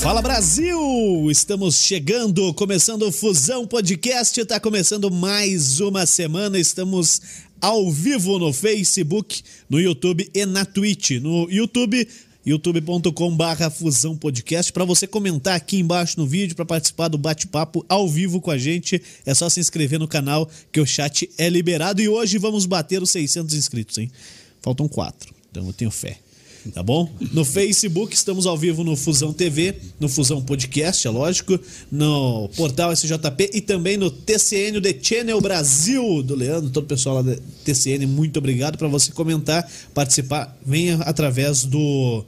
[0.00, 1.28] Fala Brasil!
[1.28, 6.56] Estamos chegando, começando o Fusão Podcast, está começando mais uma semana.
[6.56, 7.20] Estamos
[7.60, 11.20] ao vivo no Facebook, no YouTube e na Twitch.
[11.20, 12.08] No YouTube,
[12.46, 14.72] youtube.com/barra Fusão Podcast.
[14.72, 18.56] Para você comentar aqui embaixo no vídeo, para participar do bate-papo ao vivo com a
[18.56, 22.00] gente, é só se inscrever no canal que o chat é liberado.
[22.00, 24.08] E hoje vamos bater os 600 inscritos, hein?
[24.62, 26.20] Faltam quatro, então eu tenho fé
[26.72, 27.10] tá bom?
[27.32, 31.58] No Facebook estamos ao vivo no Fusão TV, no Fusão Podcast, é lógico,
[31.90, 37.16] no portal SJP e também no TCN The Channel Brasil do Leandro, todo o pessoal
[37.16, 42.24] lá da TCN, muito obrigado para você comentar, participar, venha através do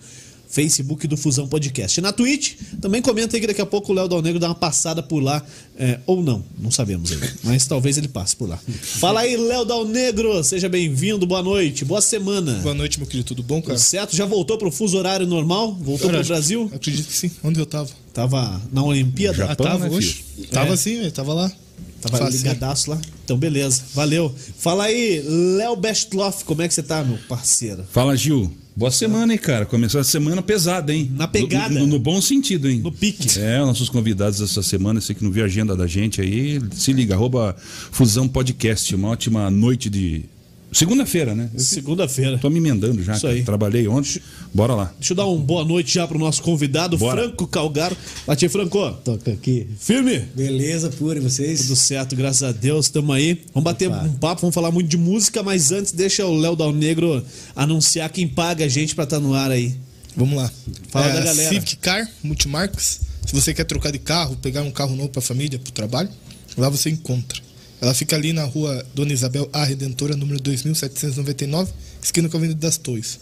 [0.50, 2.00] Facebook do Fusão Podcast.
[2.00, 4.54] Na Twitch, também comenta aí que daqui a pouco o Léo Dal Negro dá uma
[4.54, 5.44] passada por lá,
[5.78, 8.58] é, ou não, não sabemos ainda, mas talvez ele passe por lá.
[8.82, 12.54] Fala aí, Léo Dal Negro, seja bem-vindo, boa noite, boa semana.
[12.62, 13.74] Boa noite, meu querido, tudo bom, cara?
[13.74, 14.16] Tudo certo?
[14.16, 15.72] Já voltou pro fuso horário normal?
[15.74, 16.70] Voltou Cara, pro Brasil?
[16.74, 17.30] Acredito que sim.
[17.44, 17.88] Onde eu tava?
[18.12, 19.44] Tava na Olimpíada?
[19.44, 20.24] ah, Japão, tava né, hoje.
[20.34, 20.48] filho?
[20.48, 20.76] Tava É.
[20.76, 21.52] sim, velho, tava lá.
[22.00, 22.38] Tava Facinho.
[22.38, 23.00] ligadaço lá?
[23.24, 23.82] Então, beleza.
[23.94, 24.34] Valeu.
[24.58, 25.22] Fala aí,
[25.56, 27.84] Léo Bestloff, como é que você tá, meu parceiro?
[27.92, 28.50] Fala, Gil.
[28.80, 29.66] Boa semana, hein, cara?
[29.66, 31.10] Começou a semana pesada, hein?
[31.14, 31.74] Na pegada.
[31.74, 32.80] No, no- no bom sentido, hein?
[32.82, 33.38] No pique.
[33.38, 36.90] É, nossos convidados essa semana, você que não viu a agenda da gente aí, se
[36.90, 37.54] liga, arroba
[37.92, 38.94] Fusão Podcast.
[38.94, 40.24] Uma ótima noite de.
[40.72, 41.50] Segunda-feira, né?
[41.56, 42.38] Segunda-feira.
[42.38, 43.14] tô me emendando já.
[43.16, 43.42] Isso aí.
[43.42, 44.20] Trabalhei ontem.
[44.54, 44.92] Bora lá.
[44.98, 47.22] Deixa eu dar uma boa noite já pro nosso convidado, Bora.
[47.22, 47.96] Franco Calgaro.
[48.26, 49.66] Bati Franco, Toca aqui.
[49.78, 50.18] firme?
[50.34, 51.62] Beleza, pura, e vocês?
[51.62, 53.42] Tudo certo, graças a Deus, estamos aí.
[53.52, 54.02] Vamos bater Opa.
[54.04, 57.24] um papo, vamos falar muito de música, mas antes deixa o Léo Dal Negro
[57.56, 59.74] anunciar quem paga a gente pra estar no ar aí.
[60.16, 60.50] Vamos lá.
[60.90, 61.48] Fala É, da galera.
[61.48, 63.00] Civic Car, multimarcas.
[63.26, 66.08] Se você quer trocar de carro, pegar um carro novo pra família, pro trabalho,
[66.56, 67.40] lá você encontra.
[67.80, 72.60] Ela fica ali na rua Dona Isabel A Redentora, número 2799, esquina com a Avenida
[72.60, 73.20] das Torres.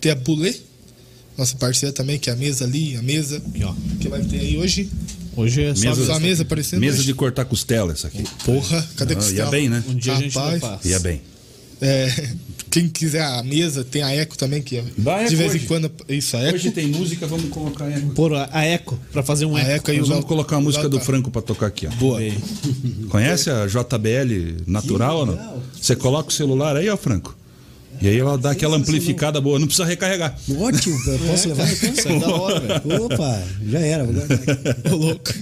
[0.00, 0.52] Tem a Bulê,
[1.38, 3.40] nossa parceira também, que é a mesa ali, a mesa
[4.00, 4.90] que vai ter aí hoje.
[5.36, 7.06] Hoje é só Mesa- Só a mesa aparecendo Mesa hoje.
[7.06, 8.22] de cortar costela, essa aqui.
[8.44, 9.38] Porra, cadê Ah, costela?
[9.38, 9.82] ia bem, né?
[9.88, 10.60] um dia a gente vai Rapaz.
[10.60, 10.88] passar.
[10.88, 11.22] Ia bem.
[11.80, 12.28] É,
[12.70, 15.56] quem quiser a mesa, tem a Eco também, que é, Vai, de Eco vez em
[15.58, 15.66] hoje.
[15.66, 15.90] quando.
[16.08, 16.54] Isso, a Eco.
[16.54, 18.00] Hoje tem música, vamos colocar aí.
[18.14, 19.70] Pôr a a eco pra fazer um A eco.
[19.72, 21.90] Eco aí Nós vamos colocar a música do tá- Franco pra tocar aqui, ó.
[21.96, 22.20] Boa.
[23.08, 25.62] Conhece a JBL natural ou não?
[25.80, 27.36] Você coloca o celular aí, ó, Franco.
[28.02, 30.36] E aí ela dá aquela amplificada boa, não precisa recarregar.
[30.58, 31.72] Ótimo, eu posso levar?
[31.72, 33.04] Isso é da hora, velho.
[33.04, 34.04] Opa, já era.
[34.04, 34.38] vou guardar
[34.90, 35.32] louco.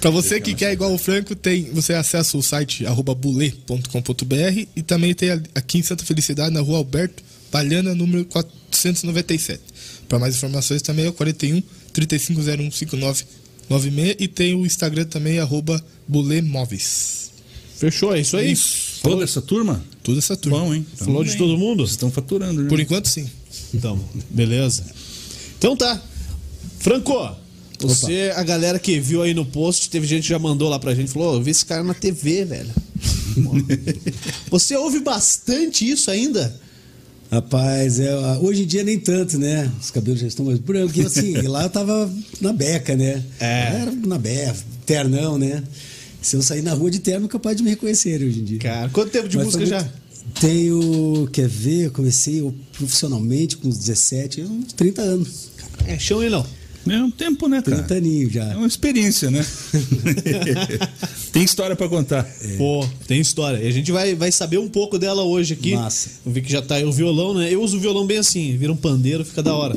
[0.00, 4.82] pra você que quer igual o Franco, tem, você acessa o site arroba bulê.com.br e
[4.82, 9.60] também tem aqui em Santa Felicidade, na rua Alberto Palhana, número 497.
[10.08, 11.60] Para mais informações também é o 41
[11.92, 17.32] 3501 5996 e tem o Instagram também, arroba bulemóveis.
[17.76, 18.52] Fechou, é isso aí?
[18.52, 18.87] Isso.
[19.02, 19.84] Toda essa turma?
[20.02, 20.58] Toda essa turma.
[20.58, 20.86] Bom, hein?
[20.94, 21.78] Então, Falou de todo mundo?
[21.78, 22.68] Vocês estão faturando, né?
[22.68, 23.28] Por enquanto, sim.
[23.72, 23.98] Então,
[24.30, 24.84] beleza.
[25.58, 26.00] Então tá.
[26.78, 27.36] Franco,
[27.80, 30.94] você, a galera que viu aí no post, teve gente que já mandou lá pra
[30.94, 32.70] gente, falou, "Ô, eu vi esse cara na TV, velho.
[34.50, 36.58] você ouve bastante isso ainda?
[37.30, 39.70] Rapaz, é, hoje em dia nem tanto, né?
[39.80, 40.96] Os cabelos já estão mais brancos.
[40.96, 42.10] E assim, lá eu tava
[42.40, 43.22] na beca, né?
[43.38, 43.80] É.
[43.82, 44.56] Era na beca,
[44.86, 45.62] ternão, né?
[46.28, 48.58] Se eu sair na rua de terno, é capaz de me reconhecer hoje em dia.
[48.58, 49.88] Cara, quanto tempo de Mas música já?
[50.38, 55.48] Tenho, quer ver, eu comecei eu, profissionalmente com uns 17, uns 30 anos.
[55.86, 56.44] É chão e não.
[56.86, 57.78] É um tempo, né, cara?
[57.78, 58.56] 30 aninhos É já.
[58.58, 59.42] uma experiência, né?
[61.32, 62.24] Tem história pra contar.
[62.58, 63.62] Pô, tem história.
[63.64, 65.74] E a gente vai, vai saber um pouco dela hoje aqui.
[65.74, 66.10] Massa.
[66.26, 67.50] Eu vi que já tá aí o violão, né?
[67.50, 69.74] Eu uso o violão bem assim, vira um pandeiro, fica da hora.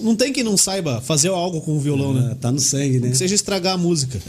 [0.00, 2.30] Não tem quem não saiba fazer algo com o violão, né?
[2.32, 3.10] Ah, Tá no sangue, né?
[3.10, 4.18] Que seja estragar a música.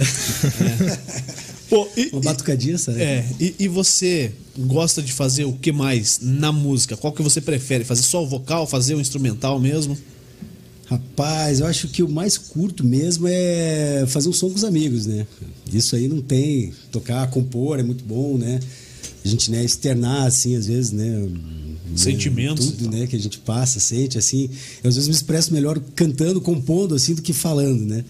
[0.60, 1.68] É.
[1.70, 3.02] Pô, e, Uma batucadinha, sabe?
[3.02, 6.96] É, e, e você gosta de fazer o que mais na música?
[6.96, 7.84] Qual que você prefere?
[7.84, 9.98] Fazer só o vocal, fazer o instrumental mesmo?
[10.86, 15.06] Rapaz, eu acho que o mais curto mesmo é fazer um som com os amigos,
[15.06, 15.28] né?
[15.72, 16.72] Isso aí não tem.
[16.90, 18.62] Tocar, compor é muito bom, né?
[19.26, 21.28] A gente, né, externar, assim, às vezes, né?
[21.96, 23.08] Sentimentos e Tudo, né?
[23.08, 24.50] Que a gente passa, sente, assim.
[24.84, 28.04] Eu às vezes me expresso melhor cantando, compondo, assim, do que falando, né?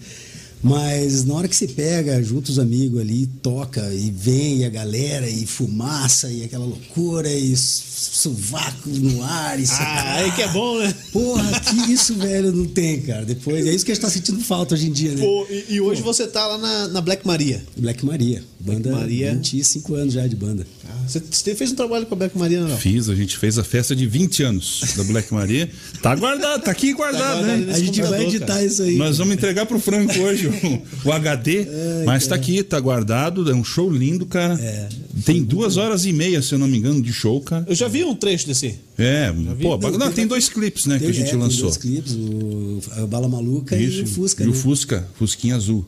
[0.62, 4.68] Mas na hora que você pega, junto os amigos ali, toca e vem e a
[4.68, 10.48] galera, e fumaça, e aquela loucura, e sovaco no ar, e Ah, aí que é
[10.48, 10.92] bom, né?
[11.12, 13.24] Porra, que isso, velho, não tem, cara.
[13.24, 15.22] Depois, é isso que a gente tá sentindo falta hoje em dia, né?
[15.22, 17.64] Pô, e, e hoje você tá lá na, na Black Maria.
[17.76, 18.42] Black Maria.
[18.58, 19.34] Banda Maria.
[19.34, 20.66] 25 anos já de banda.
[21.06, 22.76] Você, fez um trabalho com a Black Maria, não?
[22.76, 25.70] Fiz, a gente fez a festa de 20 anos da Black Maria.
[26.02, 27.72] Tá guardado, tá aqui guardado, guardado né?
[27.74, 28.64] A gente vai editar cara.
[28.64, 28.96] isso aí.
[28.96, 31.66] Nós vamos entregar pro Franco hoje o, o HD,
[32.04, 34.54] mas tá aqui, tá guardado, é um show lindo, cara.
[34.60, 34.88] É.
[35.24, 37.64] Tem duas horas e meia, se eu não me engano, de show, cara.
[37.68, 38.78] Eu já vi um trecho desse.
[38.96, 41.38] É, pô, Não, não, tem- tem dois clipes, né, que a Tem- gente é, tem
[41.38, 41.62] lançou.
[41.64, 44.44] dois clipes, o, Bala Maluca e o Fusca.
[44.44, 44.56] E o né?
[44.56, 45.86] Fusca, Fusquinha Azul.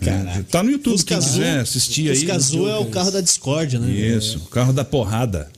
[0.00, 0.38] Caraca.
[0.38, 2.16] É, tá no YouTube, Fusca quem Azul, quiser assistir aí.
[2.16, 3.90] Fusca Azul é o carro da discórdia, né?
[3.90, 5.48] Isso, o carro da porrada.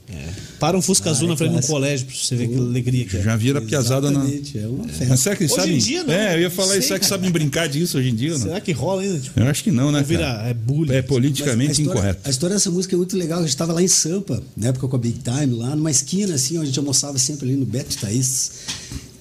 [0.58, 1.72] Para um Fusca Ah, Azul é na frente de um clássico.
[1.74, 3.22] colégio pra você ver que alegria que é.
[3.22, 4.20] Já vira piazada na.
[4.28, 5.06] É uma festa.
[5.08, 6.12] Mas será que eles Hoje em dia, não.
[6.12, 6.88] É, eu ia falar Sei, isso.
[6.88, 8.32] Será que sabem brincar disso hoje em dia?
[8.32, 8.46] ou Não?
[8.46, 9.18] Será que rola ainda?
[9.20, 10.02] Tipo, Eu acho que não, né?
[10.02, 10.48] Vira- cara?
[10.48, 10.92] é bullying.
[10.92, 12.20] É politicamente a história, incorreto.
[12.24, 13.38] A história dessa música é muito legal.
[13.38, 16.34] A gente estava lá em Sampa, na época com a Big Time, lá numa esquina,
[16.34, 18.50] assim, onde a gente almoçava sempre ali no Beto Thaís.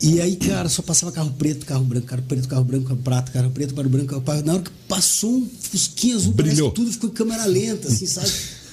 [0.02, 3.32] E aí, cara, só passava carro preto, carro branco, carro preto, carro branco, carro prata,
[3.32, 4.44] carro preto, carro branco, carro prata.
[4.44, 6.72] Na hora que passou um fusquinha azul, Brilhou.
[6.72, 8.32] tudo ficou em câmera lenta, assim, sabe?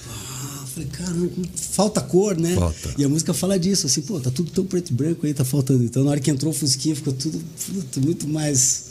[0.09, 2.55] Ah, falei, caramba, falta cor, né?
[2.55, 2.95] Falta.
[2.97, 5.43] E a música fala disso, assim, pô, tá tudo tão preto e branco aí, tá
[5.43, 5.83] faltando.
[5.83, 8.86] Então, na hora que entrou o fusquinha, ficou tudo puta, muito mais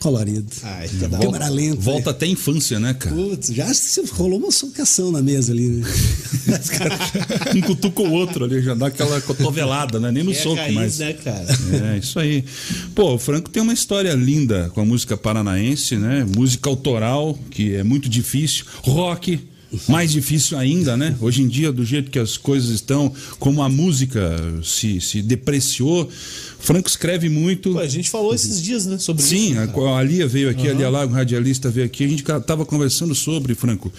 [0.00, 0.46] colorido.
[0.62, 1.80] Ai, tá da Câmera lenta.
[1.80, 3.14] Volta até a infância, né, cara?
[3.14, 3.70] Putz, já
[4.12, 5.86] rolou uma socação na mesa ali, né?
[7.54, 10.10] um cutuca o outro ali, já dá aquela cotovelada, né?
[10.10, 10.98] Nem no É soco, raiz, mas.
[10.98, 11.46] né, cara?
[11.94, 12.44] É, isso aí.
[12.94, 16.26] Pô, o Franco tem uma história linda com a música paranaense, né?
[16.36, 18.64] Música autoral, que é muito difícil.
[18.82, 19.38] Rock,
[19.88, 21.16] mais difícil ainda, né?
[21.20, 26.08] Hoje em dia, do jeito que as coisas estão, como a música se, se depreciou,
[26.58, 27.72] Franco escreve muito.
[27.72, 29.60] Pô, a gente falou esses dias, né, sobre Sim, isso.
[29.60, 29.96] a, cara.
[29.96, 33.54] a Lia veio aqui, a Lia Lago, radialista, veio aqui, a gente estava conversando sobre,
[33.54, 33.92] Franco.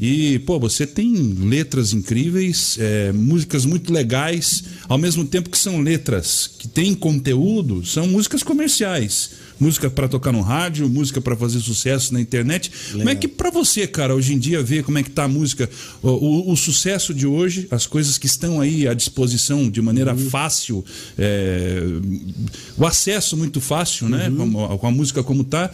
[0.00, 5.80] E, pô, você tem letras incríveis, é, músicas muito legais, ao mesmo tempo que são
[5.80, 9.30] letras que têm conteúdo, são músicas comerciais.
[9.60, 12.70] Música para tocar no rádio, música para fazer sucesso na internet.
[12.92, 15.28] Como é que para você, cara, hoje em dia, ver como é que tá a
[15.28, 15.68] música,
[16.02, 20.14] o, o- o sucesso de hoje, as coisas que estão aí à disposição de maneira
[20.16, 20.84] fácil,
[21.18, 21.80] é,
[22.76, 24.30] o acesso muito fácil, né?
[24.30, 25.70] Com, a, com a música como tá.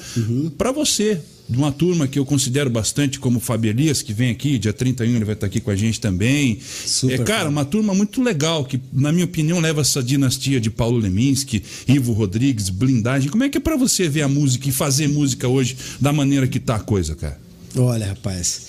[0.56, 4.30] Para você, de uma turma que eu considero bastante como o Fábio Elias, que vem
[4.30, 6.58] aqui, dia 31 ele vai estar aqui com a gente também.
[6.86, 7.50] Super é, cara, Fábio.
[7.52, 12.12] uma turma muito legal, que, na minha opinião, leva essa dinastia de Paulo Leminski, Ivo
[12.12, 13.28] Rodrigues, Blindagem.
[13.30, 16.46] Como é que é para você ver a música e fazer música hoje da maneira
[16.48, 17.38] que tá a coisa, cara?
[17.76, 18.62] Olha, rapaz,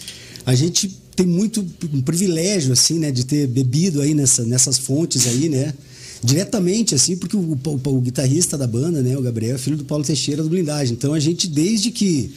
[0.45, 5.25] a gente tem muito um privilégio, assim, né, de ter bebido aí nessa, nessas fontes
[5.27, 5.73] aí, né?
[6.23, 9.85] Diretamente, assim, porque o, o- o guitarrista da banda, né, o Gabriel, é filho do
[9.85, 10.93] Paulo Teixeira do Blindagem.
[10.93, 12.31] Então a gente, desde que,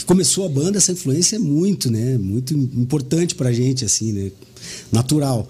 [0.00, 2.16] que começou a banda, essa influência é muito, né?
[2.18, 4.30] Muito importante pra gente, assim, né?
[4.90, 5.48] Natural.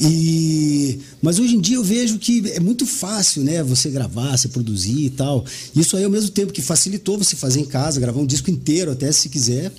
[0.00, 3.62] E mas hoje em dia eu vejo que é muito fácil, né?
[3.64, 5.44] Você gravar, você produzir e tal.
[5.74, 8.92] Isso aí ao mesmo tempo que facilitou você fazer em casa, gravar um disco inteiro
[8.92, 9.72] até se quiser.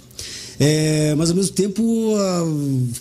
[0.59, 2.13] É, mas ao mesmo tempo,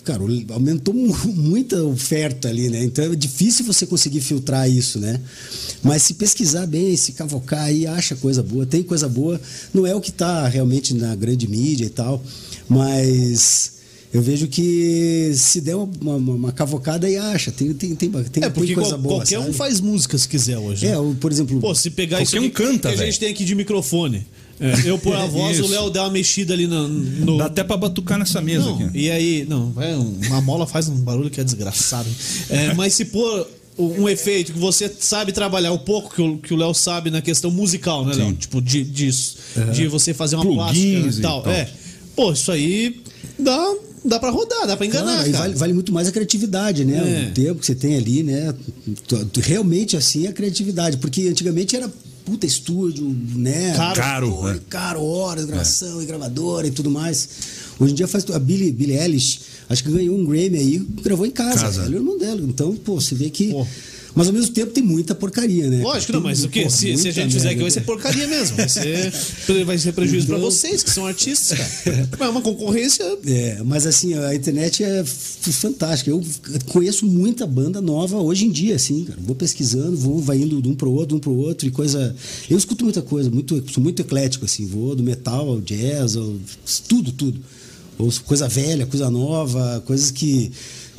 [0.05, 0.23] cara,
[0.53, 2.81] aumentou mu- muita oferta ali, né?
[2.85, 5.19] Então é difícil você conseguir filtrar isso, né?
[5.81, 9.39] Mas se pesquisar bem, se cavocar aí, acha coisa boa, tem coisa boa.
[9.73, 12.21] Não é o que está realmente na grande mídia e tal,
[12.67, 13.73] mas
[14.13, 18.43] eu vejo que se der uma, uma, uma cavocada aí acha, tem, tem, tem, tem,
[18.43, 19.15] É, porque tem coisa qual- boa.
[19.17, 19.53] qualquer um sabe?
[19.55, 20.85] faz música se quiser hoje.
[20.85, 20.93] né?
[20.93, 21.59] É, o- por exemplo.
[21.59, 24.25] Pô, se pegar isso um aqui canta, que a gente tem aqui de microfone.
[24.61, 25.67] É, eu pôr a voz, o.
[25.67, 26.87] Léo dá uma mexida ali no.
[26.87, 28.97] no- Dá até pra batucar nessa mesa Não, aqui.
[28.97, 32.09] E aí, não, vai, uma mola faz um barulho que é desgraçado.
[32.49, 33.47] É, mas se pôr
[33.79, 37.21] um efeito que você sabe trabalhar, o pouco que o que o Léo sabe na
[37.21, 38.33] questão musical, né, Léo?
[38.33, 39.37] Tipo, de, disso.
[39.73, 41.41] De você fazer uma Plugins plástica e e tal.
[41.43, 41.51] tal.
[41.53, 41.69] É.
[42.15, 43.01] Pô, isso aí
[43.39, 45.43] dá, dá pra rodar, dá pra enganar, Claro, aí cara.
[45.43, 47.25] vale, vale muito mais a criatividade, né?
[47.27, 47.29] É.
[47.29, 48.53] O tempo que você tem ali, né?
[49.41, 50.97] Realmente assim a criatividade.
[50.97, 51.89] Porque antigamente era
[52.25, 53.05] puta estúdio,
[53.35, 53.73] né?
[53.75, 53.95] Caro.
[53.95, 54.59] Caro, né?
[54.69, 57.29] Caro, horas, gravação e gravadora e tudo mais.
[57.79, 58.29] Hoje em dia faz.
[58.29, 61.61] A Billie, Billie Eilish, acho que ganhou um Grammy aí, gravou em casa.
[61.61, 61.81] Casa.
[61.83, 62.41] Ela é o irmão dela.
[62.41, 63.51] Então, pô, você vê que.
[63.51, 63.65] Pô.
[64.15, 65.81] Mas ao mesmo tempo tem muita porcaria, né?
[65.83, 66.63] Lógico, não, mas o quê?
[66.63, 68.57] porra, Se, se a gente fizer aqui, vai ser porcaria mesmo.
[68.57, 69.11] Vai ser,
[69.65, 72.09] vai ser prejuízo pra vocês, que são artistas, cara.
[72.17, 73.05] Mas é uma concorrência.
[73.25, 76.09] É, mas assim, a internet é fantástica.
[76.09, 76.23] Eu
[76.67, 79.19] conheço muita banda nova hoje em dia, assim, cara.
[79.21, 82.15] Vou pesquisando, vou, vai indo de um pro outro, de um pro outro e coisa.
[82.49, 86.35] Eu escuto muita coisa, muito, sou muito eclético, assim, vou do metal ao jazz, ao,
[86.87, 87.39] tudo, tudo.
[87.99, 90.51] Ouço coisa velha, coisa nova, coisas que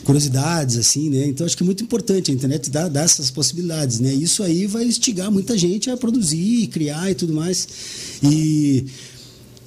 [0.05, 1.27] curiosidades, assim, né?
[1.27, 4.13] Então acho que é muito importante a internet dar, dar essas possibilidades, né?
[4.13, 7.69] Isso aí vai instigar muita gente a produzir, criar e tudo mais.
[8.23, 8.85] E,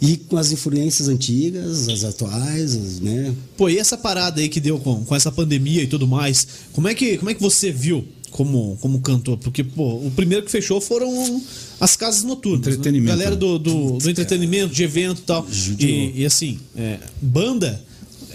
[0.01, 3.33] e com as influências antigas, as atuais, as, né?
[3.57, 6.87] Pô, e essa parada aí que deu com, com essa pandemia e tudo mais, como
[6.87, 9.37] é que, como é que você viu como, como cantor?
[9.37, 11.41] Porque, pô, o primeiro que fechou foram
[11.79, 12.65] as casas noturnas.
[12.67, 12.73] né?
[12.73, 13.37] Entretenimento, Galera né?
[13.37, 15.47] do, do, do entretenimento, de evento e tal.
[15.79, 17.81] E, e assim, é, banda.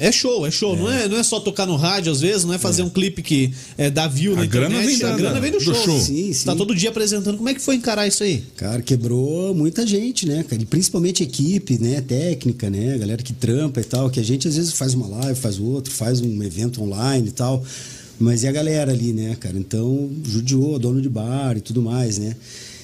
[0.00, 0.76] É show, é show.
[0.76, 3.20] Não, é, não é só tocar no rádio, às vezes, não é fazer um clipe
[3.20, 4.86] que é, dá view na A grana internet.
[4.90, 5.74] vem da- a grana vem do, do show.
[5.74, 6.00] show.
[6.00, 6.58] Sim, Você Tá sim.
[6.58, 7.36] todo dia apresentando.
[7.36, 8.44] Como é que foi encarar isso aí?
[8.56, 10.62] Cara, quebrou muita gente, né, cara?
[10.62, 12.00] E principalmente equipe, né?
[12.00, 12.96] Técnica, né?
[12.96, 15.92] Galera que trampa e tal, que a gente às vezes faz uma live, faz outro,
[15.92, 17.64] faz um evento online e tal.
[18.18, 19.56] Mas e a galera ali, né, cara?
[19.56, 22.34] Então, judiou, dono de bar e tudo mais, né?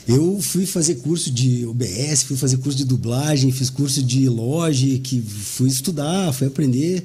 [0.06, 5.22] Eu fui fazer curso de OBS, fui fazer curso de dublagem, fiz curso de Logic,
[5.22, 7.04] fui estudar, fui aprender,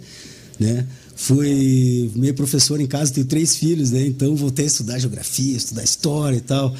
[0.60, 0.86] né?
[1.16, 4.06] Fui meio professor em casa, tenho três filhos, né?
[4.06, 6.76] Então voltei a estudar geografia, estudar história e tal.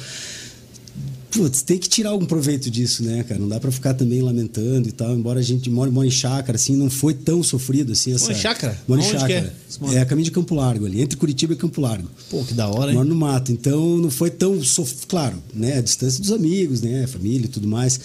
[1.30, 3.40] Putz, tem que tirar algum proveito disso, né, cara?
[3.40, 5.14] Não dá pra ficar também lamentando e tal.
[5.14, 8.12] Embora a gente more em chácara, assim, não foi tão sofrido assim.
[8.12, 8.26] Essa...
[8.26, 8.82] Mora em chácara?
[8.86, 9.32] Mora em chácara.
[9.32, 9.52] é?
[9.80, 9.94] Mora?
[9.94, 12.08] É a caminho de Campo Largo ali, entre Curitiba e Campo Largo.
[12.28, 12.96] Pô, que da hora, hein?
[12.96, 15.06] Moro no mato, então não foi tão sof...
[15.06, 15.78] claro, né?
[15.78, 17.06] A distância dos amigos, né?
[17.06, 18.00] Família e tudo mais.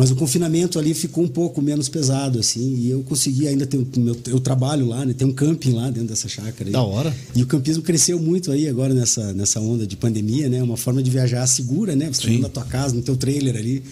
[0.00, 3.76] Mas o confinamento ali ficou um pouco menos pesado, assim, e eu consegui ainda ter
[3.76, 5.12] um, meu, eu trabalho lá, né?
[5.12, 6.64] Tem um camping lá dentro dessa chácara.
[6.70, 6.72] aí.
[6.72, 7.14] Da hora.
[7.36, 10.62] E o campismo cresceu muito aí agora nessa, nessa onda de pandemia, né?
[10.62, 12.06] Uma forma de viajar segura, né?
[12.10, 12.40] Você tá Sim.
[12.40, 13.82] da tua casa, no teu trailer ali,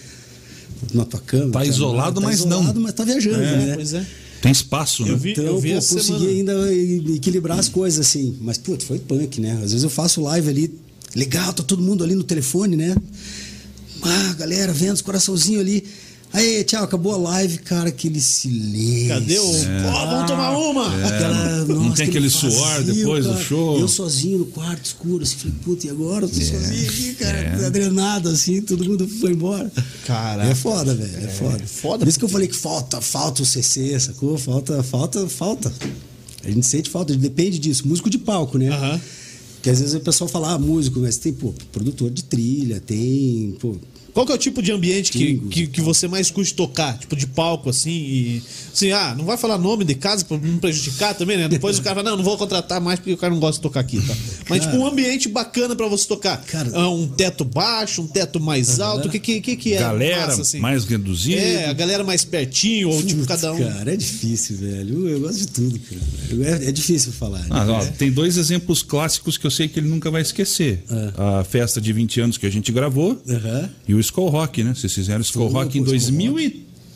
[0.95, 1.53] na tua cama.
[1.53, 2.81] Tá isolado, tá mas isolado, não.
[2.85, 3.73] mas tá viajando, É, né?
[3.75, 4.07] pois é.
[4.41, 5.11] Tem espaço, né?
[5.11, 6.31] Eu vi- Então, vi pô, consegui semana.
[6.31, 6.75] ainda
[7.17, 8.35] equilibrar as coisas, assim.
[8.41, 9.53] Mas, putz, foi punk, né?
[9.63, 10.75] Às vezes eu faço live ali,
[11.15, 12.97] legal, tá todo mundo ali no telefone, né?
[14.03, 15.85] Ah, galera, vendo os coraçãozinho ali.
[16.31, 19.09] Aí, tchau, acabou a live, cara, aquele silêncio.
[19.09, 19.45] Cadê o.
[19.47, 21.07] Pô, vamos tomar uma!
[21.07, 23.79] Aquela, Não nossa, tem aquele suor depois do show.
[23.81, 26.27] Eu sozinho no quarto escuro, assim, falei, puta, e agora?
[26.27, 27.65] Eu tô sozinho aqui, cara, É.
[27.67, 29.73] adrenado, assim, todo mundo foi embora.
[30.07, 30.51] Caraca.
[30.51, 31.65] É foda, velho, é, foda.
[31.67, 31.99] foda.
[32.01, 34.37] Por isso que eu falei que falta, falta o CC, sacou?
[34.37, 35.73] Falta, falta, falta.
[36.45, 37.89] A gente sente falta, depende disso.
[37.89, 38.69] Músico de palco, né?
[38.69, 39.01] Aham.
[39.69, 43.55] Porque às vezes o pessoal fala, ah, músico, mas tem, pô, produtor de trilha, tem,
[43.61, 43.77] pô,
[44.19, 46.99] Qual que é o tipo de ambiente que, que, que você mais curte tocar?
[46.99, 48.43] Tipo de palco, assim, e.
[48.75, 51.47] Assim, ah, não vai falar nome de casa pra não prejudicar também, né?
[51.49, 53.63] Depois o cara fala, não, não vou contratar mais porque o cara não gosta de
[53.63, 54.17] tocar aqui, tá?
[54.49, 56.37] Mas, tipo, um ambiente bacana pra você tocar.
[56.47, 59.79] Cara- Ah, um teto baixo, um teto mais alto, o que, que, que, que é?
[59.79, 60.59] Galera massa, assim?
[60.59, 61.41] mais reduzida.
[61.41, 63.59] É, a galera mais pertinho, ou tipo, Putz, cada um.
[63.59, 65.09] Cara, é difícil, velho.
[65.09, 66.65] Eu, gosto de tudo, cara.
[66.65, 67.39] É, é difícil falar.
[67.41, 67.47] né?
[67.51, 70.83] Ah, ó, Tem dois exemplos clássicos que eu sei que ele nunca vai esquecer.
[71.17, 73.71] A festa de 20 anos que a gente gravou Aham.
[73.87, 74.75] e o Skull Rock, né?
[74.75, 76.19] Vocês fizeram Skull Foi, Rock em pô, Skull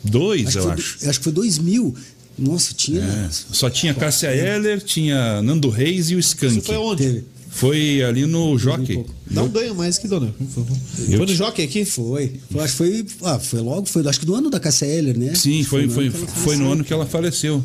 [0.04, 1.08] 2002, Acho eu foi, acho.
[1.08, 1.94] acho que foi 2000.
[2.38, 3.00] Nossa, tinha.
[3.02, 6.58] É, Só tinha Cássia Eller, tinha Nando Reis e o Skank.
[6.58, 7.02] Isso foi onde?
[7.04, 7.24] Teve.
[7.50, 9.04] Foi ali no Jockey.
[9.30, 10.34] Dá um ganho mais que dona.
[10.40, 11.84] Eu- Foi no Jockey aqui?
[11.84, 12.32] Foi.
[12.52, 13.06] Eu acho que foi.
[13.22, 15.34] Ah, foi logo, foi acho que do ano da Cassia Eller, né?
[15.34, 16.64] Sim, foi, no foi, ano que ela foi faleceu.
[16.64, 17.64] no ano que ela faleceu.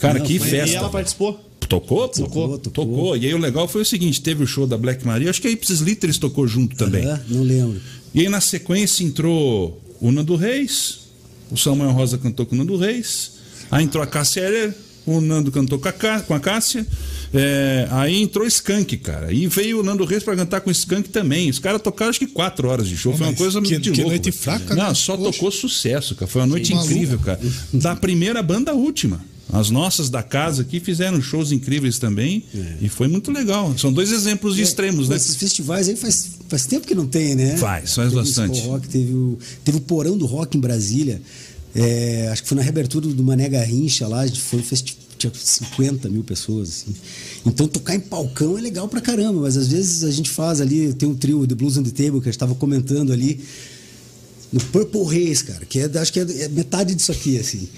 [0.00, 0.74] Cara, Não, que foi- festa.
[0.74, 1.44] E ela participou?
[1.68, 2.08] Tocou?
[2.08, 2.14] pô?
[2.22, 2.58] Tocou, tocou.
[2.86, 3.16] tocou.
[3.16, 5.46] E aí o legal foi o seguinte: teve o show da Black Maria, acho que
[5.46, 7.04] a Ipsis Litters tocou junto também.
[7.04, 7.80] Aham, não lembro.
[8.14, 11.00] E aí na sequência entrou o Nando Reis,
[11.50, 13.32] o Samuel Rosa cantou com o Nando Reis,
[13.70, 14.74] aí entrou a Cássia Eller,
[15.06, 16.86] o Nando cantou com a, Cá- com a Cássia,
[17.32, 19.32] é, aí entrou o Skank, cara.
[19.32, 21.48] E veio o Nando Reis pra cantar com o Skank também.
[21.50, 24.00] Os caras tocaram acho que quatro horas de show, foi uma coisa que- de que
[24.00, 24.10] louco.
[24.10, 24.94] noite fraca, Não, né?
[24.94, 25.32] só Poxa.
[25.32, 26.26] tocou sucesso, cara.
[26.30, 26.90] Foi uma noite maluco.
[26.92, 27.40] incrível, cara.
[27.72, 29.20] Da primeira banda à última.
[29.52, 32.44] As nossas da casa aqui fizeram shows incríveis também.
[32.82, 33.76] E foi muito legal.
[33.78, 35.16] São dois exemplos de extremos, Pô, né?
[35.16, 37.56] Esses festivais aí faz, faz tempo que não tem, né?
[37.56, 38.60] Faz, faz teve bastante.
[38.60, 41.22] O Rock, teve, o, teve o Porão do Rock em Brasília.
[41.74, 46.08] É, acho que foi na reabertura do Mané Garrincha lá, foi um festi- tinha 50
[46.08, 46.94] mil pessoas, assim.
[47.44, 50.92] Então tocar em palcão é legal pra caramba, mas às vezes a gente faz ali,
[50.94, 53.40] tem um trio The Blues on the Table que a gente estava comentando ali,
[54.52, 57.68] no Purple Haze, cara, que é, acho que é, é metade disso aqui, assim.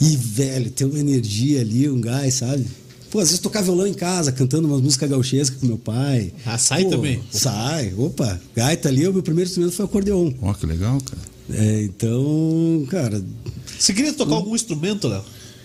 [0.00, 2.66] E, velho, tem uma energia ali, um gás, sabe?
[3.10, 6.32] Pô, às vezes tocar violão em casa, cantando umas músicas gauchescas com meu pai.
[6.44, 7.22] Ah, sai Pô, também.
[7.30, 8.38] Sai, opa.
[8.54, 10.32] Gaita ali, o meu primeiro instrumento foi acordeon.
[10.42, 11.22] Ó, que legal, cara.
[11.48, 13.22] É, então, cara,
[13.78, 15.22] Você queria tocar algum instrumento, Léo?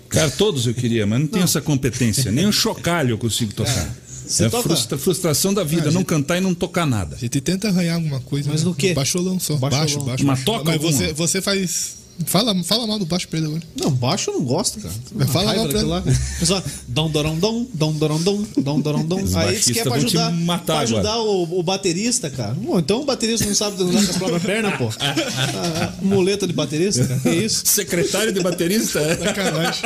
[0.09, 2.31] Cara, todos eu queria, mas não tenho essa competência.
[2.31, 3.95] Nem o chocalho eu consigo tocar.
[4.27, 4.63] Você É a toca?
[4.69, 7.15] frustra- frustração da vida, Ah, não gente- cantar e não tocar nada.
[7.15, 8.49] A gente tenta arranhar alguma coisa.
[8.49, 8.67] Mas né?
[8.69, 8.93] no quê?
[8.93, 9.55] Baixolão só.
[9.57, 9.79] Baixolão.
[9.81, 10.25] Baixo, baixo.
[10.25, 10.45] Mas baixo.
[10.45, 10.91] toca Mas alguma?
[10.91, 13.63] você, você faz Fala, fala mal do baixo pra ele agora.
[13.75, 14.93] Não, baixo eu não gosto, cara.
[15.13, 16.03] Mas fala mal pra daquilo lá.
[16.41, 19.19] É só dom, dorão, dom, dom, dorão, dom, dom, dorão, dom.
[19.35, 22.55] Aí diz que é pra ajudar, matar pra ajudar o, o baterista, cara.
[22.55, 24.89] Pô, então o baterista não sabe andar com as próprias pernas, pô.
[24.99, 27.19] Ah, muleta de baterista, cara.
[27.19, 27.63] Que isso?
[27.65, 28.99] Secretário de baterista?
[28.99, 29.17] é?
[29.23, 29.81] Sacanagem.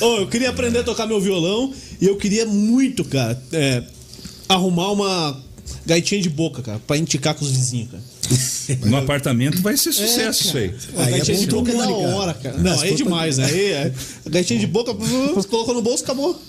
[0.00, 3.82] Ô, eu queria aprender a tocar meu violão e eu queria muito, cara, é,
[4.48, 5.40] arrumar uma
[5.86, 8.02] gaitinha de boca, cara, pra indicar com os vizinhos, cara.
[8.86, 10.74] No apartamento vai ser sucesso isso aí.
[10.96, 12.58] A Aí é gaitinha de boca é da hora, cara.
[12.58, 13.44] Não, se aí é demais, né?
[13.46, 13.92] Aí é,
[14.26, 14.94] a gaitinha de boca,
[15.48, 16.40] colocou no bolso, acabou.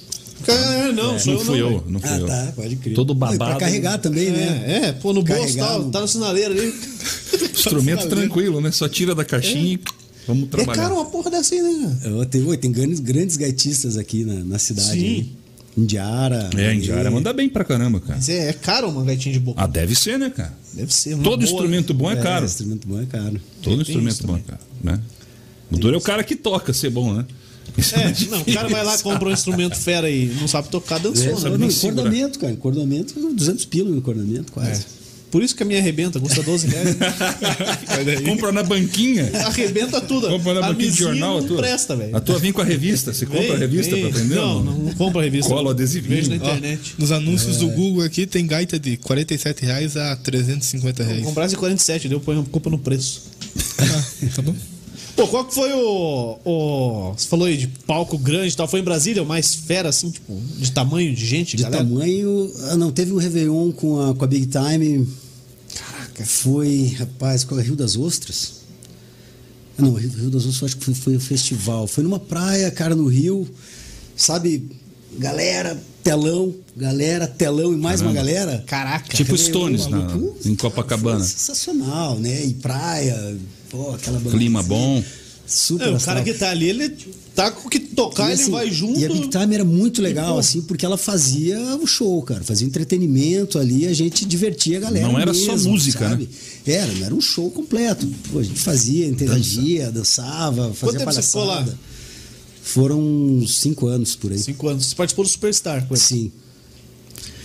[0.93, 2.27] Não, sou Não eu fui não, eu, não fui Ah, eu.
[2.27, 2.93] tá, pode crer.
[2.95, 3.37] Todo babado.
[3.37, 4.63] Pra carregar também, né?
[4.67, 6.73] É, é, pô, no bolso, Carregar tá, tá no sinaleiro ali.
[7.53, 8.71] Instrumento tranquilo, né?
[8.71, 9.79] Só tira da caixinha e
[10.27, 10.81] vamos É trabalhar.
[10.81, 11.97] caro uma porra dessa aí, né?
[12.03, 14.99] Eu oi, tem grandes, grandes gaitistas aqui na, na cidade.
[14.99, 15.29] Sim.
[15.77, 16.49] Indiara.
[16.55, 18.15] É, a Indiara manda bem pra caramba, cara.
[18.15, 19.61] Mas é, é caro uma gaitinha de boca.
[19.63, 20.53] Ah, deve ser, né, cara?
[20.73, 21.15] Deve ser.
[21.17, 22.45] Todo boa, instrumento bom é, É, caro.
[22.45, 23.39] instrumento bom é caro.
[23.61, 24.99] Todo tem instrumento bom é caro, né?
[25.71, 27.25] O duro é o cara que toca ser bom, né?
[27.77, 28.31] Isso É, difícil.
[28.31, 31.27] não, o cara vai lá, compra um instrumento fera e não sabe tocar, dançou, É,
[31.29, 31.35] né?
[31.35, 32.01] sabe não, nem segurar.
[32.01, 32.53] encordamento, cara.
[32.53, 34.85] Encordamento, 200 pila no encordamento, quase.
[35.33, 35.33] É.
[35.33, 36.95] Por isso que a minha arrebenta, custa 12 reais.
[38.25, 39.29] Compra na banquinha.
[39.45, 40.27] arrebenta tudo.
[40.29, 41.37] Compra na a banquinha de jornal.
[41.37, 41.57] a não tua.
[41.57, 42.15] presta, velho.
[42.15, 43.13] A tua vem com a revista.
[43.13, 44.01] Você compra a Vem, revista vem.
[44.01, 44.35] pra aprender?
[44.35, 45.49] Não, não, não compra a revista.
[45.51, 46.15] Cola o adesivinho.
[46.15, 46.93] Vejo na Ó, internet.
[46.97, 51.25] Nos anúncios do Google aqui tem gaita de 47 reais a 350 Vou reais.
[51.27, 53.23] comprar esse 47, deu põe a culpa no preço.
[53.79, 54.03] Ah,
[54.35, 54.55] tá bom?
[55.15, 57.13] Pô, qual que foi o, o.
[57.15, 58.67] Você falou aí de palco grande e tal.
[58.67, 61.83] Foi em Brasília, o mais fera, assim, tipo, de tamanho, de gente, De galera?
[61.83, 62.51] tamanho.
[62.71, 65.07] Ah, não, teve um Réveillon com a, com a Big Time.
[66.13, 66.25] Caraca.
[66.25, 68.61] Foi, rapaz, qual é Rio das Ostras?
[69.77, 71.87] Não, Rio, Rio das Ostras acho que foi, foi um festival.
[71.87, 73.47] Foi numa praia, cara, no Rio.
[74.15, 74.69] Sabe,
[75.17, 78.63] galera, telão, galera, telão e mais uma galera.
[78.67, 79.15] Caraca.
[79.15, 80.07] Tipo Stones na-
[80.45, 81.23] em Copacabana.
[81.23, 82.45] Sensacional, né?
[82.45, 83.35] E praia,
[83.69, 85.03] pô, aquela Clima assim, bom.
[85.45, 86.15] Super É, o astral.
[86.15, 86.89] cara que tá ali, ele
[87.35, 88.99] tá com o que tocar, E, ele assim, vai junto.
[88.99, 90.39] E a Big Time era muito legal, pô.
[90.39, 92.43] assim, porque ela fazia o show, cara.
[92.43, 95.07] Fazia entretenimento ali, a gente divertia a galera.
[95.07, 96.29] Não era só mesmo, música, sabe?
[96.65, 98.07] Era, não era um show completo.
[98.31, 101.55] Pô, a gente fazia, interagia, dançava, fazia tempo você ficou lá?
[101.55, 101.77] palhaçada.
[102.61, 104.39] Foram uns cinco anos por aí.
[104.39, 104.85] Cinco anos.
[104.85, 105.95] Você participou do Superstar, pô.
[105.97, 106.31] Sim.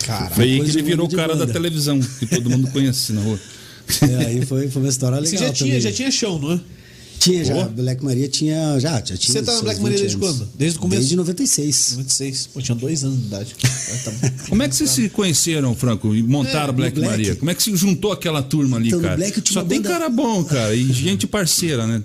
[0.01, 0.31] Cara.
[0.31, 1.53] Foi aí que ele virou o cara da banda.
[1.53, 3.39] televisão, que todo mundo conhece na rua.
[4.03, 5.31] É, aí foi, foi uma história legal.
[5.31, 5.81] Você já tinha, também.
[5.81, 6.61] já tinha chão, não é?
[7.19, 7.55] Tinha, já.
[7.55, 7.69] Boa.
[7.69, 8.79] Black Maria tinha.
[8.79, 9.19] Já, já tinha.
[9.19, 10.37] Você tá na Black Maria 20 desde anos.
[10.39, 10.49] quando?
[10.57, 11.01] Desde o começo?
[11.01, 11.91] Desde 96.
[11.93, 12.47] 96.
[12.53, 13.57] Pô, tinha dois anos de idade.
[14.05, 14.31] Tá bom.
[14.49, 17.11] Como é que vocês se conheceram, Franco, e montaram É, Black, Black.
[17.11, 17.37] Maria?
[17.37, 19.17] Como é que se juntou aquela turma ali, Então, cara?
[19.17, 22.03] Black eu tinha Só tem banda- cara bom, cara, e gente parceira, né?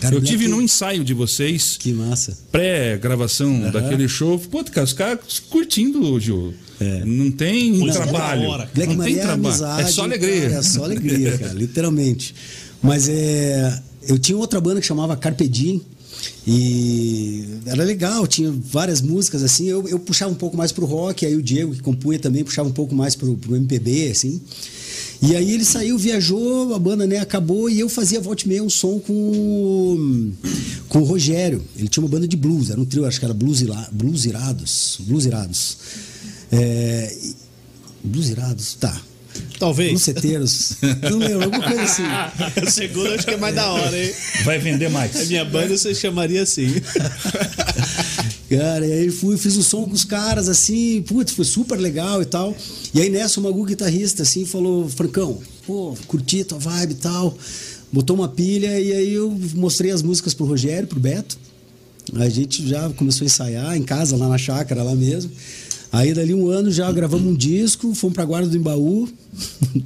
[0.00, 2.36] Cara, eu Black- tive num ensaio de vocês, Que massa.
[2.50, 4.38] pré-gravação daquele show.
[4.38, 5.18] Pô, cara, os caras
[5.50, 6.52] curtindo, Gil.
[6.80, 7.04] É.
[7.04, 8.42] Não tem Coisa trabalho.
[8.42, 8.70] da hora.
[8.74, 9.46] Black não Maria tem é trabalho.
[9.48, 9.82] amizade.
[9.82, 10.40] é só alegria.
[10.42, 12.34] cara, é só alegria, cara, literalmente.
[12.82, 13.80] Mas é.
[14.06, 15.80] Eu tinha outra banda que chamava Carpe Diem.
[16.46, 19.66] E era legal, tinha várias músicas assim.
[19.68, 22.68] Eu, eu puxava um pouco mais pro rock, aí o Diego, que compunha também, puxava
[22.68, 24.40] um pouco mais pro, pro MPB, assim.
[25.22, 28.62] E aí ele saiu, viajou, a banda né, acabou e eu fazia volta e meia
[28.62, 30.32] um som com,
[30.88, 31.62] com o Rogério.
[31.76, 34.24] Ele tinha uma banda de blues, era um trio, acho que era Blues, Ira- blues
[34.24, 34.98] Irados.
[35.00, 35.76] Blues Irados.
[36.50, 37.16] É,
[38.02, 39.00] blues Irados, tá.
[39.58, 39.92] Talvez.
[39.92, 40.72] Buceteiros.
[41.08, 42.02] Não lembro, alguma coisa assim.
[42.66, 44.12] O segundo acho que é mais da hora, hein?
[44.44, 45.28] Vai vender A mais.
[45.28, 46.66] minha banda você chamaria assim.
[48.50, 52.20] Cara, e aí fui, fiz um som com os caras, assim, putz, foi super legal
[52.20, 52.54] e tal.
[52.92, 57.36] E aí nessa, o Magu, guitarrista, assim, falou, Francão, pô, curti tua vibe e tal.
[57.90, 61.38] Botou uma pilha e aí eu mostrei as músicas pro Rogério, pro Beto.
[62.14, 65.30] A gente já começou a ensaiar em casa, lá na chácara, lá mesmo.
[65.92, 69.06] Aí dali um ano já gravamos um disco, fomos pra Guarda do Embaú.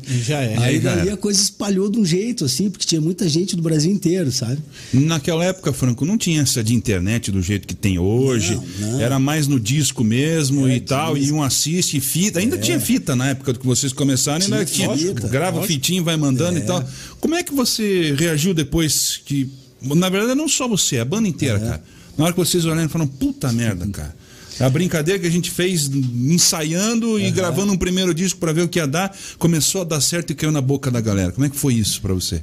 [0.07, 0.57] Já é.
[0.59, 3.91] Aí dali a coisa espalhou de um jeito, assim, porque tinha muita gente do Brasil
[3.91, 4.59] inteiro, sabe?
[4.95, 8.55] Naquela época, Franco, não tinha essa de internet do jeito que tem hoje.
[8.55, 9.01] Não, não.
[9.01, 11.15] Era mais no disco mesmo É, e tal.
[11.17, 11.35] disco.
[11.35, 12.39] E um assiste fita.
[12.39, 14.45] Ainda tinha fita na época que vocês começaram.
[14.45, 15.09] Ainda Tinha tinha.
[15.15, 15.73] fita, grava lógico.
[15.73, 16.63] fitinho, vai mandando É.
[16.63, 16.85] e tal.
[17.21, 19.49] Como é que você reagiu depois que.
[19.83, 21.85] Na verdade, não só você, a banda inteira, cara.
[22.17, 24.15] Na hora que vocês olharam e falaram, puta merda, cara.
[24.59, 28.69] A brincadeira que a gente fez ensaiando e gravando um primeiro disco pra ver o
[28.69, 31.33] que ia dar, começou a dar certo e caiu na boca da galera.
[31.33, 32.43] Como é que foi isso pra você?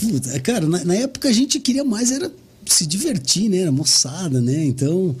[0.00, 2.30] Puta, cara, na, na época a gente queria mais era
[2.66, 3.58] se divertir, né?
[3.58, 4.64] Era moçada, né?
[4.64, 5.14] Então,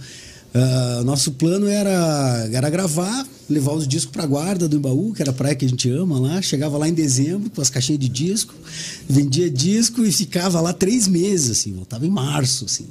[0.52, 5.30] ah, nosso plano era, era gravar, levar os discos pra guarda do Embaú, que era
[5.30, 6.42] a praia que a gente ama lá.
[6.42, 8.54] Chegava lá em dezembro com as caixinhas de disco,
[9.08, 12.86] vendia disco e ficava lá três meses, assim, voltava em março, assim.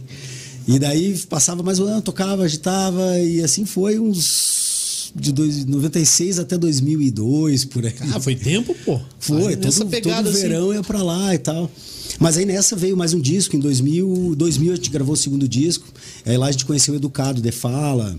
[0.70, 5.12] E daí passava mais um ano, tocava, agitava, e assim foi uns.
[5.16, 7.96] De dois, 96 até 2002, por aí.
[8.14, 9.02] Ah, foi tempo, pô.
[9.20, 10.48] Foi, todo, pegada todo assim.
[10.48, 11.72] verão ia pra lá e tal.
[12.20, 15.48] Mas aí nessa veio mais um disco, em 2000, 2000 a gente gravou o segundo
[15.48, 15.88] disco,
[16.24, 18.16] aí lá a gente conheceu o Educado de Fala,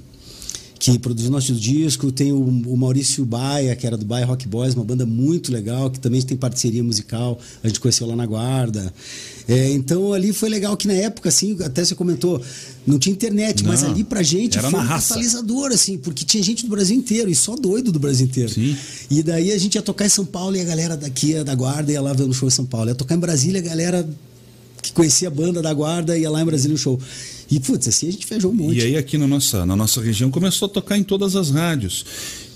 [0.81, 4.75] que produziu nosso disco, tem o, o Maurício Baia, que era do Baia Rock Boys,
[4.75, 8.91] uma banda muito legal, que também tem parceria musical, a gente conheceu lá na Guarda.
[9.47, 12.41] É, então ali foi legal que na época, assim, até você comentou,
[12.87, 16.43] não tinha internet, mas Não, ali pra gente era foi um catalisador, assim, porque tinha
[16.43, 18.49] gente do Brasil inteiro, e só doido do Brasil inteiro.
[18.49, 18.75] Sim.
[19.11, 21.93] E daí a gente ia tocar em São Paulo e a galera daqui da Guarda
[21.93, 22.89] ia lá ver no show em São Paulo.
[22.89, 24.09] Ia tocar em Brasília, a galera
[24.81, 26.99] que conhecia a banda da Guarda ia lá em Brasília no show.
[27.51, 28.79] E, putz, assim a gente feijou um monte.
[28.79, 32.05] E aí aqui na nossa, na nossa região começou a tocar em todas as rádios.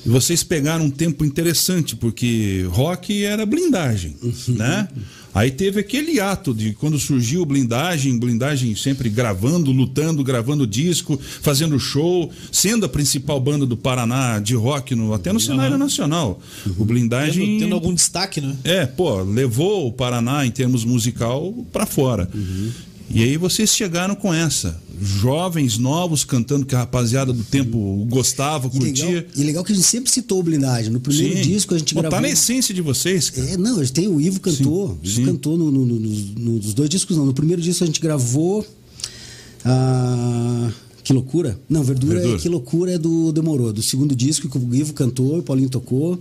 [0.06, 4.14] E vocês pegaram um tempo interessante, porque rock era blindagem,
[4.48, 4.86] né?
[5.34, 11.80] Aí teve aquele ato de quando surgiu blindagem, blindagem sempre gravando, lutando, gravando disco, fazendo
[11.80, 16.40] show, sendo a principal banda do Paraná de rock no, até no cenário nacional.
[16.78, 18.56] O blindagem Tendo, tendo algum destaque, né?
[18.62, 22.28] é, pô, levou o Paraná em termos musical para fora.
[23.10, 24.82] E aí vocês chegaram com essa.
[25.00, 29.26] Jovens, novos, cantando que a rapaziada do tempo gostava, E legal, curtia.
[29.36, 30.90] e legal que a gente sempre citou o blindagem.
[30.90, 31.42] No primeiro Sim.
[31.42, 32.16] disco a gente Pô, gravou.
[32.16, 33.50] Tá na essência de vocês, cara.
[33.50, 34.88] É, não, a gente tem o Ivo cantou.
[34.90, 37.26] Sim, O Ivo cantou no, no- no- nos, nos dois discos, não.
[37.26, 38.64] No primeiro disco a gente gravou.
[39.64, 40.70] ah,
[41.02, 41.58] que loucura?
[41.68, 42.38] Não, Verdura, Verdura.
[42.38, 43.72] É, Que loucura é do Demorou.
[43.72, 46.18] Do segundo disco que o Ivo cantou, o Paulinho tocou.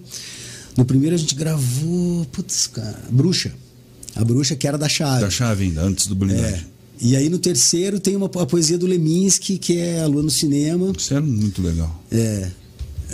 [0.75, 2.25] No primeiro a gente gravou.
[2.31, 2.99] Putz, cara.
[3.09, 3.53] Bruxa.
[4.15, 5.21] A bruxa que era da chave.
[5.21, 6.59] Da chave ainda, antes do blindagem.
[6.69, 6.72] É.
[7.03, 10.29] E aí no terceiro tem uma, a poesia do Leminski, que é A Lua no
[10.31, 10.91] Cinema.
[10.97, 12.03] Isso era muito legal.
[12.11, 12.49] É.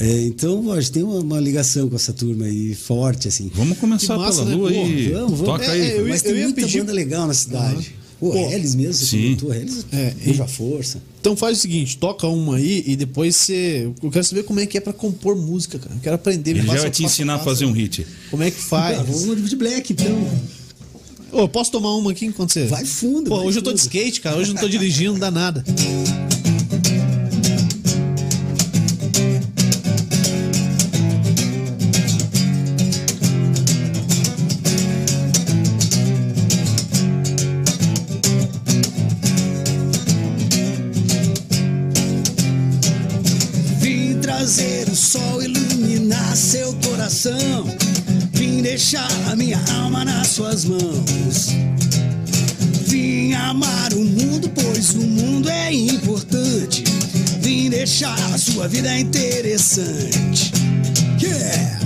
[0.02, 3.52] É, então, a gente tem uma, uma ligação com essa turma aí forte, assim.
[3.54, 4.56] Vamos começar Que massa, pela né?
[4.56, 5.10] lua aí.
[5.12, 5.40] vamos, vamos.
[5.42, 5.82] Toca É, aí.
[5.82, 7.92] é, eu Mas tem muita pedir- banda legal na cidade.
[8.20, 9.22] Pô, Pô, Hellis mesmo, você sim.
[9.36, 11.02] comentou, Hellis, É, puxa força.
[11.22, 13.90] Então faz o seguinte, toca uma aí e depois você.
[14.04, 15.96] Eu quero saber como é que é pra compor música, cara.
[15.96, 16.52] Eu quero aprender.
[16.52, 18.06] Ele já vai o te passo ensinar a fazer um hit.
[18.30, 19.00] Como é que faz?
[19.00, 20.30] Ah, vamos de black, então.
[21.32, 22.66] Ô, posso tomar uma aqui enquanto você.
[22.66, 23.88] Vai fundo, Pô, vai hoje eu tô de fundo.
[23.94, 24.38] skate, cara.
[24.38, 25.64] Hoje eu não tô dirigindo, não dá nada.
[43.80, 47.66] Vim trazer o sol iluminar seu coração.
[48.60, 51.48] Vim deixar a minha alma nas suas mãos.
[52.88, 56.84] Vim amar o mundo, pois o mundo é importante.
[57.40, 60.52] Vim deixar a sua vida interessante.
[61.22, 61.80] Yeah!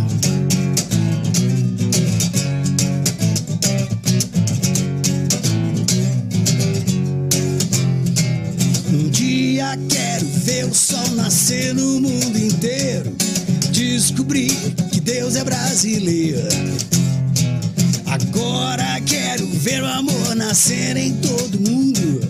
[8.91, 13.15] Um dia quero ver o sol nascer no mundo inteiro.
[13.71, 14.57] Descobrir
[15.03, 16.47] Deus é brasileiro.
[18.05, 22.21] Agora quero ver o amor nascer em todo mundo.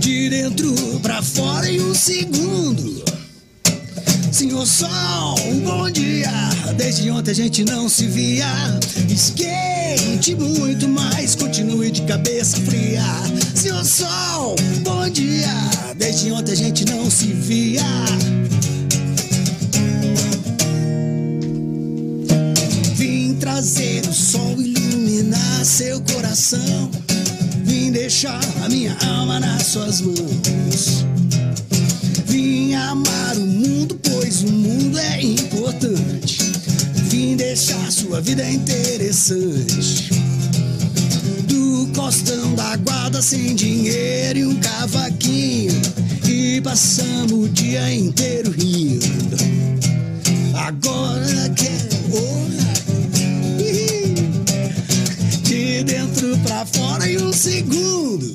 [0.00, 3.04] De dentro pra fora em um segundo.
[4.32, 6.32] Senhor Sol, um bom dia.
[6.76, 8.46] Desde ontem a gente não se via.
[9.08, 13.04] Esquente muito mais, continue de cabeça fria.
[13.54, 15.54] Senhor Sol, bom dia.
[15.96, 17.84] Desde ontem a gente não se via.
[23.60, 26.90] Trazer o sol iluminar seu coração.
[27.62, 31.04] Vim deixar a minha alma nas suas mãos.
[32.24, 36.38] Vim amar o mundo, pois o mundo é importante.
[37.10, 40.08] Vim deixar sua vida interessante.
[41.46, 45.78] Do costão da guarda sem dinheiro e um cavaquinho.
[46.26, 49.36] E passamos o dia inteiro rindo.
[50.54, 51.90] Agora quero.
[55.80, 58.34] De dentro pra fora em um segundo.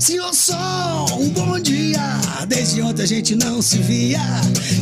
[0.00, 2.00] Senhor Sol, um bom dia.
[2.48, 4.18] Desde ontem a gente não se via.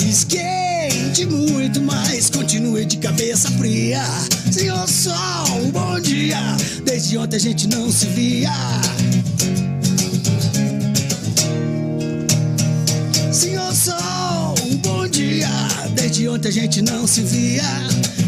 [0.09, 4.05] Esquente muito mais, continue de cabeça fria.
[4.53, 6.39] Senhor Sol, um bom dia.
[6.85, 8.53] Desde ontem a gente não se via.
[13.33, 15.51] Senhor Sol, um bom dia.
[15.93, 17.65] Desde ontem a gente não se via.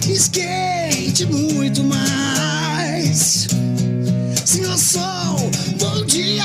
[0.09, 2.58] Esquente muito mais.
[4.45, 5.37] Senhor Sol,
[5.79, 6.43] bom dia.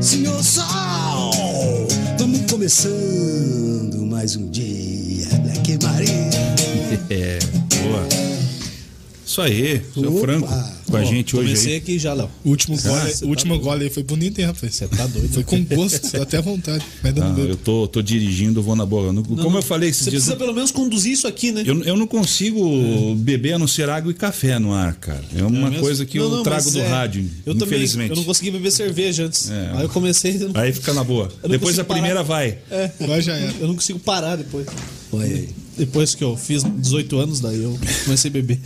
[0.00, 1.86] Senhor Sol,
[2.18, 5.26] vamos começando mais um dia.
[5.42, 6.08] Black Maria.
[7.10, 7.38] É,
[7.82, 8.06] boa.
[9.24, 10.20] Isso aí, seu Opa.
[10.20, 10.48] Franco,
[10.90, 11.78] com a Ó, gente hoje Comecei aí.
[11.78, 12.30] aqui já, Léo.
[12.44, 13.64] O último Ah, gole, tá último doido.
[13.64, 14.74] gole aí foi bonito, hein, rapaz?
[14.74, 15.28] Você tá doido.
[15.32, 16.84] Foi com gosto, dá até vontade.
[17.02, 17.48] Mas dando Ah, medo.
[17.50, 19.12] eu tô, tô dirigindo, vou na boa.
[19.12, 20.22] Não- Como eu falei esses Você dias.
[20.24, 21.62] precisa pelo menos conduzir isso aqui, né?
[21.66, 25.22] Eu, eu não consigo beber a não ser água e café no ar, cara.
[25.36, 25.80] É uma mesmo?
[25.84, 28.10] coisa que Não, eu não, trago do é, rádio, eu também, infelizmente.
[28.10, 29.50] eu não consegui beber cerveja antes.
[29.50, 29.70] É.
[29.74, 30.36] Aí eu comecei.
[30.36, 31.28] eu não- Aí fica na boa.
[31.42, 32.58] Não Depois a primeira vai.
[32.70, 33.54] É, Agora já era.
[33.60, 34.66] eu não consigo parar depois.
[35.12, 35.48] Olha aí.
[35.76, 38.58] Depois que eu fiz 18 anos, daí eu comecei a beber.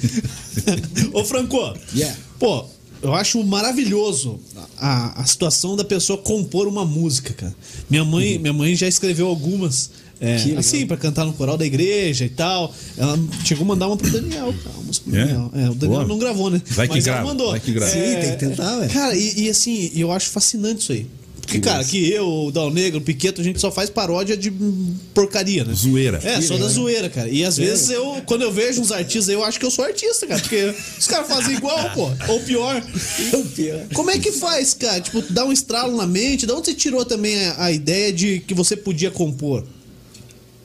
[1.12, 2.11] Ô, Franco, Yeah.
[2.42, 2.64] Pô,
[3.00, 4.40] eu acho maravilhoso
[4.76, 7.54] a, a situação da pessoa compor uma música, cara.
[7.88, 9.90] Minha mãe, minha mãe já escreveu algumas.
[10.20, 12.74] é, assim, pra cantar no coral da igreja e tal.
[12.96, 14.76] Ela chegou a mandar uma pro Daniel, cara.
[14.76, 15.24] Uma pro É?
[15.24, 15.50] Daniel.
[15.54, 16.04] É, o Daniel Boa.
[16.08, 16.60] não gravou, né?
[16.66, 17.50] Vai que Mas ela grava, mandou.
[17.50, 17.92] vai que grava.
[17.92, 18.88] Sim, tem que tentar, ué.
[18.88, 21.06] Cara, e, e assim, eu acho fascinante isso aí.
[21.42, 24.50] Porque, cara, que eu, o Dal Negro, o Piqueto, a gente só faz paródia de
[25.12, 25.74] porcaria, né?
[25.74, 26.20] Zoeira.
[26.22, 27.28] É, só da zoeira, cara.
[27.28, 30.26] E às vezes eu, quando eu vejo uns artistas, eu acho que eu sou artista,
[30.26, 30.40] cara.
[30.40, 32.10] Porque os caras fazem igual, pô.
[32.28, 32.82] Ou pior.
[33.54, 33.86] pior.
[33.92, 35.00] Como é que faz, cara?
[35.00, 36.46] Tipo, dá um estralo na mente.
[36.46, 39.66] De onde você tirou também a, a ideia de que você podia compor?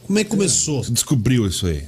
[0.06, 0.84] Como é que começou?
[0.84, 1.84] Você descobriu isso aí.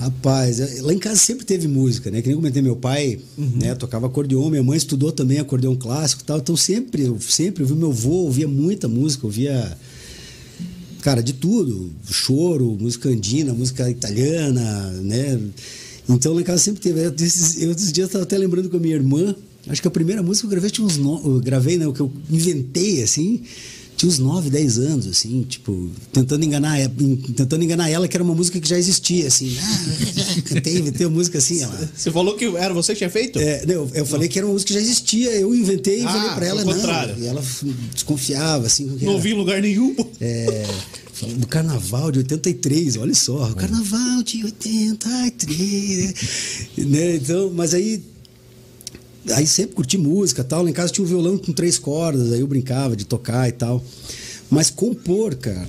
[0.00, 2.22] Rapaz, eh, lá em casa sempre teve música, né?
[2.22, 6.24] Que nem comentei, meu pai né, tocava acordeon, minha mãe estudou também acordeon clássico e
[6.24, 6.38] tal.
[6.38, 9.76] Então sempre, eu sempre ouvi meu avô, ouvia muita música, ouvia.
[11.02, 11.90] Cara, de tudo.
[12.10, 15.38] Choro, música andina, música italiana, né?
[16.08, 17.04] Então lá em casa sempre teve.
[17.04, 19.34] Eu, esses, eu esses dias estava até lembrando com a minha irmã.
[19.68, 20.96] Acho que a primeira música que eu gravei tinha uns.
[20.96, 21.20] No...
[21.26, 21.86] Eu gravei, né?
[21.86, 23.42] O que eu inventei, assim.
[24.00, 26.78] Tinha uns 9, 10 anos, assim, tipo, tentando enganar,
[27.36, 29.54] tentando enganar ela, que era uma música que já existia, assim.
[29.60, 31.90] Ah, cantei, inventei uma música assim, ela.
[31.94, 33.38] Você falou que era você que tinha feito?
[33.38, 36.08] É, não, eu falei que era uma música que já existia, eu inventei e Ah,
[36.12, 36.72] falei pra ela, não.
[36.72, 37.14] contrário.
[37.18, 37.44] E ela
[37.92, 38.86] desconfiava, assim.
[39.02, 39.20] Não era.
[39.20, 39.94] vi em lugar nenhum.
[40.18, 40.64] É,
[41.36, 46.14] do carnaval de 83, olha só, o carnaval de 83,
[46.78, 47.16] né?
[47.16, 48.02] Então, mas aí
[49.34, 52.40] aí sempre curti música, tal, lá em casa tinha um violão com três cordas, aí
[52.40, 53.82] eu brincava de tocar e tal.
[54.50, 55.68] Mas compor, cara,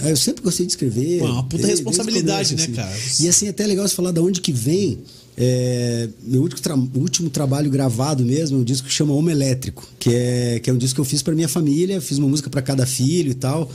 [0.00, 1.20] aí eu sempre gostei de escrever.
[1.20, 2.72] É uma puta desde- desde o responsabilidade, né, assim.
[2.72, 2.96] cara?
[3.20, 4.98] E assim, até é legal você falar da onde que vem.
[5.40, 9.86] é, meu último, tra- último trabalho gravado mesmo é um disco que chama Homem Elétrico,
[9.96, 12.50] que é, que é um disco que eu fiz para minha família, fiz uma música
[12.50, 13.70] para cada filho e tal.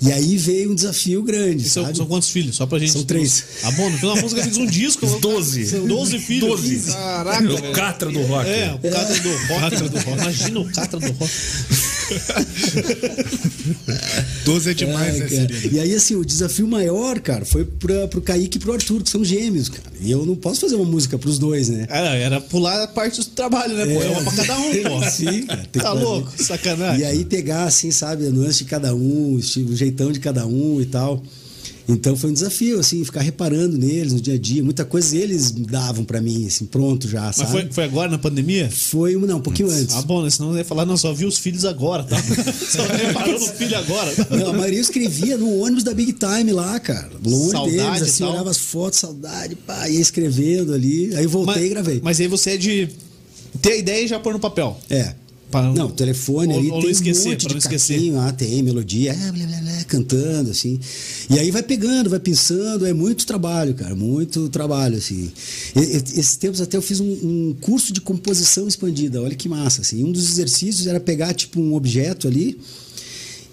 [0.00, 1.96] E aí veio um desafio grande, são, sabe?
[1.96, 2.56] são quantos filhos?
[2.56, 2.92] Só pra gente.
[2.92, 3.44] São três.
[3.62, 5.06] Ah, bom, no final da música fiz um disco.
[5.20, 5.66] Doze.
[5.66, 6.48] São 12 filhos.
[6.48, 6.92] Doze.
[6.92, 7.54] Caraca.
[7.54, 8.48] O Catra do rock.
[8.48, 10.20] É, o Catra do rock.
[10.20, 11.32] Imagina o Catra do rock.
[14.44, 15.46] 12 é demais, Ai, né?
[15.72, 19.10] E aí, assim, o desafio maior, cara, foi pra, pro Kaique e pro Arthur, que
[19.10, 19.82] são gêmeos, cara.
[20.00, 21.86] E eu não posso fazer uma música pros dois, né?
[21.88, 24.02] Era, era pular a parte do trabalho, né, pô?
[24.02, 25.02] É uma pra cada um, pô.
[25.10, 25.66] Sim, cara.
[25.72, 26.04] Tá fazer.
[26.04, 26.42] louco?
[26.42, 27.00] Sacanagem.
[27.00, 30.80] E aí pegar, assim, sabe, a nuance de cada um, o jeitão de cada um
[30.80, 31.22] e tal.
[31.88, 34.62] Então foi um desafio, assim, ficar reparando neles no dia a dia.
[34.62, 37.50] Muita coisa eles davam pra mim, assim, pronto já, Mas sabe?
[37.50, 38.68] foi, foi agora na pandemia?
[38.70, 39.94] Foi, não, um pouquinho antes.
[39.94, 40.30] Ah, bom, né?
[40.30, 42.16] Senão eu ia falar, não, só vi os filhos agora, tá?
[42.52, 44.12] só reparou no filho agora.
[44.30, 47.10] Não, a maioria escrevia no ônibus da Big Time lá, cara.
[47.24, 48.32] Longe Saudade deles, assim, tal.
[48.32, 51.14] olhava as fotos, saudade, pá, ia escrevendo ali.
[51.14, 52.00] Aí voltei e gravei.
[52.02, 52.88] Mas aí você é de
[53.62, 54.76] ter a ideia e já pôr no papel.
[54.90, 55.14] É.
[55.50, 58.14] Pra- Não, o telefone Ou- ali ou tem esquecer, um monte de não esquecer.
[58.16, 60.78] ah, tem melodia, é, blá, blá, blá, cantando, assim.
[61.30, 65.30] E aí vai pegando, vai pensando, é muito trabalho, cara, muito trabalho, assim.
[65.76, 69.48] E- e- esses tempos até eu fiz um, um curso de composição expandida, olha que
[69.48, 70.02] massa, assim.
[70.02, 72.58] Um dos exercícios era pegar, tipo, um objeto ali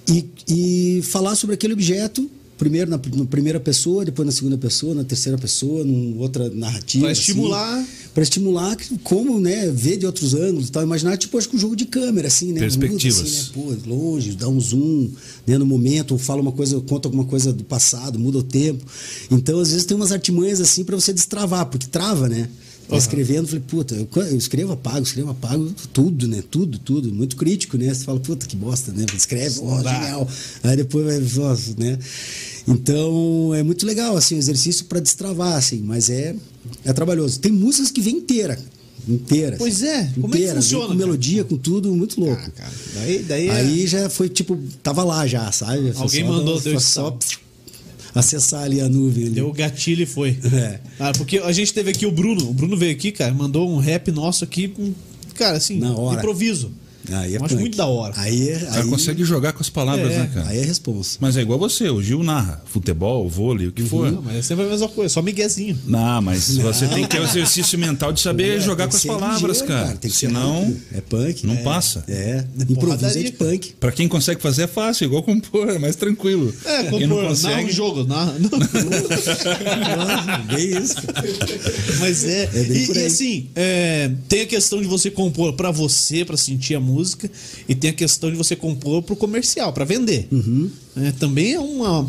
[0.07, 2.29] e, e falar sobre aquele objeto,
[2.63, 7.03] primeiro na, na primeira pessoa, depois na segunda pessoa, na terceira pessoa, numa outra narrativa.
[7.03, 7.85] Pra assim estimular.
[8.13, 10.81] para estimular como, né, ver de outros ângulos e tal.
[10.81, 12.61] Imaginar, tipo, acho que um jogo de câmera, assim, né?
[12.61, 13.17] Perspectivas.
[13.17, 13.77] Muda, assim, né?
[13.85, 15.09] Pô, longe, dá um zoom,
[15.45, 18.85] né, no momento, ou fala uma coisa, conta alguma coisa do passado, muda o tempo.
[19.29, 22.47] Então, às vezes, tem umas artimanhas, assim, para você destravar, porque trava, né?
[22.87, 26.43] Tá Escrevendo, falei, puta, eu, eu escrevo, apago, escrevo, apago, tudo, né?
[26.49, 27.11] Tudo, tudo.
[27.13, 27.93] Muito crítico, né?
[27.93, 29.05] Você fala, puta, que bosta, né?
[29.15, 29.93] Escreve, ó, Dá.
[29.93, 30.27] genial.
[30.63, 31.97] Aí depois vai, né?
[32.67, 36.35] Então, é muito legal, assim, o exercício para destravar, assim, mas é,
[36.85, 37.39] é trabalhoso.
[37.39, 38.57] Tem músicas que vem inteira,
[39.07, 39.57] inteira.
[39.57, 40.99] Pois assim, é, como é que inteira, funciona, Com cara?
[40.99, 42.41] melodia, com tudo, muito louco.
[42.45, 42.71] Ah, cara.
[42.95, 45.91] Daí, daí é- Aí já foi, tipo, tava lá já, sabe?
[45.91, 47.17] Foi Alguém mandou, deu só
[48.15, 49.25] acessar ali a nuvem.
[49.25, 49.33] Ali.
[49.35, 50.37] Deu o gatilho e foi.
[50.53, 50.79] É.
[50.99, 52.49] Ah, porque a gente teve aqui o Bruno.
[52.49, 54.93] O Bruno veio aqui, cara, mandou um rap nosso aqui, com-
[55.35, 56.19] cara, assim, Na hora.
[56.19, 56.71] improviso.
[57.11, 57.61] Aí é Eu acho punk.
[57.61, 58.13] muito da hora.
[58.17, 58.57] Aí é.
[58.57, 60.49] O cara Aí, consegue jogar com as palavras, É, né, cara?
[60.49, 61.17] aí é responsa.
[61.19, 64.11] Mas é igual você, o Gil narra futebol, vôlei, o que for.
[64.11, 65.77] Não, mas é sempre a mesma coisa, só miguezinho.
[65.85, 69.03] Não, mas você tem que ter o exercício mental de saber É, jogar com as
[69.05, 69.97] palavras, ligeiro, cara.
[70.01, 70.75] Ser Senão.
[70.93, 71.45] É punk.
[71.45, 71.63] não é.
[71.63, 72.03] passa.
[72.07, 72.43] É.
[72.59, 73.51] É Improviso é de cara.
[73.51, 73.73] punk.
[73.79, 76.53] Pra quem consegue fazer é fácil, igual compor, é mais tranquilo.
[76.65, 78.35] É, quem não compor, narra um consegue, jogo, narra.
[80.55, 80.95] Bem isso.
[81.99, 82.49] Mas é.
[82.53, 86.75] É e, e assim, é, tem a questão de você compor pra você, pra sentir
[86.75, 86.92] a música,
[87.67, 90.27] e tem a questão de você compor pro comercial, pra vender.
[90.97, 92.07] É, também é uma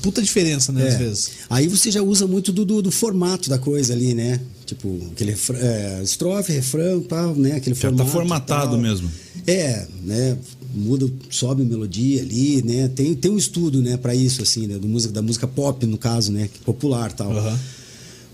[0.00, 0.98] puta diferença, né, às É.
[0.98, 1.30] vezes.
[1.50, 4.40] Aí você já usa muito do, do, do formato da coisa ali, né?
[4.64, 7.56] Tipo, aquele é, estrofe, refrão, tal, né?
[7.56, 8.10] Aquele Já tá formato.
[8.10, 8.80] formatado tal.
[8.80, 9.10] mesmo.
[9.46, 10.38] É, né?
[10.74, 12.88] Muda, sobe a melodia ali, né?
[12.88, 14.78] Tem, tem um estudo, né, para isso, assim, né?
[14.78, 16.48] Do música, da música pop, no caso, né?
[16.64, 17.30] Popular tal.
[17.36, 17.58] Aham.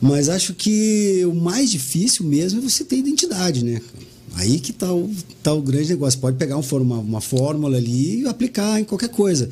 [0.01, 3.81] Mas acho que o mais difícil mesmo é você ter identidade, né?
[4.39, 5.11] Aí que tá o,
[5.43, 6.19] tá o grande negócio.
[6.21, 9.49] Pode pegar um, forma- uma fórmula ali e aplicar em qualquer coisa.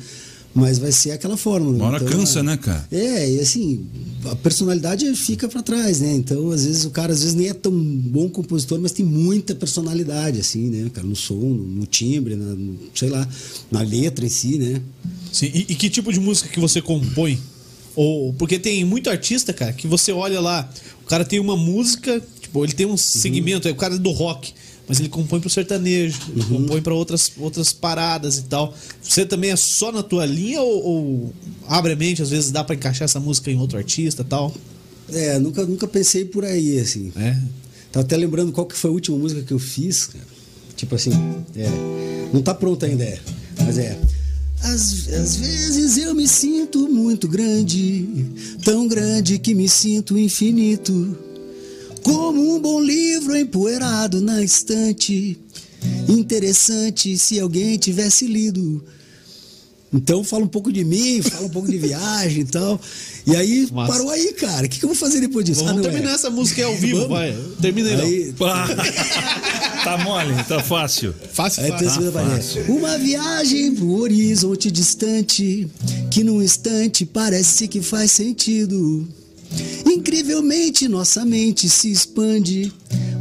[0.55, 1.75] Mas vai ser aquela fórmula.
[1.75, 2.87] Uma hora cansa, é- né, cara?
[2.91, 3.85] É, e assim,
[4.25, 6.13] a personalidade fica pra trás, né?
[6.15, 9.53] Então, às vezes, o cara às vezes nem é tão bom compositor, mas tem muita
[9.53, 10.89] personalidade, assim, né?
[10.91, 13.27] Cara, no som, no, no timbre, na, no- sei lá,
[13.69, 14.81] na letra em si, né?
[15.31, 17.37] Sim, e, e que tipo de música que você compõe?
[17.95, 20.67] Ou porque tem muito artista, cara, que você olha lá,
[21.03, 24.11] o cara tem uma música, tipo, ele tem um segmento, é o cara é do
[24.11, 24.53] rock,
[24.87, 28.73] mas ele compõe pro sertanejo, ele compõe pra outras outras paradas e tal.
[29.01, 31.33] Você também é só na tua linha ou, ou
[31.67, 34.53] abre a mente, às vezes dá pra encaixar essa música em outro artista e tal?
[35.11, 37.11] É, nunca, nunca pensei por aí, assim.
[37.17, 37.37] É.
[37.91, 40.25] Tava até lembrando qual que foi a última música que eu fiz, cara.
[40.75, 41.11] Tipo assim,
[41.55, 41.69] é.
[42.33, 43.19] Não tá pronta ainda, é.
[43.65, 43.97] Mas é.
[44.63, 48.07] Às, às vezes eu me sinto muito grande,
[48.63, 51.17] tão grande que me sinto infinito.
[52.07, 55.37] Como um bom livro empoeirado na estante.
[56.07, 58.83] Interessante se alguém tivesse lido.
[59.93, 62.79] Então fala um pouco de mim, fala um pouco de viagem e tal.
[63.25, 63.91] E aí Massa.
[63.91, 64.65] parou aí, cara.
[64.65, 65.63] O que, que eu vou fazer depois disso?
[65.63, 66.15] Vamos Ah, terminar é.
[66.15, 67.09] essa música aí ao vivo, Vamos?
[67.17, 67.37] vai.
[67.61, 68.33] Termina aí,
[69.83, 71.13] tá mole, tá fácil.
[71.31, 71.89] Fácil, Aí fácil.
[71.89, 72.59] segunda parte.
[72.69, 75.67] Uma viagem pro horizonte distante,
[76.11, 79.07] que num instante parece que faz sentido.
[79.85, 82.71] Incrivelmente nossa mente se expande,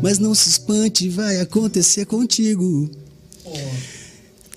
[0.02, 2.90] mas não se espante, vai acontecer contigo.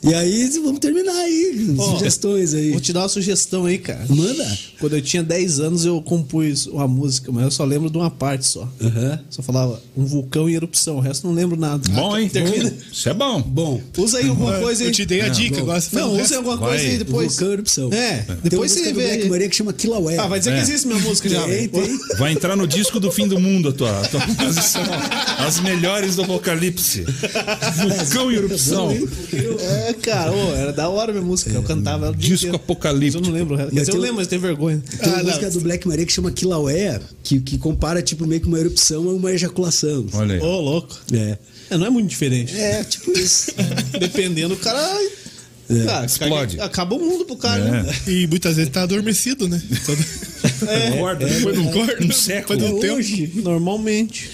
[0.01, 2.71] E aí, vamos terminar aí, Ó, sugestões aí.
[2.71, 4.05] Vou te dar uma sugestão aí, cara.
[4.07, 4.57] Manda.
[4.79, 8.09] Quando eu tinha 10 anos, eu compus uma música, mas eu só lembro de uma
[8.09, 8.65] parte só.
[8.81, 9.19] Aham.
[9.29, 11.83] Só falava um vulcão em erupção, o resto não lembro nada.
[11.91, 12.29] Bom, hein?
[12.29, 12.73] Termina.
[12.89, 13.41] Isso é bom.
[13.41, 14.87] Bom, Usa aí alguma coisa aí.
[14.87, 17.27] Eu te dei a dica, agora você Não, usa alguma coisa aí depois.
[17.35, 17.89] vulcão erupção.
[17.91, 19.11] É, Tem depois você do vê.
[19.11, 19.29] Aí.
[19.29, 20.21] Maria que chama Kilauea.
[20.23, 20.55] Ah, vai dizer É.
[20.55, 21.43] que existe minha música já.
[21.43, 21.99] Tem, tem.
[22.17, 24.83] Vai entrar no disco do fim do mundo a tua, a tua composição.
[25.45, 27.03] As melhores do Apocalipse.
[27.75, 28.91] Vulcão e erupção.
[29.59, 31.49] É, cara, ô, era da hora minha música.
[31.51, 32.55] Eu cantava ela o dia Disco inteiro.
[32.63, 33.19] apocalíptico.
[33.19, 33.57] Mas Eu não lembro.
[33.57, 34.83] Quer Mas dizer, eu tem- lembro, mas tenho vergonha.
[34.99, 35.51] Tem uma Ah, música não.
[35.53, 39.13] do Black Maria que chama Kilauea, que, que compara tipo meio que uma erupção a
[39.13, 40.05] uma ejaculação.
[40.13, 40.41] Olha aí.
[40.41, 40.97] Ô, louco.
[41.13, 41.37] É.
[41.69, 42.55] É, não é muito diferente.
[42.57, 43.51] É, tipo isso.
[43.99, 44.79] Dependendo, o cara.
[45.85, 46.59] Cara, Explode.
[46.59, 47.83] Acaba o mundo pro cara, É.
[47.83, 47.95] né?
[48.07, 49.61] E muitas vezes tá adormecido, né?
[49.85, 50.03] Todo-
[50.67, 52.57] É, Acorda, depois de um, Acorda, um século.
[52.59, 52.95] depois de um tempo.
[52.95, 54.31] Hoje, normalmente.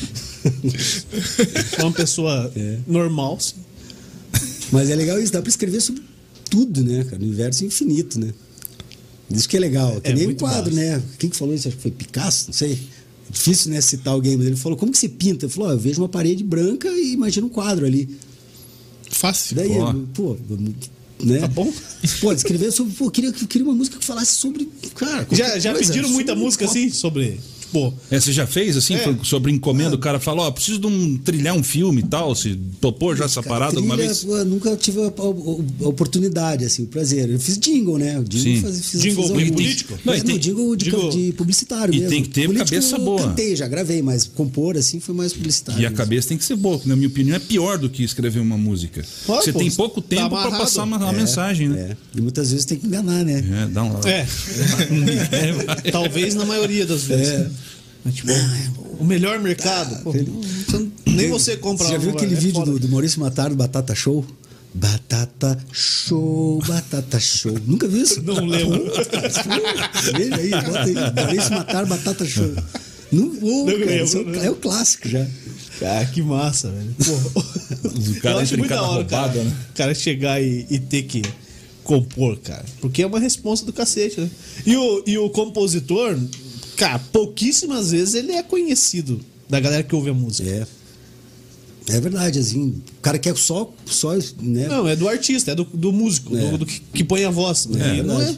[1.78, 2.52] É uma pessoa
[2.88, 3.38] normal.
[3.40, 3.56] sim.
[4.76, 6.02] Mas é legal isso, dá pra escrever sobre
[6.50, 7.18] tudo, né, cara?
[7.18, 8.34] No universo infinito, né?
[9.32, 10.00] Isso que é legal.
[10.02, 10.98] Que É nem um quadro, massa.
[10.98, 11.02] né?
[11.18, 11.68] Quem que falou isso?
[11.68, 12.78] Acho que foi Picasso, não sei.
[13.30, 15.46] Difícil, né, citar alguém, mas ele falou, como que você pinta?
[15.46, 18.08] Ele falou, ó, eu vejo uma parede branca e imagina um quadro ali.
[19.10, 19.56] Fácil.
[19.56, 19.94] Daí, Ó.
[20.14, 20.38] pô,
[21.24, 21.40] né?
[21.40, 21.72] Tá bom?
[22.22, 25.88] Pô, escrever sobre, pô, queria, queria uma música que falasse sobre, cara, Já, já coisa,
[25.92, 26.90] pediram muita música assim?
[26.92, 27.40] Sobre.
[27.76, 27.94] Tipo.
[28.10, 29.00] É, você já fez assim, É.
[29.00, 29.96] foi sobre encomenda?
[29.96, 32.34] O cara falou, ó, preciso de um trilhar um filme e tal.
[32.36, 34.24] Se topou já essa Cara, parada alguma vez?
[34.24, 37.30] pô, nunca tive a, a- a oportunidade, assim, o prazer.
[37.30, 38.18] Eu fiz jingle, né?
[38.20, 38.62] O jingle Sim.
[38.62, 40.00] faz, fiz, Jingle fiz político?
[40.06, 42.10] Não, É, e não, tem- jingle de, jingle- de publicitário E mesmo.
[42.10, 43.22] tem que ter Político cabeça eu boa.
[43.22, 45.82] cantei, já gravei, mas compor, assim, foi mais publicitário.
[45.82, 45.98] E a mesmo.
[45.98, 48.58] cabeça tem que ser boa, que na minha opinião é pior do que escrever uma
[48.58, 49.04] música.
[49.28, 50.62] Você pô, tem você pouco tá tempo pra amarrado.
[50.64, 51.90] passar uma, uma É, mensagem, né?
[51.92, 51.98] É.
[52.18, 53.44] E muitas vezes tem que enganar, né?
[53.64, 54.00] É, dá um...
[54.06, 54.26] É.
[55.86, 55.92] É.
[55.92, 57.28] Talvez na maioria das vezes.
[57.28, 57.50] É.
[58.12, 58.32] Tipo,
[59.00, 60.04] o melhor mercado.
[60.04, 60.24] pô, você
[60.78, 63.56] não- nem você compra Você já viu aquele é vídeo do, do Maurício Matar do
[63.56, 64.26] Batata Show?
[64.74, 67.58] Batata Show, Batata Show.
[67.66, 68.22] Nunca viu isso?
[68.22, 68.92] Não lembro.
[70.18, 70.94] Veja aí, bota aí.
[71.16, 72.54] Maurício Matar, Batata Show.
[73.12, 73.86] Não vou, Não cara.
[73.86, 74.44] lembro, é o- não.
[74.44, 75.26] é o clássico já.
[75.80, 76.96] Cara, que massa, velho.
[77.00, 79.44] O cara entra em cada roubada, cara.
[79.44, 79.56] né?
[79.72, 81.22] O cara chegar e, e ter que
[81.84, 82.66] compor, cara.
[82.82, 84.30] Porque é uma resposta do cacete, né?
[84.66, 86.18] E o, e o compositor,
[86.76, 90.50] cara, pouquíssimas vezes ele é conhecido da galera que ouve a música.
[90.50, 90.68] É.
[91.88, 94.68] É verdade, assim, o cara quer só, só né?
[94.68, 96.50] Não, é do artista, é do, do músico, É.
[96.50, 97.68] do, do que, que põe a voz.
[97.76, 98.38] É E não é.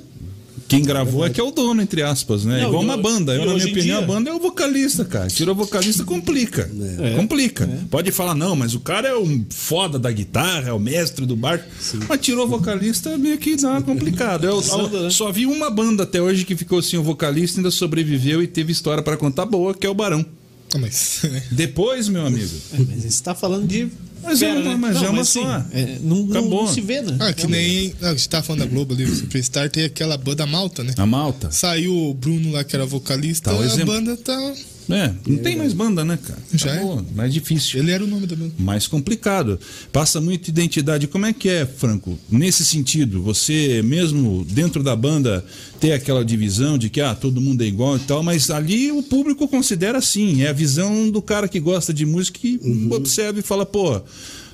[0.68, 2.62] Quem gravou é que é o dono, entre aspas, né?
[2.62, 3.34] Não, Igual uma banda.
[3.34, 5.28] Eu, na minha opinião, dia- a banda é o vocalista, cara.
[5.28, 6.70] Tira o vocalista, complica.
[7.00, 7.16] É.
[7.16, 7.68] Complica.
[7.90, 11.36] Pode falar, não, mas o cara é um foda da guitarra, é o mestre do
[11.36, 11.66] barco.
[12.10, 14.44] Mas tirou o vocalista, meio que dá complicado.
[14.46, 15.10] Eu, Passando, né?
[15.10, 18.72] só vi uma banda até hoje que ficou sem o vocalista, ainda sobreviveu e teve
[18.72, 20.26] história pra contar boa, que é o Barão.
[20.74, 21.22] Ah, mas.
[21.52, 22.52] Depois, meu amigo.
[22.74, 23.88] É, Mas você tá falando de.
[24.24, 25.64] Mas é uma- mas é uma assim, só.
[25.72, 26.66] é, não, não- Acabou.
[26.66, 27.16] não se vê, né?
[27.20, 27.94] Ah, que nem.
[28.02, 30.94] A gente tava falando da Globo ali, o Superstar, tem aquela banda malta, né?
[30.98, 31.52] A malta.
[31.52, 33.94] Saiu o Bruno lá, que era vocalista, Tá, a exemplo.
[33.94, 34.54] banda tá.
[34.90, 36.40] É, não tem mais banda, né, cara?
[36.54, 36.78] Já é.
[36.78, 37.80] Acabou, mais difícil.
[37.80, 38.54] Ele era o nome da banda.
[38.58, 39.60] mais complicado.
[39.92, 41.08] Passa muita identidade.
[41.08, 42.18] Como é que é, Franco?
[42.30, 45.44] Nesse sentido, você mesmo dentro da banda
[45.80, 49.04] ter aquela divisão de que ah, todo mundo é igual e tal, mas ali o
[49.04, 52.90] público considera assim, é a visão do cara que gosta de música que Uhum.
[52.94, 54.02] observa e fala, pô,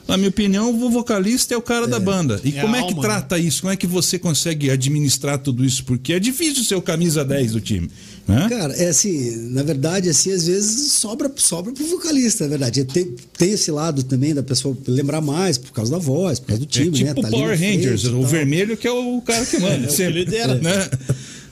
[0.08, 2.40] na minha opinião, o vocalista é o cara da banda.
[2.44, 3.62] E É como é que alma, trata isso?
[3.62, 5.86] Como é que você consegue administrar tudo isso?
[5.86, 7.90] Porque é difícil ser o camisa 10 do time,
[8.28, 8.48] né?
[8.50, 12.84] Cara, é assim, na verdade, assim, às vezes sobra, sobra pro vocalista, é verdade.
[12.84, 16.60] Tem, tem esse lado também da pessoa lembrar mais por causa da voz, por causa
[16.60, 17.14] do time, é tipo né?
[17.22, 19.74] Tá Power na Rangers, o vermelho que é o cara que manda.
[19.84, 20.56] É, o sempre, lidera.
[20.56, 20.90] né?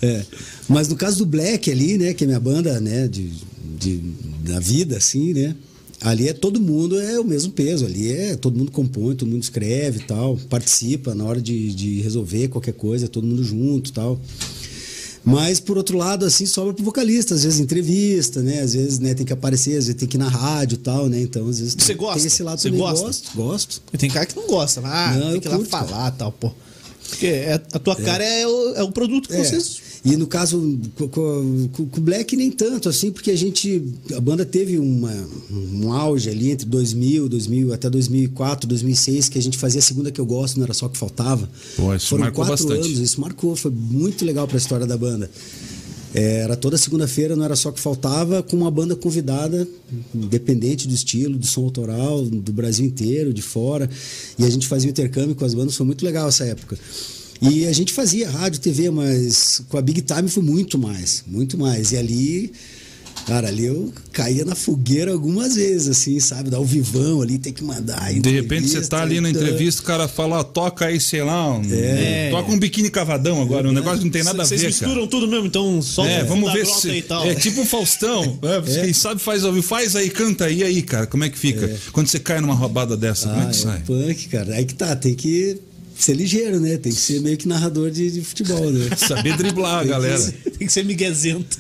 [0.02, 0.24] É.
[0.68, 3.32] Mas no caso do Black ali, né, que é minha banda, né, de,
[3.78, 3.97] de,
[4.43, 5.56] da vida, assim, né?
[6.02, 7.86] Ali é todo mundo é o mesmo peso.
[7.86, 12.02] Ali é todo mundo compõe, todo mundo escreve e tal, participa na hora de, de
[12.02, 14.20] resolver qualquer coisa, todo mundo junto e tal.
[15.24, 18.62] Mas, por outro lado, assim, sobra pro vocalista, às vezes entrevista, né?
[18.62, 21.08] Às vezes né, tem que aparecer, às vezes tem que ir na rádio e tal,
[21.08, 21.22] né?
[21.22, 22.18] Então, às vezes Você gosta?
[22.18, 22.82] tem esse lado Você também.
[22.84, 23.06] gosta?
[23.06, 23.82] Gosto, gosto.
[23.93, 24.82] E tem cara que não gosta.
[24.84, 26.52] Ah, Não, tem que ir lá curto, falar e tal, pô.
[27.08, 29.43] Porque é- a tua cara é o, é o produto que É.
[29.43, 29.80] vocês.
[30.04, 30.80] E no caso
[31.12, 33.84] com, o Black nem tanto assim, porque a gente
[34.16, 35.14] a banda teve uma,
[35.52, 40.12] um auge ali entre 2000, 2000 até 2004, 2006 que a gente fazia a segunda
[40.12, 41.47] que eu gosto, não era só o que faltava.
[41.76, 42.88] Pô, isso Foram marcou quatro bastante.
[42.88, 45.30] anos, isso marcou, foi muito legal para a história da banda.
[46.14, 49.68] É, Era toda segunda-feira, não era só o que faltava, com uma banda convidada,
[50.14, 53.89] independente do estilo, do som autoral, do Brasil inteiro, de fora.
[54.38, 56.78] E a gente fazia intercâmbio com as bandas, foi muito legal essa época.
[57.42, 61.58] E a gente fazia rádio, TV, mas com a Big Time foi muito mais, muito
[61.58, 61.92] mais.
[61.92, 62.52] E ali,
[63.26, 66.52] cara, ali eu caía na fogueira algumas vezes, assim, sabe?
[66.52, 68.14] Dar o vivão ali, tem que mandar.
[68.14, 71.24] De repente você tá ali na então- entrevista, o cara fala, ó, toca aí, sei
[71.24, 72.30] lá, um, É.
[72.30, 74.94] toca um biquíni cavadão agora, um negócio que não tem nada a Vocês ver, misturam
[74.94, 75.08] cara.
[75.08, 76.89] tudo mesmo, então só É, vamos da ver se.
[76.92, 77.26] e tal.
[77.26, 78.38] É tipo o Faustão.
[78.68, 79.66] É, Quem sabe faz ao vivo.
[79.66, 81.08] Faz aí, canta aí, aí, cara.
[81.08, 81.76] Como é que fica?
[81.92, 83.80] Quando você cai numa roubada dessa, como é Ah, que é sai?
[83.80, 84.54] punk, cara.
[84.56, 85.58] Aí que tá, tem que
[86.04, 86.78] ser ligeiro, né?
[86.78, 88.89] Tem que ser meio que narrador de, de futebol, né?
[88.97, 90.34] Saber driblar a galera.
[90.58, 91.60] Tem que ser miguezento.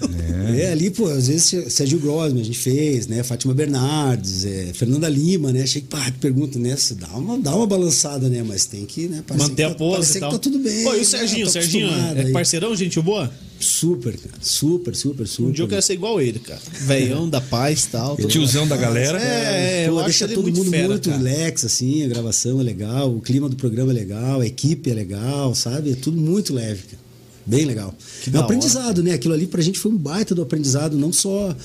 [0.57, 0.71] É.
[0.71, 3.23] ali, pô, às vezes Sérgio Grosman a gente fez, né?
[3.23, 5.63] Fátima Bernardes, é, Fernanda Lima, né?
[5.63, 6.75] Achei que, pá, pergunta, né?
[6.75, 8.43] Você dá uma, dá uma balançada, né?
[8.43, 9.23] Mas tem que, né?
[9.37, 10.31] Manter que a tá- pose e tal.
[10.31, 10.83] tá tudo bem.
[10.83, 11.01] Pô, e né?
[11.01, 11.45] o Serginho?
[11.45, 13.31] Tô O Serginho é parceirão, gente boa?
[13.61, 14.35] Super, cara.
[14.41, 15.49] Super, super, super.
[15.49, 16.59] Um dia eu quero ser igual ele, cara.
[16.81, 18.17] Veião da paz e tal.
[18.17, 19.21] Tiozão da galera.
[19.21, 22.63] É, eu Pô, acho deixa todo muito mundo fera, muito relax, assim, a gravação é
[22.63, 25.91] legal, o clima do programa é legal, a equipe é legal, sabe?
[25.91, 27.01] É tudo muito leve, cara.
[27.45, 27.93] Bem legal.
[28.23, 29.13] Que é um aprendizado, né?
[29.13, 31.55] Aquilo ali pra gente foi um baita do aprendizado, não só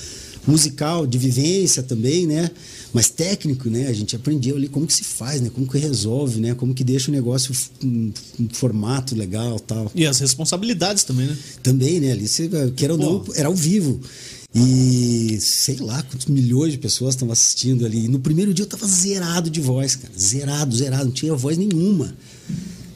[0.47, 2.51] musical, de vivência também, né?
[2.97, 3.88] Mas técnico, né?
[3.88, 5.51] A gente aprendeu ali como que se faz, né?
[5.55, 6.55] Como que resolve, né?
[6.55, 9.92] Como que deixa o negócio um, um formato legal tal.
[9.94, 11.36] E as responsabilidades também, né?
[11.62, 12.12] Também, né?
[12.12, 14.01] Ali, você, queira ou não, era ao vivo.
[14.55, 18.07] E sei lá quantos milhões de pessoas estavam assistindo ali.
[18.07, 20.14] E no primeiro dia eu tava zerado de voz, cara.
[20.18, 21.05] Zerado, zerado.
[21.05, 22.16] Não tinha voz nenhuma.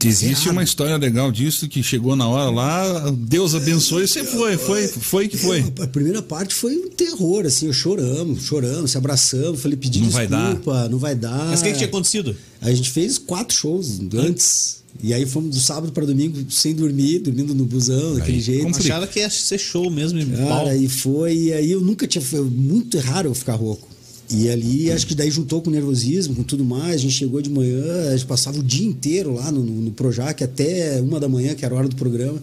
[0.09, 0.53] Existe Zerado.
[0.53, 5.29] uma história legal disso que chegou na hora lá, Deus abençoe, você foi, foi, foi
[5.29, 5.65] que foi.
[5.81, 7.67] A primeira parte foi um terror, assim.
[7.67, 9.61] Eu choramos, choramos, se abraçamos.
[9.61, 11.47] Falei, pedi Não vai desculpa, não vai dar.
[11.47, 12.37] Mas o que, que tinha acontecido?
[12.61, 14.81] A gente fez quatro shows antes.
[15.03, 18.69] E aí fomos do sábado para domingo sem dormir, dormindo no busão, daquele jeito.
[18.77, 20.19] Acharam que ia ser show mesmo.
[20.19, 20.49] e pau.
[20.49, 22.21] Cara, e foi, e aí eu nunca tinha.
[22.21, 23.89] Foi muito raro eu ficar rouco.
[24.31, 26.95] E ali, acho que daí juntou com o nervosismo, com tudo mais.
[26.95, 29.91] A gente chegou de manhã, a gente passava o dia inteiro lá no, no, no
[29.91, 32.41] Projac, até uma da manhã, que era a hora do programa.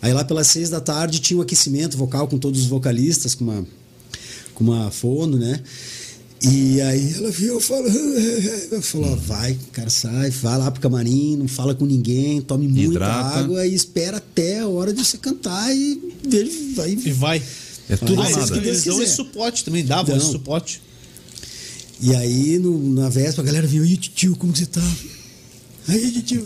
[0.00, 3.44] Aí lá pelas seis da tarde tinha um aquecimento vocal com todos os vocalistas, com
[3.44, 3.64] uma,
[4.52, 5.60] com uma fono, né?
[6.42, 7.96] E aí ela viu falando,
[8.72, 12.66] eu falou, ó, vai, cara, sai, vai lá pro camarim, não fala com ninguém, tome
[12.66, 13.38] muita Hidrata.
[13.38, 16.90] água e espera até a hora de você cantar e veja, vai.
[16.90, 17.42] E vai.
[17.88, 18.56] É tudo ah, nada.
[18.56, 20.16] eles dão esse suporte também, davam Dão.
[20.16, 20.82] esse suporte.
[22.02, 24.82] E aí, no- na véspera, a galera viu, e tio, como que você tá?
[25.88, 26.44] Aí, tio.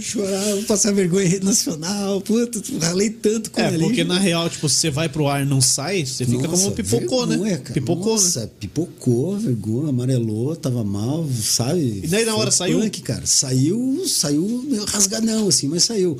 [0.00, 2.20] Chorava, passar vergonha em rede nacional.
[2.20, 5.44] Puta, ralei tanto com É, porque na real, tipo, se você vai pro ar e
[5.48, 7.56] não sai, você fica como pipocou, vergonha, né?
[7.58, 7.74] Cara.
[7.74, 8.50] Pipocou, Nossa, né?
[8.60, 12.00] pipocou, vergonha, amarelou, tava mal, sabe?
[12.04, 12.80] E daí na hora saiu?
[12.80, 13.26] Punk, cara.
[13.26, 16.16] Saiu, saiu rasgadão, assim, mas saiu.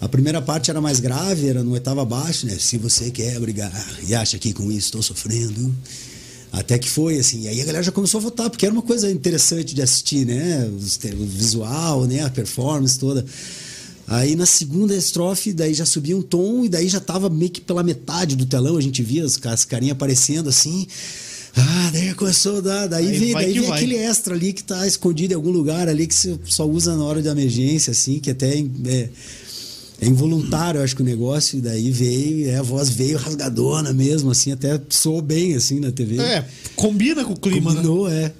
[0.00, 2.56] A primeira parte era mais grave, era no oitavo abaixo, né?
[2.58, 3.72] Se você quer brigar
[4.06, 5.74] e acha que com isso estou sofrendo.
[6.50, 7.42] Até que foi, assim.
[7.42, 10.24] E aí a galera já começou a votar, porque era uma coisa interessante de assistir,
[10.24, 10.68] né?
[10.68, 12.24] O visual, né?
[12.24, 13.24] A performance toda.
[14.06, 17.60] Aí na segunda estrofe, daí já subia um tom e daí já tava meio que
[17.60, 20.86] pela metade do telão, a gente via as, as carinhas aparecendo assim.
[21.54, 22.86] Ah, daí começou a dar.
[22.86, 26.06] Daí Aí vem, daí vem aquele extra ali que tá escondido em algum lugar ali
[26.06, 29.08] que você só usa na hora de emergência, assim, que até é,
[30.00, 33.92] é involuntário, eu acho que o negócio, e daí veio, e a voz veio rasgadona
[33.92, 36.18] mesmo, assim, até soou bem, assim, na TV.
[36.20, 36.44] É,
[36.76, 37.76] combina com o clima, né?
[37.76, 38.32] Combinou, é.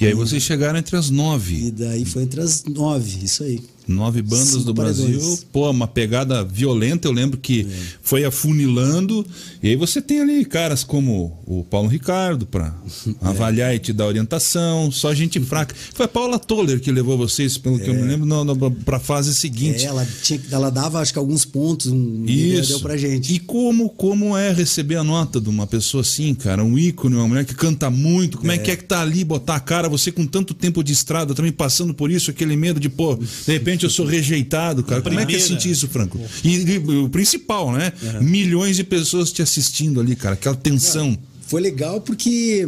[0.00, 1.70] E aí vocês chegaram entre as E nove.
[1.70, 3.60] daí foi entre as nove, isso aí.
[3.88, 5.18] Nove bandas Cinco do para Brasil.
[5.18, 5.44] dois.
[5.50, 7.08] Pô, uma pegada violenta.
[7.08, 7.74] Eu lembro que É.
[8.02, 9.26] foi afunilando.
[9.62, 12.74] E aí você tem ali caras como o Paulo Ricardo para
[13.06, 13.12] É.
[13.22, 14.90] avaliar e te dar orientação.
[14.92, 15.74] Só gente fraca.
[15.94, 18.98] Foi a Paula Toller que levou vocês, pelo que eu me lembro, no, no, pra
[18.98, 19.84] fase seguinte.
[19.84, 22.68] É, ela, tinha, ela dava, acho que alguns pontos, um, Isso.
[22.70, 23.32] deu pra gente.
[23.34, 26.62] E como, como é receber a nota de uma pessoa assim, cara?
[26.64, 28.38] Um ícone, uma mulher que canta muito.
[28.38, 30.92] Como é, que é que tá ali, botar a cara, você com tanto tempo de
[30.92, 35.02] estrada, também passando por isso, aquele medo de, pô, de repente eu sou rejeitado, cara.
[35.02, 35.46] Como é que é Primeira.
[35.46, 36.18] sentir isso, Franco?
[36.44, 37.92] E, e o principal, né?
[38.20, 40.34] Milhões de pessoas te assistindo ali, cara.
[40.34, 41.16] Aquela tensão.
[41.46, 42.66] Foi legal porque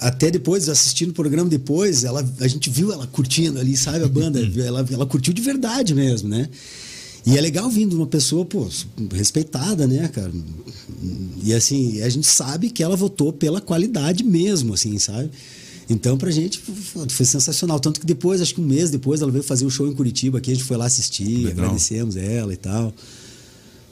[0.00, 4.08] até depois, assistindo o programa depois, ela, a gente viu ela curtindo ali, sabe, a
[4.08, 4.40] banda.
[4.64, 6.48] ela, ela curtiu de verdade mesmo, né?
[7.26, 8.66] E é legal vindo uma pessoa, pô,
[9.12, 10.32] respeitada, né, cara?
[11.44, 15.30] E assim, a gente sabe que ela votou pela qualidade mesmo, assim, sabe?
[15.90, 17.80] Então, pra gente foi, sensacional.
[17.80, 20.38] Tanto que depois, acho que um mês depois, ela veio fazer o show em Curitiba
[20.38, 21.64] aqui, a gente foi lá assistir, Legal.
[21.64, 22.94] agradecemos ela e tal.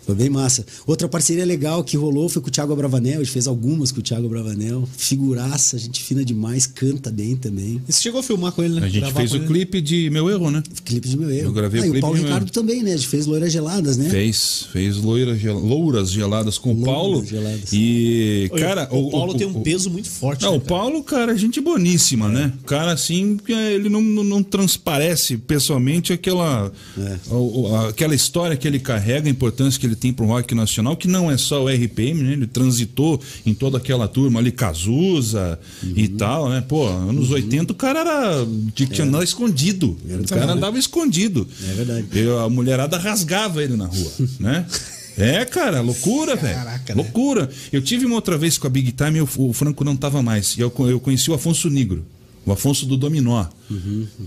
[0.09, 0.65] Foi bem massa.
[0.87, 3.21] Outra parceria legal que rolou foi com o Thiago Bravanel.
[3.21, 4.89] A gente fez algumas com o Thiago Bravanel.
[4.97, 7.83] Figuraça, gente fina demais, canta bem também.
[7.87, 8.87] E você chegou a filmar com ele, né?
[8.87, 9.47] A gente Gravar fez o ele.
[9.47, 10.63] clipe de Meu Erro, né?
[10.83, 11.49] Clipe de meu erro.
[11.49, 12.53] Eu gravei o Ah, e clipe o Paulo de Meu Ricardo Erro.
[12.53, 12.95] também, né?
[12.95, 14.09] A gente fez Loiras Geladas, né?
[14.09, 17.23] Fez, fez loira, gel- louras geladas com o Paulo.
[17.27, 17.71] geladas.
[17.71, 18.89] E, cara.
[18.91, 20.43] o, Paulo tem um peso muito forte.
[20.43, 20.69] Não, né, o cara?
[20.81, 22.51] Paulo, cara, gente boníssima, né?
[22.65, 26.73] Cara, assim, que ele não, não, não transparece pessoalmente aquela,
[27.31, 30.97] o- o- aquela história que ele carrega, a importância que ele tem pro rock nacional,
[30.97, 32.33] que não é só o RPM, né?
[32.33, 36.65] Ele transitou em toda aquela turma ali, Cazuza e tal, né?
[36.67, 38.47] Pô, anos 80 o cara era.
[38.75, 39.97] Tinha que andar escondido.
[40.09, 41.47] O cara andava escondido.
[41.69, 42.07] É verdade.
[42.13, 44.65] Eu- a mulherada rasgava ele na rua, né?
[45.17, 46.55] É, cara, loucura, velho.
[46.55, 47.03] Caraca, né?
[47.03, 47.51] Loucura.
[47.73, 50.23] Eu tive uma outra vez com a Big Time e o, o Franco não tava
[50.23, 50.57] mais.
[50.57, 52.05] E eu, eu conheci o Afonso Negro,
[52.49, 53.45] o Afonso do Dominó.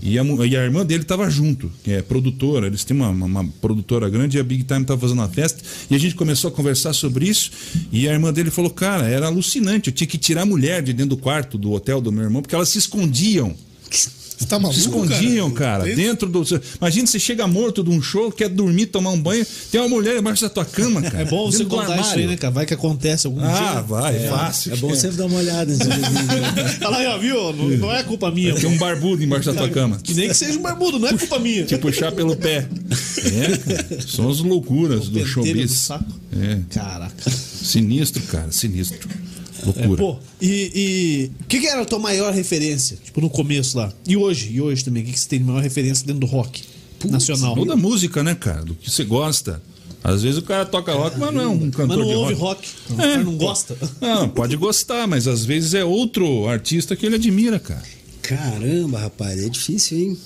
[0.02, 2.66] E, a, e a irmã dele tava junto, que é produtora.
[2.68, 5.60] Eles têm uma, uma- uma produtora grande e a Big Time tava fazendo uma festa.
[5.90, 7.50] E a gente começou a conversar sobre isso.
[7.90, 9.90] E a irmã dele falou: Cara, era alucinante.
[9.90, 12.40] Eu tinha que tirar a mulher de dentro do quarto do hotel do meu irmão,
[12.42, 13.54] porque elas se escondiam.
[14.42, 16.42] Você tá maluco, Se escondiam, cara, Tem- dentro do.
[16.80, 20.16] Imagina você chega morto de um show, quer dormir, tomar um banho, tem uma mulher
[20.18, 21.20] embaixo da tua cama, cara.
[21.22, 22.52] É bom você do contar isso aí, né, cara?
[22.52, 23.82] Vai que acontece algum Ah, dia.
[23.82, 24.72] vai, fácil.
[24.72, 25.72] É bom sempre dar uma olhada?
[26.84, 27.52] Olha aí, ó, viu?
[27.52, 28.54] Não, não é culpa minha.
[28.54, 29.98] Tem um barbudo embaixo da tua cama.
[30.02, 31.64] Que nem que seja um barbudo, não é culpa minha.
[31.64, 32.66] Te puxar pelo pé.
[33.24, 34.00] É, cara.
[34.06, 35.70] São as loucuras do Pentelho showbiz.
[35.70, 36.04] do saco.
[36.34, 36.58] É.
[36.70, 37.30] Caraca.
[37.30, 39.08] Sinistro, cara, sinistro.
[39.62, 39.96] É, Loucura.
[39.96, 42.96] pô, e o que, que era a tua maior referência?
[43.02, 43.92] Tipo, no começo lá.
[44.06, 44.50] E hoje?
[44.52, 45.02] E hoje também?
[45.02, 46.62] O que, que você tem de maior referência dentro do rock
[47.08, 47.56] nacional?
[47.58, 48.62] Ou da música, né, cara?
[48.64, 49.62] Do que você gosta.
[50.04, 52.34] Às vezes o cara toca rock, mas não é um cantor Mas não de ouve
[52.34, 52.68] rock.
[52.88, 52.92] rock.
[52.92, 53.76] O É, cara não gosta.
[54.00, 57.82] Não, pode gostar, mas às vezes é outro artista que ele admira, cara.
[58.20, 60.18] Caramba, rapaz, é difícil, hein?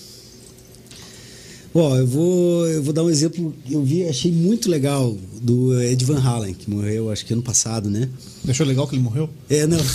[1.79, 5.79] Ó, eu vou, eu vou dar um exemplo que eu vi, achei muito legal do
[5.79, 8.09] Ed Van Halen, que morreu acho que ano passado, né?
[8.49, 9.29] Achou legal que ele morreu?
[9.51, 9.77] É, não.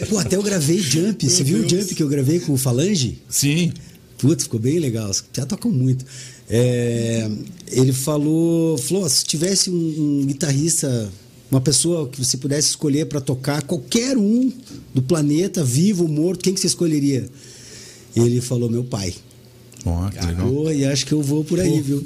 [0.00, 1.28] É, Pô, até eu gravei Jump.
[1.28, 3.18] Você viu o Jump que eu gravei com o Falange?
[3.28, 3.74] Sim.
[4.16, 5.10] Putz, ficou bem legal.
[5.34, 6.06] Já tocam muito.
[6.48, 7.28] É,
[7.70, 11.12] ele falou, falou, se tivesse um, um guitarrista,
[11.50, 14.50] uma pessoa que você pudesse escolher para tocar qualquer um
[14.94, 17.28] do planeta, vivo ou morto, quem que você escolheria?
[18.16, 19.14] Ele falou, meu pai.
[19.84, 20.48] Ó, que legal.
[20.50, 22.04] Pô, e acho que eu vou por aí, viu?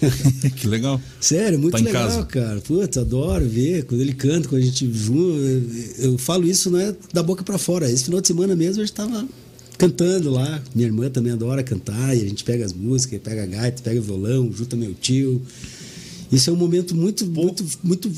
[0.56, 1.00] que legal.
[1.20, 2.24] Sério, muito Tá legal, casa.
[2.24, 2.60] cara.
[2.60, 5.38] Putz, adoro ver quando ele canta, quando a gente junto.
[5.98, 7.90] Eu, falo isso não é da boca pra fora.
[7.90, 9.26] Esse final de semana mesmo a gente tava
[9.76, 10.62] cantando lá.
[10.74, 13.98] Minha irmã também adora cantar e a gente pega as músicas, pega a gaita, pega
[14.00, 15.42] o violão, junta meu tio.
[16.30, 18.10] Isso é um momento muito, muito, muito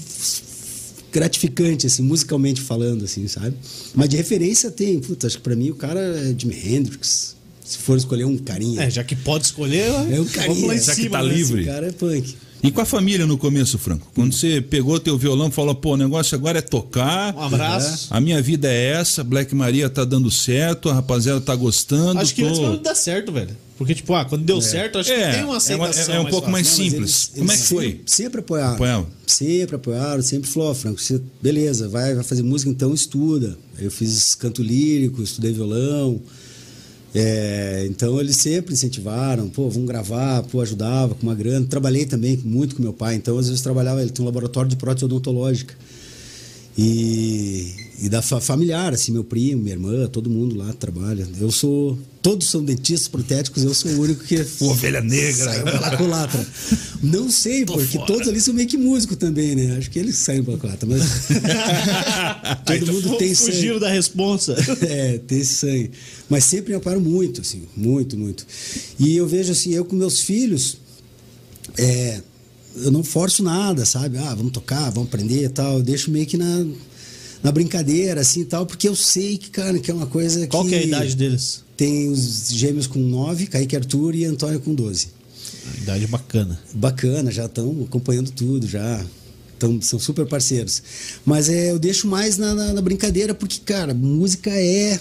[1.12, 3.54] gratificante, assim, musicalmente falando, assim, sabe?
[3.94, 7.36] Mas de referência tem, puta, acho que pra mim o cara é Jimi Hendrix.
[7.64, 8.82] Se for escolher um carinha.
[8.82, 10.66] É, já que pode escolher, É o vamos carinha.
[10.66, 11.32] lá em Já que tá né?
[11.34, 11.60] livre.
[11.62, 12.36] Esse cara é punk.
[12.62, 14.06] E com a família no começo, Franco?
[14.14, 17.34] Quando você pegou teu violão e falou, pô, o negócio agora é tocar.
[17.34, 18.06] Um abraço.
[18.08, 22.20] A minha vida é essa, Black Maria tá dando certo, a rapaziada tá gostando.
[22.20, 22.48] Acho que tô...
[22.48, 23.56] antes vai dar certo, velho.
[23.76, 26.14] Porque, tipo, ah, quando deu certo, acho É, que tem uma é aceitação.
[26.14, 26.84] é um pouco mais fácil.
[26.84, 27.30] Não, mas simples.
[27.36, 27.84] Como é que foi?
[27.86, 29.06] Sempre, sempre apoiaram.
[29.26, 33.58] Sempre apoiaram, sempre falou, Franco, você, beleza, vai, vai fazer música, então estuda.
[33.76, 36.20] Eu fiz canto lírico, estudei violão.
[37.14, 41.66] É, então eles sempre incentivaram, pô, vamos gravar, pô, ajudava com uma grana.
[41.68, 44.76] Trabalhei também muito com meu pai, então às vezes trabalhava, ele tem um laboratório de
[44.76, 45.74] prótese odontológica.
[46.76, 51.28] E, e da fa- familiar, assim, meu primo, minha irmã, todo mundo lá trabalha.
[51.38, 51.98] Eu sou.
[52.22, 54.46] Todos são dentistas protéticos, eu sou o único que.
[54.60, 55.44] Ovelha negra.
[55.44, 56.46] Saiu pela culatra.
[57.02, 59.76] Não sei, porque todos ali são meio que músico também, né?
[59.76, 61.02] Acho que eles saem pela culatra, mas.
[62.64, 63.52] todo mundo tem sangue.
[63.52, 64.54] Fugiram da responsa.
[64.82, 65.90] É, tem sangue.
[66.28, 68.46] Mas sempre me apoiaram muito, assim, muito, muito.
[68.98, 70.76] E eu vejo assim, eu com meus filhos,
[71.78, 72.20] é,
[72.76, 74.18] eu não forço nada, sabe?
[74.18, 75.78] Ah, vamos tocar, vamos aprender e tal.
[75.78, 76.66] Eu deixo meio que na,
[77.42, 80.64] na brincadeira, assim e tal, porque eu sei que, cara, que é uma coisa Qual
[80.64, 80.70] que.
[80.70, 81.64] que é a idade deles?
[81.82, 85.08] Tem os gêmeos com 9, Kaique Arthur e Antônio com 12.
[85.74, 86.60] A idade bacana.
[86.72, 89.04] Bacana, já estão acompanhando tudo, já.
[89.58, 90.80] Tão, são super parceiros.
[91.26, 95.00] Mas é, eu deixo mais na, na- na brincadeira, porque, cara, música é.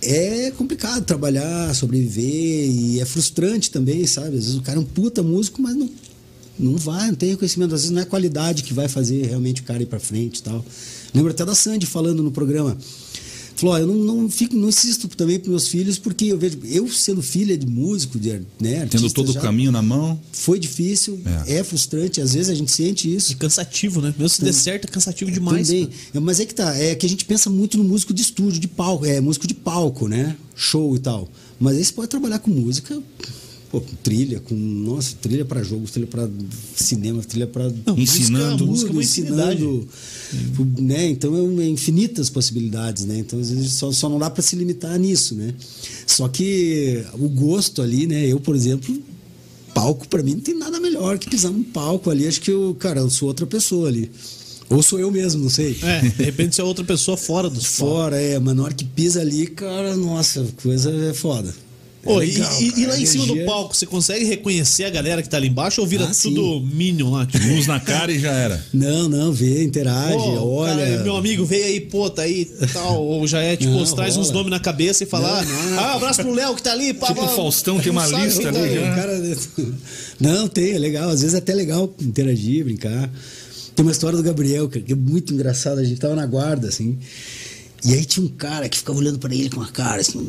[0.00, 4.28] É complicado trabalhar, sobreviver e é frustrante também, sabe?
[4.38, 5.90] Às vezes o cara é um puta músico, mas não,
[6.58, 7.74] não vai, não tem reconhecimento.
[7.74, 10.38] Às vezes não é a qualidade que vai fazer realmente o cara ir pra frente
[10.38, 10.64] e tal.
[11.12, 12.78] Lembro até da Sandy falando no programa.
[13.58, 16.60] Falou, ó, eu não, não fico, não insisto também pros meus filhos, porque eu vejo,
[16.64, 20.18] eu sendo filha de músico, de, né, Tendo artista todo o caminho na mão.
[20.32, 21.56] foi difícil, É.
[21.56, 21.64] é.
[21.64, 23.32] frustrante, às vezes a gente sente isso.
[23.32, 24.14] E cansativo, né?
[24.16, 25.66] Mesmo se der certo, é cansativo demais.
[25.66, 25.86] Também.
[25.86, 25.98] cara.
[26.14, 28.60] É, Mas é que tá, é que a gente pensa muito no músico de estúdio,
[28.60, 30.36] de palco, é músico de palco, né?
[30.54, 31.28] Show e tal.
[31.58, 33.02] Mas aí você pode trabalhar com música,
[33.70, 36.28] pô, com trilha, com nossa, trilha para jogos, trilha para
[36.74, 38.66] cinema, trilha para Ensinando.
[38.66, 39.62] música é infinidade.
[39.62, 39.88] ensinando,
[40.82, 41.06] né?
[41.08, 43.18] Então é uma- infinitas possibilidades, né?
[43.18, 45.52] Então às vezes só, só não dá para se limitar nisso, né?
[46.06, 48.26] Só que o gosto ali, né?
[48.26, 48.96] Eu, por exemplo,
[49.74, 52.26] palco para mim não tem nada melhor que pisar num palco ali.
[52.26, 54.10] Acho que eu, cara, eu sou outra pessoa ali.
[54.70, 55.78] Ou sou eu mesmo, não sei.
[55.82, 58.84] É, de repente você é outra pessoa fora dos Fora, é, mas na hora que
[58.84, 61.54] pisa ali, cara, nossa, coisa é foda.
[62.08, 64.90] É Ô, e- legal, e, e lá em cima do palco, você consegue reconhecer a
[64.90, 66.32] galera que tá ali embaixo ou vira Ah, sim.
[66.34, 67.26] tudo Minion lá?
[67.26, 68.64] Tipo, Luz na cara e já era.
[68.72, 70.74] Não, não, vê, interage, Pô, olha.
[70.86, 73.02] cara, meu amigo, veio aí, pô, tá aí tal.
[73.04, 74.38] Ou já é, tipo, Não, traz uns rola.
[74.38, 75.44] nomes na cabeça e falar.
[75.44, 75.78] Não, não, não.
[75.80, 76.94] Ah, abraço pro Léo que tá ali.
[76.94, 78.74] Pá, Tipo o Faustão tem uma não sabe lista tá ali, aí.
[78.74, 78.94] já.
[78.94, 79.36] Cara,
[80.20, 81.10] não, tem, é legal.
[81.10, 83.10] Às vezes é até legal interagir, brincar.
[83.74, 85.80] Tem uma história do Gabriel, cara, que é muito engraçada.
[85.80, 86.98] A gente tava na guarda, assim.
[87.84, 90.28] E aí tinha um cara que ficava olhando pra ele com a cara, assim.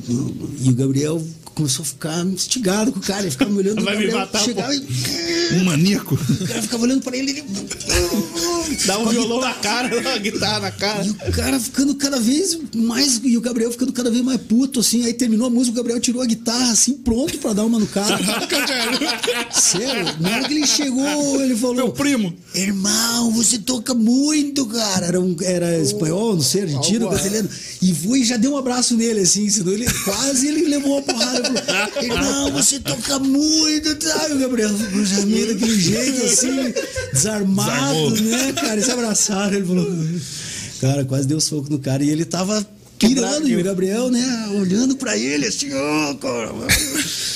[0.62, 1.20] E o Gabriel
[1.56, 3.22] começou a ficar instigado com o cara.
[3.22, 3.84] Ele ficava me olhando.
[3.84, 4.86] Vai o me matar, chegava e...
[5.54, 6.16] Um maníaco.
[6.16, 7.32] O cara ficava olhando pra ele.
[7.32, 7.44] ele...
[8.86, 11.06] Dá um violão na cara, uma guitarra na cara.
[11.06, 13.20] E o cara ficando cada vez mais.
[13.24, 15.06] E o Gabriel ficando cada vez mais puto, assim.
[15.06, 17.88] Aí terminou a música, o Gabriel tirou a guitarra, assim, pronto pra dar uma no
[17.88, 18.20] cara.
[19.52, 22.34] Sério, na hora que ele chegou, ele falou: Meu primo.
[22.54, 25.08] Irmão, você toca muito, cara.
[25.08, 27.50] Era, um, era espanhol, não sei, argentino, brasileiro.
[27.82, 31.02] E foi e já deu um abraço nele, assim, senão ele quase ele levou uma
[31.02, 31.50] porrada.
[31.64, 34.28] Falou, Irmão, você toca muito, tá?
[34.30, 34.70] E o Gabriel
[35.26, 36.74] meio daquele jeito, assim,
[37.14, 38.38] desarmado, Desarmou.
[38.38, 38.69] né, cara?
[38.78, 39.56] E se abraçaram.
[39.56, 39.88] Ele falou,
[40.82, 42.04] cara, quase deu soco no cara.
[42.04, 42.66] E ele tava
[43.00, 46.50] pirando, e o Gabriel, né, olhando pra ele, assim, ó, cara.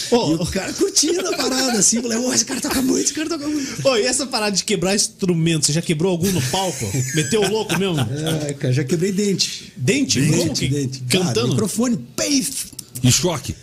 [0.09, 0.31] Pô.
[0.31, 3.29] E o cara curtindo a parada, assim, falei, ô, esse cara toca muito, esse cara
[3.29, 3.81] toca muito.
[3.81, 6.85] Pô, e essa parada de quebrar instrumento, você já quebrou algum no palco?
[7.15, 7.97] Meteu o louco mesmo?
[8.45, 9.71] É, cara, já quebrei dente.
[9.77, 10.19] Dente?
[10.21, 10.73] Como Dente, que?
[10.73, 11.03] dente.
[11.09, 11.47] Cara, Cantando?
[11.49, 12.65] microfone, peif!
[13.01, 13.55] E choque.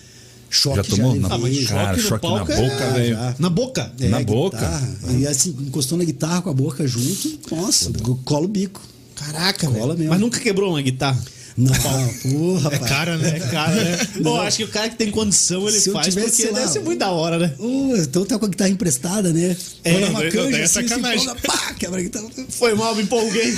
[0.50, 1.12] Choque Já tomou?
[1.12, 1.28] levei.
[1.28, 3.14] Na- Ah, choque Cara, choque na é- boca, Ah, velho.
[3.14, 3.34] já.
[3.38, 3.92] Na boca?
[4.00, 4.56] É, Na boca.
[4.58, 4.96] guitarra.
[5.16, 7.90] E assim, encostou na guitarra com a boca junto, nossa,
[8.24, 8.80] cola o bico.
[9.14, 10.10] Caraca, Cola mesmo.
[10.10, 11.22] Mas nunca quebrou uma guitarra?
[11.56, 13.36] Não, porra, É cara, né?
[13.36, 13.98] É cara, né?
[14.22, 16.72] Pô, acho que o cara que tem condição, ele Se faz tivesse, porque lá, deve
[16.72, 17.52] ser muito da hora, né?
[17.58, 19.54] Ô, então tá com a guitarra emprestada, né?
[19.84, 21.18] É, uma daí- canja daí é assim, sacanagem.
[21.18, 22.26] se empolga, pá, quebra a guitarra.
[22.48, 23.54] Foi mal, me empolguei.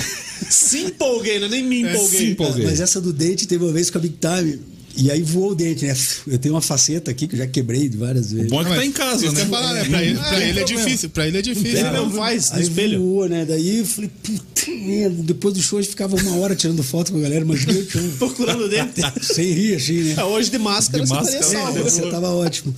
[0.49, 1.47] Se empolguei, né?
[1.47, 2.19] Nem me empolguei.
[2.19, 2.65] se empolguei.
[2.65, 4.59] Mas essa do dente teve uma vez com a Big Time.
[4.95, 5.95] E aí voou o dente, né?
[6.27, 8.49] Eu tenho uma faceta aqui que eu já quebrei várias vezes.
[8.49, 9.45] Bom é que tá em casa, né?
[9.45, 9.85] falar, né?
[9.85, 11.09] Pra ele, pra é difícil.
[11.09, 11.79] Pra ele é difícil.
[11.79, 12.99] Ele não faz no Aí espelho.
[12.99, 13.45] voou, né?
[13.45, 15.23] Daí eu falei, puta merda.
[15.23, 17.89] Depois do show a gente ficava uma hora tirando foto com a galera, mas meu
[17.89, 18.09] chão.
[18.19, 19.01] Procurando o dente.
[19.21, 20.23] Sem rir, assim, né?
[20.23, 22.73] Hoje de máscara, De você máscara, É, você tava ótimo.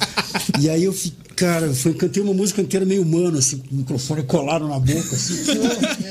[0.61, 3.77] E aí eu fiquei, cara, foi, cantei uma música inteira meio humano, assim, com o
[3.79, 5.35] microfone colado na boca, assim,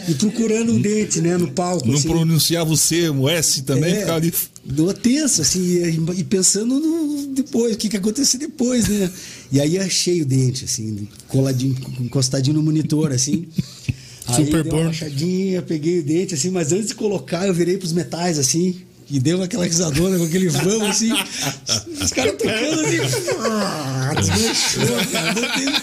[0.08, 1.86] e procurando um dente, né, no palco.
[1.86, 2.08] Não assim.
[2.08, 4.32] pronunciava o C, o S também, É, ficava ali.
[4.64, 9.10] Deu tenso, assim, e, e pensando no, depois, o que que aconteceu depois, né?
[9.50, 13.46] E aí achei o dente, assim, coladinho, encostadinho no monitor, assim.
[14.26, 17.92] Aí Super dei uma peguei o dente, assim, mas antes de colocar, eu virei pros
[17.92, 18.76] metais, assim,
[19.10, 21.10] e deu aquela risadona com aquele vamos, assim.
[22.02, 22.98] Os caras tocando assim.
[23.40, 25.34] ah, Desmanchou, cara.
[25.34, 25.74] Não tem-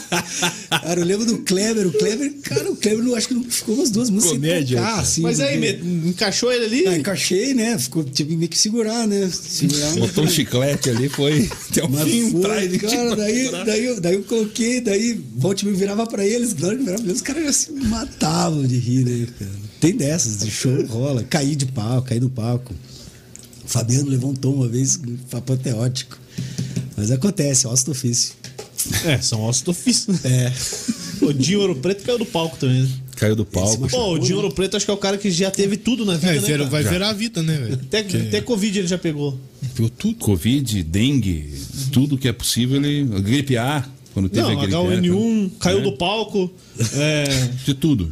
[0.69, 3.75] Cara, eu lembro do Kleber, o Kleber, cara, o Kleber não, acho que não ficou
[3.75, 5.21] umas duas músicas Comédia, tocar, assim.
[5.21, 6.87] Mas aí, porque- me- encaixou ele ali?
[6.87, 7.77] ah, encaixei, né?
[7.77, 9.29] Ficou, tive meio que segurar, né?
[9.31, 9.95] Segurar.
[9.95, 12.31] Botou um chiclete ali, foi até o Mas fim.
[12.31, 16.25] foi, traz de cara, daí, daí, eu- daí eu coloquei, daí volte me virava pra
[16.25, 19.51] eles, que virava pra eles, os caras já se matavam de rir, né, cara?
[19.79, 22.73] Tem dessas, de show rola, caí de palco, caí do palco.
[23.71, 24.99] Fabiano levou um tom uma vez,
[25.31, 26.17] apoteótico.
[26.95, 28.33] Mas acontece, ócio do ofício.
[29.05, 30.13] É, são ossos do ofício.
[30.23, 30.51] É.
[31.23, 32.89] O Dinho Ouro Preto caiu do palco também, né?
[33.15, 33.87] Caiu do palco.
[33.87, 36.15] Pô, o Dinho Ouro Preto acho que é o cara que já teve tudo na
[36.17, 37.73] vida, É, né, zero- vai zerar a vida, né, velho?
[37.75, 39.39] Até, Porque até Covid ele já pegou.
[39.75, 40.15] pegou tudo.
[40.15, 41.53] Covid, dengue,
[41.91, 43.03] tudo que é possível, ele.
[43.21, 44.79] Gripe A, quando teve Não, a gripe A.
[44.79, 45.81] H1N1, caiu É.
[45.83, 46.51] do palco.
[46.95, 47.23] É,
[47.63, 48.11] De tudo.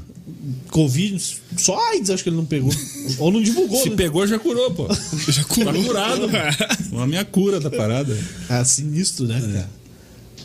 [0.71, 1.21] Covid,
[1.57, 2.71] só AIDS acho que ele não pegou.
[3.19, 3.95] Ou não divulgou, Se né?
[3.95, 4.87] pegou, já curou, pô.
[5.27, 5.83] Já Tá curou.
[5.83, 6.29] curado.
[6.99, 8.17] A minha cura da parada.
[8.49, 9.69] Ah, sinistro, né, cara?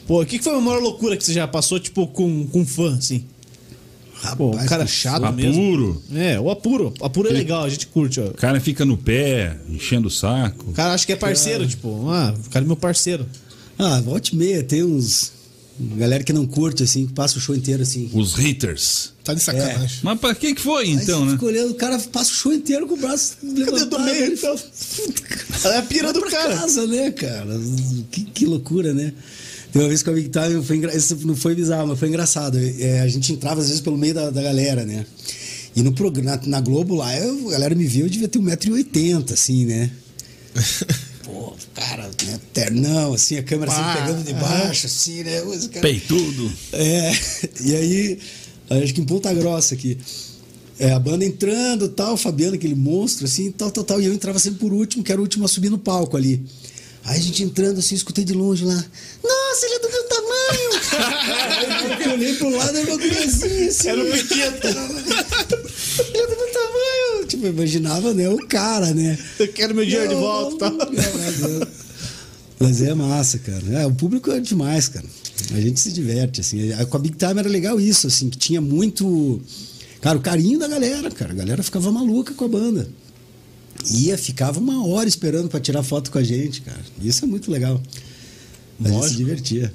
[0.07, 2.65] Pô, o que, que foi a maior loucura que você já passou, tipo, com, com
[2.67, 3.25] fã, assim?
[4.37, 5.63] Pô, um cara chato mesmo.
[5.63, 6.03] Apuro.
[6.15, 6.95] É, o apuro.
[7.01, 8.27] Apuro é legal, a gente curte, ó.
[8.27, 10.71] O cara fica no pé, enchendo o saco.
[10.71, 13.27] O cara acha que é parceiro, tipo, ah, o cara é meu parceiro.
[13.79, 15.33] Ah, volte meia, tem uns.
[15.79, 18.09] Galera que não curte, assim, que passa o show inteiro assim.
[18.13, 19.13] Os haters.
[19.25, 19.99] Tá de sacanagem.
[20.03, 21.33] Mas pra que que foi então, né?
[21.33, 23.91] fica olhando, o cara passa o show inteiro com o braço levantado.
[23.91, 24.57] do meio, ele então?
[24.57, 26.57] fala, É a pira do cara.
[26.57, 27.61] casa, né, cara?
[28.11, 29.13] Que, que loucura, né?
[29.73, 30.97] Tem uma vez que eu vi que tava, foi engra...
[30.97, 32.57] Isso não foi bizarro, mas foi engraçado.
[32.79, 35.05] É, a gente entrava às vezes pelo meio da, da galera, né?
[35.75, 39.33] E no programa, na Globo lá, eu- a galera me viu, eu devia ter 1,80m,
[39.33, 39.91] assim, né?
[41.75, 45.43] Pô, cara, né, ternão, assim, a câmera Pá, sempre pegando de baixo, assim, né?
[45.43, 46.53] Os cara- Peitudo.
[46.73, 47.13] é,
[47.65, 48.19] e aí,
[48.83, 49.99] acho que em Ponta Grossa aqui.
[50.79, 54.01] É, a banda entrando tal, o Fabiano, aquele monstro, assim, tal, tal, tal.
[54.01, 56.45] E eu entrava sempre por último, que era o último a subir no palco ali.
[57.05, 58.75] Aí a gente entrando assim, escutei de longe lá.
[59.23, 60.71] Nossa, ele é do meu tamanho!
[61.99, 63.89] Aí eu olhei pro lado, era uma guriazinha assim.
[63.89, 64.67] Era o Pequito.
[66.15, 67.27] Ele é do meu tamanho!
[67.29, 69.19] Tipo, eu imaginava, né, o cara, né?
[69.39, 70.89] Eu quero meu dinheiro de volta, tá?
[72.59, 73.63] Mas é massa, cara.
[73.73, 75.05] É, o público é demais, cara.
[75.53, 76.71] A gente se diverte, assim.
[76.89, 79.41] Com a Big Time era legal isso, assim, que tinha muito.
[80.01, 81.33] Cara, o carinho da galera, cara.
[81.33, 82.89] A galera ficava maluca com a banda.
[83.91, 86.81] Ia, ficava uma hora esperando pra tirar foto com a gente, cara.
[87.03, 87.83] Isso é muito legal.
[88.81, 89.19] A gente se Lógico.
[89.19, 89.75] divertia.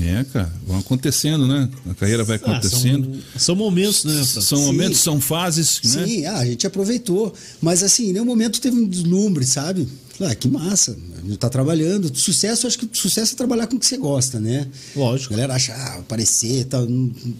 [0.00, 1.68] É, cara, vão acontecendo, né?
[1.90, 3.10] A carreira vai Ah, acontecendo.
[3.32, 4.22] são, são momentos, né?
[4.24, 4.64] São Sim.
[4.66, 6.06] momentos, são fases, né?
[6.06, 7.32] Sim, ah, a gente aproveitou.
[7.60, 9.88] Mas assim, em nenhum momento teve um deslumbre, sabe?
[10.20, 10.96] Ah, que massa.
[11.16, 12.10] A gente tá trabalhando.
[12.14, 14.66] Sucesso, acho que sucesso é trabalhar com o que você gosta, né?
[14.96, 15.32] Lógico.
[15.32, 16.86] A galera acha, ah, aparecer e tal.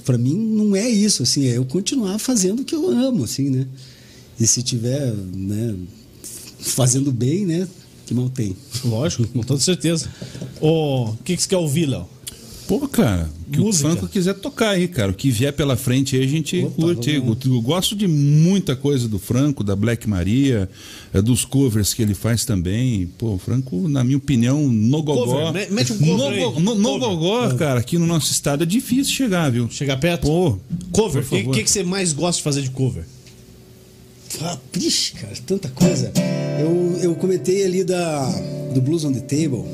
[0.05, 1.47] Pra mim, não é isso, assim.
[1.49, 3.67] É eu continuar fazendo o que eu amo, assim, né?
[4.41, 5.75] E se tiver, né,
[6.61, 7.67] fazendo bem, né?
[8.07, 8.57] Que mal tem.
[8.85, 10.09] Lógico, com toda certeza.
[10.61, 12.09] O que, que você quer ouvir, Léo?
[12.69, 13.89] Pô, cara, o que Música.
[13.89, 15.11] o Franco quiser tocar aí, cara.
[15.11, 17.11] O que vier pela frente aí a gente Opa, curte.
[17.15, 20.69] Eu, gosto de muita coisa do Franco, da Black Maria,
[21.15, 23.07] eh, dos covers que ele faz também.
[23.17, 25.25] Pô, o Franco, na minha opinião, no gogó.
[25.25, 26.41] Cover, me- mete um cover no, aí.
[26.41, 29.67] go- no, no gogó, cara, aqui no nosso estado é difícil chegar, viu?
[29.71, 30.27] Chegar perto?
[30.27, 30.59] Pô,
[30.93, 33.05] Cover, o que, que, você mais gosta de fazer de cover?
[34.43, 36.13] Ah, Ixi, cara, tanta coisa.
[36.61, 38.29] Eu, eu comentei ali da,
[38.75, 39.65] do Blues on the Table.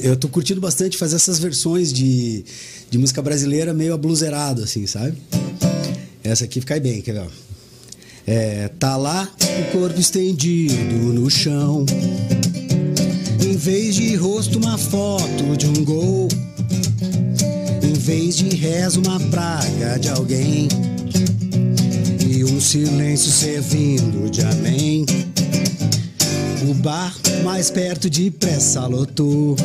[0.00, 2.44] Eu tô curtindo bastante fazer essas versões de,
[2.90, 5.16] de música brasileira meio abluserado, assim, sabe?
[6.22, 7.28] Essa aqui cai bem, quer ver?
[8.26, 11.86] É, tá lá o corpo estendido no chão.
[13.42, 16.28] Em vez de rosto, uma foto de um gol.
[17.82, 20.68] Em vez de rezo, uma praga de alguém
[22.28, 25.06] e um silêncio servindo de amém.
[26.66, 29.56] O bar mais perto depressa lotou.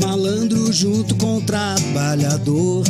[0.00, 2.84] Malandro junto com o trabalhador.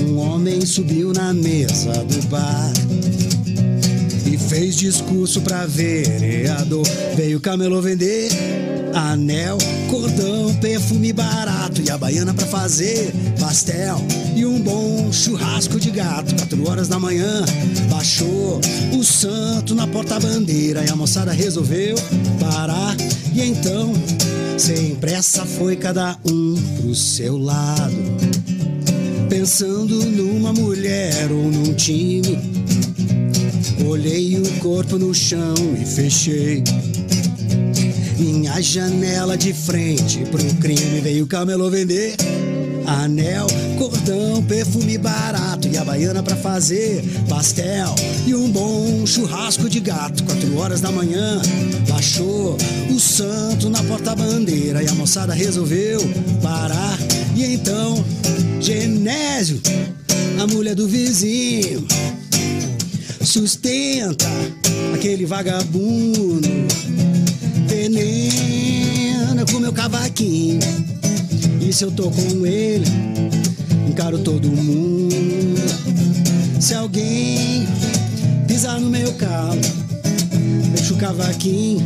[0.00, 2.72] Um homem subiu na mesa do bar
[4.26, 6.86] e fez discurso pra vereador.
[7.16, 8.30] Veio camelô vender
[8.94, 9.58] anel,
[9.90, 13.96] cordão, perfume barato e a baiana pra fazer pastel
[14.34, 16.34] e um bom churrasco de gato.
[16.34, 17.44] Quatro horas da manhã
[17.88, 18.60] baixou
[18.92, 21.94] o santo na porta-bandeira e a moçada resolveu
[22.40, 22.96] parar.
[23.32, 23.92] E então,
[24.58, 27.96] sem pressa, foi cada um pro seu lado,
[29.28, 32.38] pensando numa mulher ou num time.
[33.88, 36.64] Olhei o corpo no chão e fechei.
[38.22, 42.14] Minha janela de frente pro crime veio o camelô vender.
[42.86, 47.92] Anel, cordão, perfume barato e a baiana pra fazer pastel
[48.24, 50.22] e um bom churrasco de gato.
[50.22, 51.42] Quatro horas da manhã,
[51.88, 52.56] baixou
[52.94, 56.00] o santo na porta-bandeira e a moçada resolveu
[56.40, 56.96] parar.
[57.34, 58.04] E então,
[58.60, 59.60] Genésio,
[60.40, 61.84] a mulher do vizinho,
[63.20, 64.28] sustenta
[64.94, 66.40] aquele vagabundo,
[69.52, 70.60] com meu cavaquinho.
[71.60, 72.86] E se eu tô com ele,
[73.86, 75.12] encaro todo mundo.
[76.58, 77.66] Se alguém
[78.48, 79.60] pisar no meu carro,
[80.74, 81.84] deixa o cavaquinho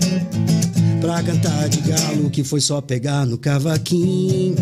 [1.00, 4.54] pra cantar de galo, que foi só pegar no cavaquinho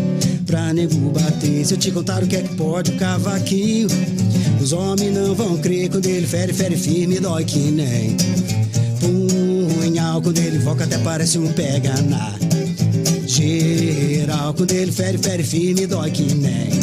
[0.47, 1.65] pra nego bater.
[1.67, 3.89] Se eu te contar o que é que pode o cavaquinho,
[4.63, 8.17] os homens não vão crer quando ele fere, fere firme, dói que nem
[9.01, 10.23] punhal.
[10.23, 12.44] Quando ele voca até parece um pega na
[13.35, 14.55] geral.
[14.55, 16.75] Quando ele fere, fere firme, dói que nem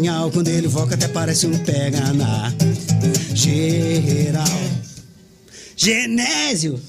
[0.00, 0.30] punhal.
[0.30, 2.52] Quando ele voca até parece um pega na
[3.34, 4.44] geral.
[5.76, 6.80] Genésio!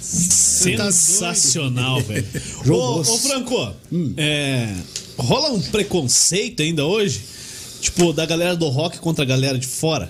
[0.00, 2.26] Sensacional, velho.
[2.68, 3.04] Ô, ô.
[3.04, 3.74] Franco,
[4.16, 4.72] é,
[5.18, 7.20] rola um preconceito ainda hoje?
[7.80, 10.08] Tipo, da galera do rock contra a galera de fora?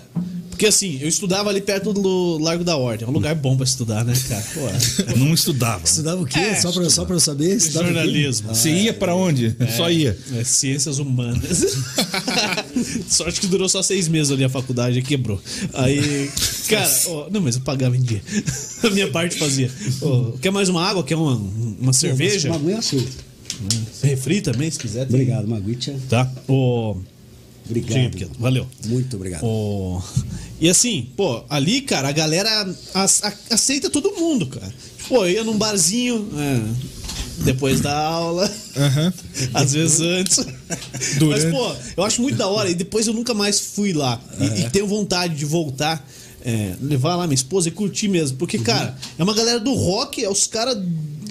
[0.62, 3.04] Porque assim, eu estudava ali perto do Largo da Ordem.
[3.04, 4.44] É um lugar bom pra estudar, né, cara?
[4.54, 5.84] Pô, Não estudava.
[5.84, 6.38] Estudava o quê?
[6.38, 7.56] É, só, pra, só pra eu saber?
[7.56, 8.54] Estudava jornalismo.
[8.54, 9.56] Você ia pra onde?
[9.76, 10.16] Só ia.
[10.36, 11.66] É, ciências humanas.
[13.10, 15.42] Sorte que durou só seis meses ali a faculdade, aí quebrou.
[15.74, 16.30] Aí,
[16.68, 18.22] cara, ó, não, mas eu pagava em dia.
[18.86, 19.68] A minha parte fazia.
[20.00, 21.02] Ó, quer mais uma água?
[21.02, 21.34] Quer uma,
[21.80, 22.48] uma cerveja?
[22.50, 23.32] Uma aguinha aceito.
[24.00, 25.06] Refri também, se quiser.
[25.06, 25.16] tem.
[25.16, 25.96] Obrigado, Maguitia.
[26.08, 26.30] Tá?
[26.46, 26.96] Ô,
[27.64, 27.98] Obrigado.
[27.98, 28.30] Sim, pequeno.
[28.38, 28.66] Valeu.
[28.86, 29.44] Muito obrigado.
[29.44, 30.02] Ô,
[30.60, 32.68] E assim, pô, ali, cara, a galera
[33.50, 34.72] aceita todo mundo, cara.
[35.08, 36.60] Pô, eu ia num barzinho, é,
[37.44, 39.12] depois da aula, Aham.
[39.54, 40.36] às vezes antes.
[41.18, 41.44] Durante.
[41.44, 44.20] Mas, pô, eu acho muito da hora e depois eu nunca mais fui lá.
[44.40, 46.06] E, e tenho vontade de voltar,
[46.44, 48.36] é, levar lá minha esposa e curtir mesmo.
[48.36, 50.78] Porque, cara, é uma galera do rock, é os caras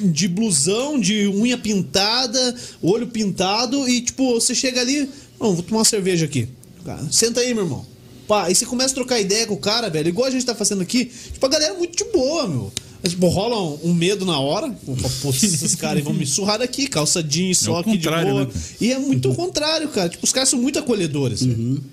[0.03, 5.07] de blusão, de unha pintada, olho pintado e, tipo, você chega ali,
[5.41, 6.47] não, vou tomar uma cerveja aqui.
[6.85, 7.85] Cara, senta aí, meu irmão.
[8.27, 10.55] Pá, aí você começa a trocar ideia com o cara, velho, igual a gente tá
[10.55, 11.05] fazendo aqui.
[11.33, 12.71] Tipo, a galera é muito de boa, meu.
[13.03, 14.69] Mas, Tipo, rola um, um medo na hora.
[15.21, 18.45] Pô, esses caras vão me surrar daqui, calça jeans, só aqui de boa.
[18.45, 18.51] né?
[18.79, 20.07] E é muito o contrário, cara.
[20.07, 21.41] Tipo, os caras são muito acolhedores.
[21.43, 21.83] velho.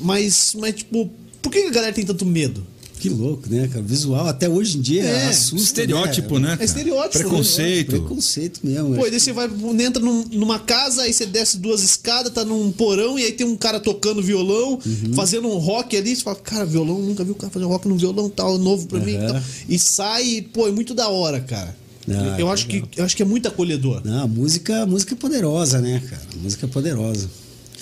[0.00, 1.10] Mas, mas, tipo,
[1.40, 2.66] por que a galera tem tanto medo?
[2.98, 3.82] Que louco, né, cara?
[3.84, 5.56] Visual, até hoje em dia, É, assusta.
[5.82, 6.50] Estereótipo, né?
[6.50, 6.64] cara?
[6.64, 7.24] estereótipo, né?
[7.28, 7.88] Preconceito.
[7.90, 8.94] Preconceito mesmo.
[8.94, 9.08] Pô, é.
[9.08, 12.72] e daí você vai, entra num- numa casa, aí você desce duas escadas, tá num
[12.72, 15.12] porão, e aí tem um cara tocando violão, Uhum.
[15.14, 17.96] fazendo um rock ali, você fala, cara, violão, nunca vi o cara fazer rock no
[17.96, 19.16] violão, tal, novo pra mim.
[19.16, 19.32] Aham.
[19.34, 19.42] Tal.
[19.68, 21.76] E sai, pô, é muito da hora, cara.
[22.08, 24.00] Ah, eu, acho que, eu acho que é muito acolhedor.
[24.04, 26.22] Não, a música, a música é poderosa, né, cara?
[26.34, 27.28] A música é poderosa.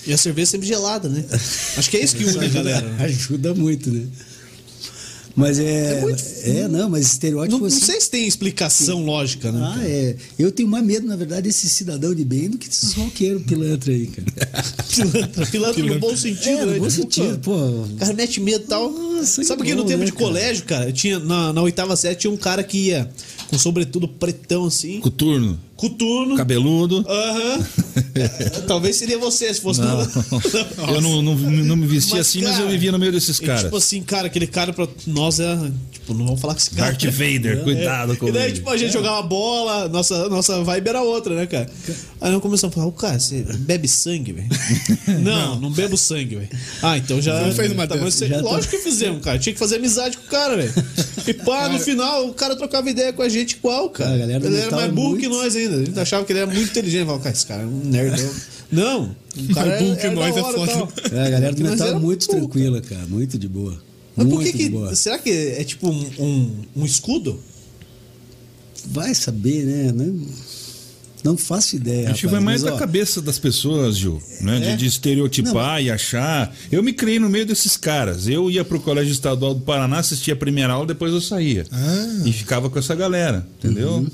[0.07, 1.25] E a cerveja sempre gelada, né?
[1.79, 2.87] Acho que é isso que une a galera.
[2.87, 3.05] né?
[3.05, 4.03] Ajuda muito, né?
[5.37, 6.01] Mas é.
[6.45, 7.85] É, não, mas estereótipo Não, não assim.
[7.85, 9.61] sei se tem explicação lógica, né?
[9.63, 10.17] Ah, é.
[10.39, 13.93] Eu tenho mais medo, na verdade, desse cidadão de bem do que desses roqueiros pilantra
[13.93, 14.25] aí, cara.
[14.95, 16.73] Pilantra, pilantra no bom sentido, É, né?
[16.75, 17.53] no bom Tipo, sentido, pô.
[17.57, 18.91] O cara mete medo e tal.
[18.93, 20.25] Nossa, que Sabe que no bom, tempo né, de cara?
[20.25, 23.09] colégio, cara, tinha, na, na oitava série tinha um cara que ia
[23.49, 25.59] com sobretudo pretão assim, Coturno.
[25.77, 26.37] Coturno.
[26.37, 27.05] Cabeludo.
[27.09, 27.67] Aham.
[28.17, 28.29] É,
[28.61, 30.01] Talvez seria você se fosse Não.
[30.95, 33.39] Eu não, não, não me vestia Mas, assim, mas cara, eu vivia no meio desses
[33.39, 33.65] E, caras.
[33.65, 35.59] tipo assim, cara, aquele cara pra nós é.
[36.05, 36.91] Tipo, não vamos falar com esse cara.
[36.93, 38.53] Darth Vader, cuidado com E daí, ele.
[38.57, 41.67] tipo, a gente jogava bola, nossa, nossa vibe era outra, né, cara?
[42.21, 44.49] Aí nós começamos a falar, ô, cara, você bebe sangue, velho?
[45.25, 46.49] não, não bebo sangue, velho.
[46.83, 47.41] Ah, então já.
[47.41, 49.39] Não fez uma tá, você- Já tá- Lógico que fizemos, cara.
[49.39, 50.75] Tinha que fazer amizade com o cara, velho.
[51.27, 54.13] E pá, no final, o cara trocava ideia com a gente igual, cara.
[54.15, 55.77] A galera ele era mais é burro muito- que nós ainda.
[55.77, 57.07] A gente achava que ele era muito inteligente.
[57.07, 58.31] Falava, cara, esse cara é um nerdão.
[58.71, 60.67] Não, o cara burro é, que era nós é foda.
[60.67, 60.93] tal.
[61.19, 63.07] É, a galera do metal é era muito tranquila, cara.
[63.09, 63.81] Muito de boa.
[64.17, 64.97] Mas por que de que.
[64.97, 67.41] Será que é tipo um, um, um escudo?
[68.87, 69.93] Vai saber, né?
[69.93, 70.27] Não,
[71.25, 72.11] não faço ideia.
[72.11, 74.61] Acho que rapaz, vai mais mas, da ó, cabeça das pessoas, Gil, né?
[74.61, 74.77] De, É?
[74.77, 76.55] de estereotipar e achar.
[76.71, 78.29] Eu me criei no meio desses caras.
[78.29, 81.65] Eu ia pro Colégio Estadual do Paraná, assistia a primeira aula, depois eu saía.
[81.73, 82.23] Ah.
[82.27, 83.95] E ficava com essa galera, entendeu?
[83.95, 84.11] Uhum.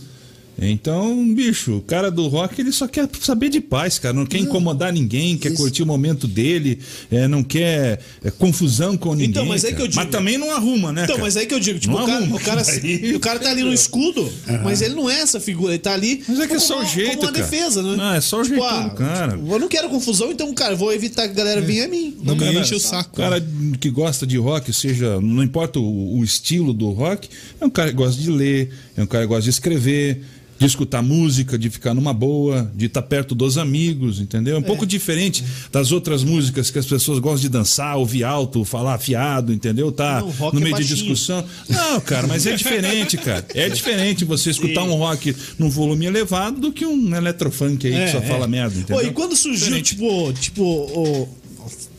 [0.60, 4.12] Então, bicho, o cara do rock ele só quer saber de paz, cara.
[4.12, 5.56] Não quer incomodar ninguém, quer Isso.
[5.62, 6.78] curtir o momento dele,
[7.10, 9.30] é, não quer é, confusão com ninguém.
[9.30, 11.04] Então, mas é digo- Mas também não arruma, né?
[11.04, 11.24] Então, cara?
[11.26, 12.36] mas aí que eu digo, tipo, o cara, arruma.
[12.36, 14.30] o, cara, Aí- o cara tá ali no escudo,
[14.62, 16.80] mas ele não é essa figura, ele tá ali Mas é que é só o
[16.82, 17.44] uma- jeito, como uma cara.
[17.44, 17.96] defesa, né?
[17.96, 19.32] Não, é só o tipo, jeitão do cara.
[19.38, 22.16] tipo, eu não quero confusão, então, cara, vou evitar que a galera venha a mim.
[22.22, 23.10] Não me enche o saco.
[23.14, 23.42] O cara
[23.80, 27.28] que gosta de rock, seja, não importa o, o estilo do rock,
[27.60, 30.22] é um cara que gosta de ler, é um cara que gosta de escrever,
[30.60, 34.56] de escutar música, de ficar numa boa, de estar perto dos amigos, entendeu?
[34.56, 35.42] É um pouco diferente
[35.72, 39.90] das outras músicas que as pessoas gostam de dançar, ouvir alto, falar afiado, entendeu?
[39.90, 40.96] Tá Não, no é meio de baixinho.
[40.96, 41.42] discussão.
[41.66, 43.42] Não, cara, mas é diferente, cara.
[43.54, 48.12] É diferente você escutar um rock num volume elevado do que um eletrofunk aí que
[48.12, 48.98] só fala merda, entendeu?
[49.02, 49.94] Pô, e quando surgiu, Diferente.
[49.94, 51.39] tipo, tipo, o.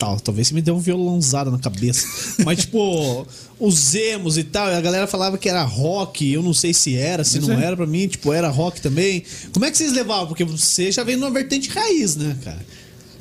[0.01, 2.07] Tal, talvez você me dê um violãozada na cabeça.
[2.43, 3.27] Mas, tipo,
[3.59, 7.23] os emos e tal, a galera falava que era rock, eu não sei se era,
[7.23, 7.65] se Mas não é.
[7.65, 9.23] era pra mim, tipo, era rock também.
[9.53, 10.25] Como é que vocês levavam?
[10.25, 12.65] Porque você já vem numa vertente raiz, né, cara?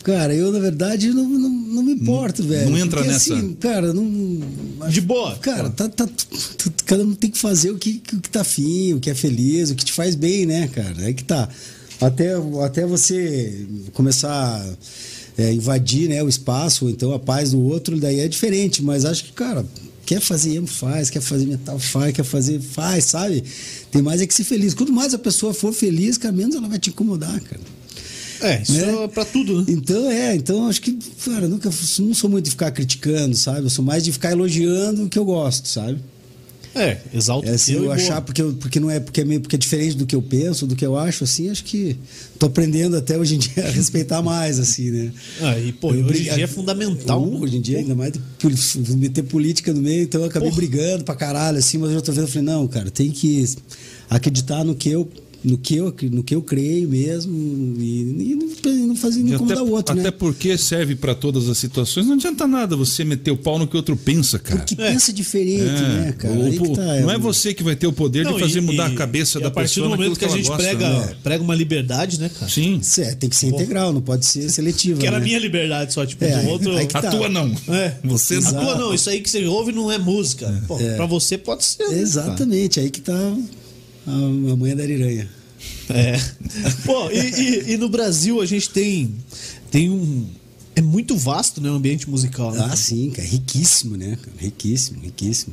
[0.02, 2.70] Cara, eu, na verdade, não, não, não me importo, velho.
[2.70, 3.34] não entra Porque, nessa.
[3.34, 4.40] Assim, cara, não.
[4.88, 5.36] De boa?
[5.36, 8.94] Cara, tá, tá, tu- cada um tem que fazer o que, o que tá afim,
[8.94, 10.96] o que é feliz, o que te faz bem, né, cara?
[11.06, 11.46] É que tá.
[12.00, 12.30] Até,
[12.64, 14.64] até você começar
[15.40, 18.82] é, invadir né, o espaço, ou então a paz do outro, daí é diferente.
[18.82, 19.64] Mas acho que, cara,
[20.06, 23.44] quer fazer emo, faz, quer fazer metal, faz, quer fazer, faz, sabe?
[23.90, 24.74] Tem mais é que ser feliz.
[24.74, 27.60] Quanto mais a pessoa for feliz, cara, menos ela vai te incomodar, cara.
[28.42, 29.04] É, isso Né?
[29.04, 29.66] é pra tudo, né?
[29.68, 33.66] Então, é, então acho que, cara, eu nunca não sou muito de ficar criticando, sabe?
[33.66, 35.98] Eu sou mais de ficar elogiando o que eu gosto, sabe?
[36.74, 37.94] É, exalta É assim, eu boa.
[37.94, 40.22] achar porque, eu- porque não é porque é meio porque é diferente do que eu
[40.22, 41.96] penso, do que eu acho, assim, acho que
[42.38, 45.12] tô aprendendo até hoje em dia a respeitar mais, assim, né?
[45.42, 47.22] Ah, e, pô, Eu hoje em dia é fundamental.
[47.24, 48.12] Uh, Hoje em dia, ainda mais
[48.96, 50.60] meter política no meio, então eu acabei Porra.
[50.60, 53.44] brigando pra caralho, assim, mas eu já tô vendo, eu falei, não, cara, tem que
[54.08, 55.08] acreditar no que eu.
[55.42, 57.32] No que, eu, no que eu creio mesmo
[57.78, 58.34] e, e
[58.86, 60.10] não, fazer não incomodar o outro, até né?
[60.10, 62.04] porque serve pra todas as situações.
[62.06, 64.58] Não adianta nada você meter o pau no que o outro pensa, cara.
[64.58, 66.34] Porque pensa diferente, É, né, cara?
[66.34, 68.60] o- que tá, não é você que vai ter o poder Não, de fazer e-
[68.60, 70.48] mudar e- a cabeça e da a partir pessoa do momento naquilo que a gente
[70.48, 71.14] gosta, prega, né?
[71.22, 72.50] prega uma liberdade, né, cara?
[72.52, 72.78] Sim.
[72.98, 75.00] É, tem que ser integral, não pode ser seletivo.
[75.00, 75.24] Que era a né?
[75.24, 76.76] minha liberdade só, tipo, É, do outro.
[76.76, 77.10] aí que A tá.
[77.10, 77.50] tua não.
[77.68, 77.94] É.
[78.04, 80.62] Você A tua não, isso aí que você ouve não é música.
[80.68, 81.88] Pô, pra você pode ser.
[81.88, 83.34] né, Exatamente, aí que tá
[84.10, 85.28] a, a mãe da ariranha.
[85.88, 86.18] É.
[86.84, 89.14] Pô, e, e- e no Brasil a gente tem,
[89.70, 90.26] tem um.
[90.74, 92.52] É muito vasto, né, o ambiente musical.
[92.52, 92.68] Né?
[92.70, 94.16] Ah, sim, cara, riquíssimo, né?
[94.38, 95.52] Riquíssimo, riquíssimo.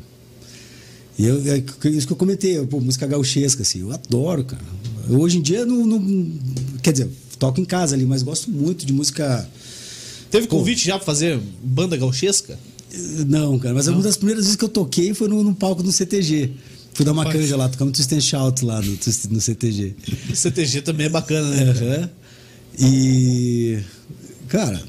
[1.17, 4.61] E eu, é isso que eu comentei, pô, música gauchesca, assim, eu adoro, cara.
[5.09, 6.31] Hoje em dia, não, não-
[6.83, 9.49] quer dizer, toco em casa ali, mas gosto muito de música.
[10.29, 12.57] Teve convite já pra fazer banda gauchesca?
[13.27, 15.91] Não, cara, mas uma das primeiras vezes que eu toquei foi no, no palco do
[15.91, 16.51] CTG.
[16.97, 17.39] Fui dar uma Rapaz.
[17.39, 18.97] canja lá, tocamos Twist and Shout lá no,
[19.29, 19.93] no CTG.
[20.31, 21.69] O CTG também é bacana, né?
[21.69, 22.09] Aham.
[22.79, 23.77] E.
[24.47, 24.81] Cara.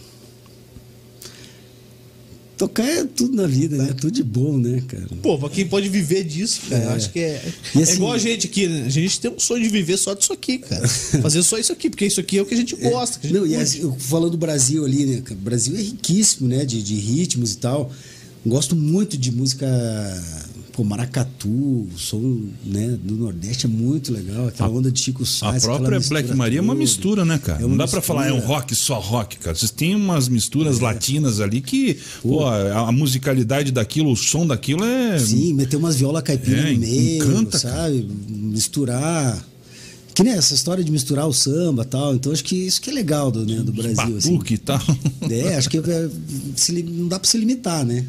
[2.56, 3.92] Tocar é tudo na vida, né?
[3.92, 5.06] Tudo de bom, né, cara?
[5.22, 6.86] Pô, pra quem pode viver disso, cara, É.
[6.86, 7.52] eu acho que é.
[7.76, 8.84] É assim- igual a gente aqui, né?
[8.86, 10.88] A gente tem um sonho de viver só disso aqui, cara.
[11.22, 13.18] Fazer só isso aqui, porque isso aqui é o que a gente gosta.
[13.18, 15.22] Que a gente Não, e assim, falando do Brasil ali, né?
[15.30, 16.64] O Brasil é riquíssimo, né?
[16.64, 17.92] De, de ritmos e tal.
[18.46, 19.66] Gosto muito de música.
[20.78, 24.46] Pô, maracatu, o som né, do Nordeste é muito legal.
[24.46, 25.64] Aquela onda de Chico A Sainz.
[25.64, 27.58] aquela própria Black Maria é uma mistura, né, cara?
[27.58, 28.02] É não dá pra mistura.
[28.02, 29.56] falar é um rock só rock, cara.
[29.56, 34.84] Vocês têm umas misturas latinas ali que, pô, a, a musicalidade daquilo, o som daquilo
[34.84, 35.18] é.
[35.18, 38.08] Sim, meter umas viola caipira É, no meio, encanta, sabe?
[38.28, 39.44] Misturar.
[40.14, 42.14] Que nem essa história de misturar o samba e tal.
[42.14, 44.16] Então acho que isso que é legal do, né, do Brasil.
[44.16, 44.30] Assim.
[44.30, 44.80] Batuque e tal.
[45.28, 46.08] É, acho que é,
[46.54, 48.06] se não dá pra se limitar, né?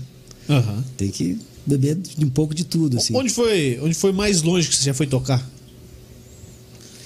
[0.48, 0.84] Aham.
[0.96, 3.16] Tem que beber de um pouco de tudo, assim.
[3.16, 5.48] Onde foi, onde foi mais longe que você já foi tocar?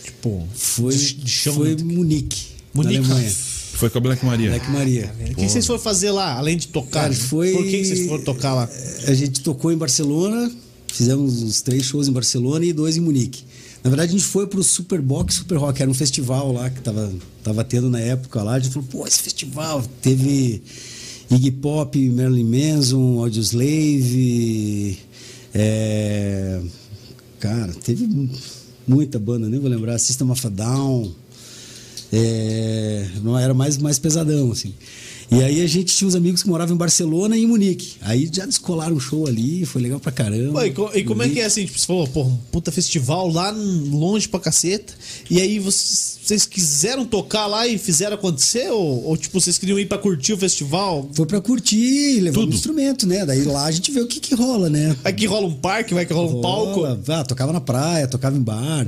[0.03, 1.53] Tipo, Foi, de, chão.
[1.55, 2.99] foi Munique, Munique.
[2.99, 3.31] na Alemanha.
[3.73, 4.49] Foi com a Black Maria.
[4.51, 5.13] Black Maria.
[5.31, 7.01] O que vocês foram fazer lá, além de tocar?
[7.01, 7.15] Cara, né?
[7.15, 7.51] foi...
[7.51, 8.69] Por que vocês foram tocar lá?
[9.07, 10.51] A gente tocou em Barcelona,
[10.87, 13.43] fizemos uns três shows em Barcelona e dois em Munique.
[13.83, 17.11] Na verdade, a gente foi pro Superbox Super Rock, era um festival lá que tava,
[17.43, 18.53] tava tendo na época lá.
[18.53, 20.61] A gente falou, pô, esse festival teve
[21.33, 24.97] Iggy Pop, Marilyn Manson, Audioslave,
[25.53, 26.59] é...
[27.39, 28.29] cara, teve mu-
[28.87, 31.11] muita banda, nem vou lembrar, System of a Down,
[32.11, 34.73] é, não era mais mais pesadão assim.
[35.31, 37.95] E aí a gente tinha uns amigos que moravam em Barcelona e em Munique.
[38.01, 40.65] Aí já descolaram um show ali, foi legal pra caramba.
[40.67, 41.65] E, co- e como é que é assim?
[41.65, 44.93] Tipo, você falou, pô, um puta festival lá longe pra caceta.
[45.29, 48.69] E aí vocês, vocês quiseram tocar lá e fizeram acontecer?
[48.71, 51.09] Ou, ou, tipo, vocês queriam ir pra curtir o festival?
[51.13, 53.25] Foi pra curtir, levar um instrumento, né?
[53.25, 54.95] Daí lá a gente vê o que que rola, né?
[55.01, 56.73] Vai que rola um parque, vai que rola um palco.
[56.81, 57.01] Rola.
[57.07, 58.87] Ah, tocava na praia, tocava em bar.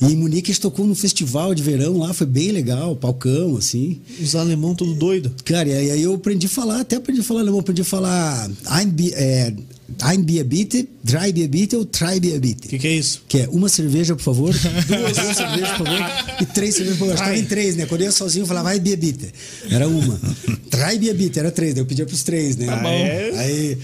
[0.00, 3.56] E em Munique a gente tocou num festival de verão lá, foi bem legal, palcão,
[3.56, 4.00] assim.
[4.20, 5.32] Os alemão tudo doido.
[5.44, 8.48] Cara, e aí eu aprendi a falar, até aprendi a falar alemão, aprendi a falar
[8.92, 12.68] Bier, é, bitte, drei Bier bitte ou drei Bier O bitte.
[12.68, 13.22] que, que é isso?
[13.26, 14.54] Que é uma cerveja, por favor,
[14.86, 17.14] duas cervejas, por favor, e três cervejas, por favor.
[17.14, 17.86] Estava em três, né?
[17.86, 19.32] Quando eu ia sozinho, eu falava, Bier bitte.
[19.68, 20.20] Era uma.
[20.98, 21.74] Bier bitte, era três.
[21.74, 22.66] Daí eu pedia pros três, né?
[22.66, 22.88] bom.
[22.88, 23.32] é?
[23.36, 23.78] Aí...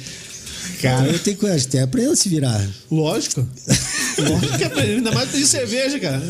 [0.81, 2.67] Cara, eu tenho que até aprender a se virar.
[2.91, 3.47] Lógico.
[4.19, 6.23] É ainda mais de cerveja, cara.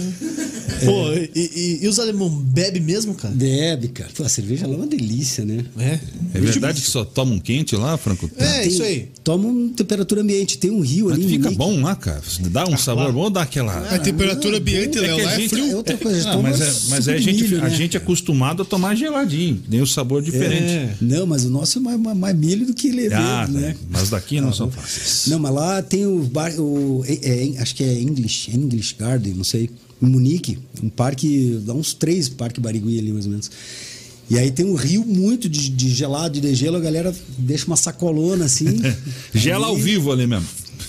[0.85, 3.33] Pô, e, e- e os alemão bebem mesmo, cara?
[3.35, 4.11] Bebe, cara.
[4.15, 5.65] Pô, a cerveja lá é uma delícia, né?
[5.79, 5.99] É.
[6.35, 8.29] É verdade que só toma um quente lá, Franco?
[8.37, 9.09] É, Tem- isso aí.
[9.23, 10.59] Toma uma temperatura ambiente.
[10.59, 11.29] Tem um rio Mas ali.
[11.29, 12.23] fica bom lá, cara.
[12.51, 13.79] Dá um sabor bom, dá aquela.
[13.95, 15.71] A temperatura ambiente, É a lá é gente- frio.
[15.71, 16.21] É outra coisa.
[16.21, 17.71] a Não, toma mas é, mas é a, gente, milho, a né?
[17.71, 20.63] gente é acostumado a tomar geladinho, tem o sabor diferente.
[20.73, 20.95] É.
[21.01, 23.77] Não, mas o nosso é mais, mais, mais milho do que levedo, Ah, né?
[23.91, 25.25] mas daqui não são fáceis.
[25.29, 29.35] Não, mas lá tem o bar, o, é- é- acho que é English, English Garden,
[29.35, 29.69] não sei,
[30.01, 33.51] em Munique, um parque, dá uns três parques Barigui ali mais ou menos.
[34.31, 37.77] E aí tem um rio muito de, de gelado, de degelo, a galera deixa uma
[37.77, 38.81] sacolona assim.
[39.35, 40.47] Gela ao vivo ali mesmo.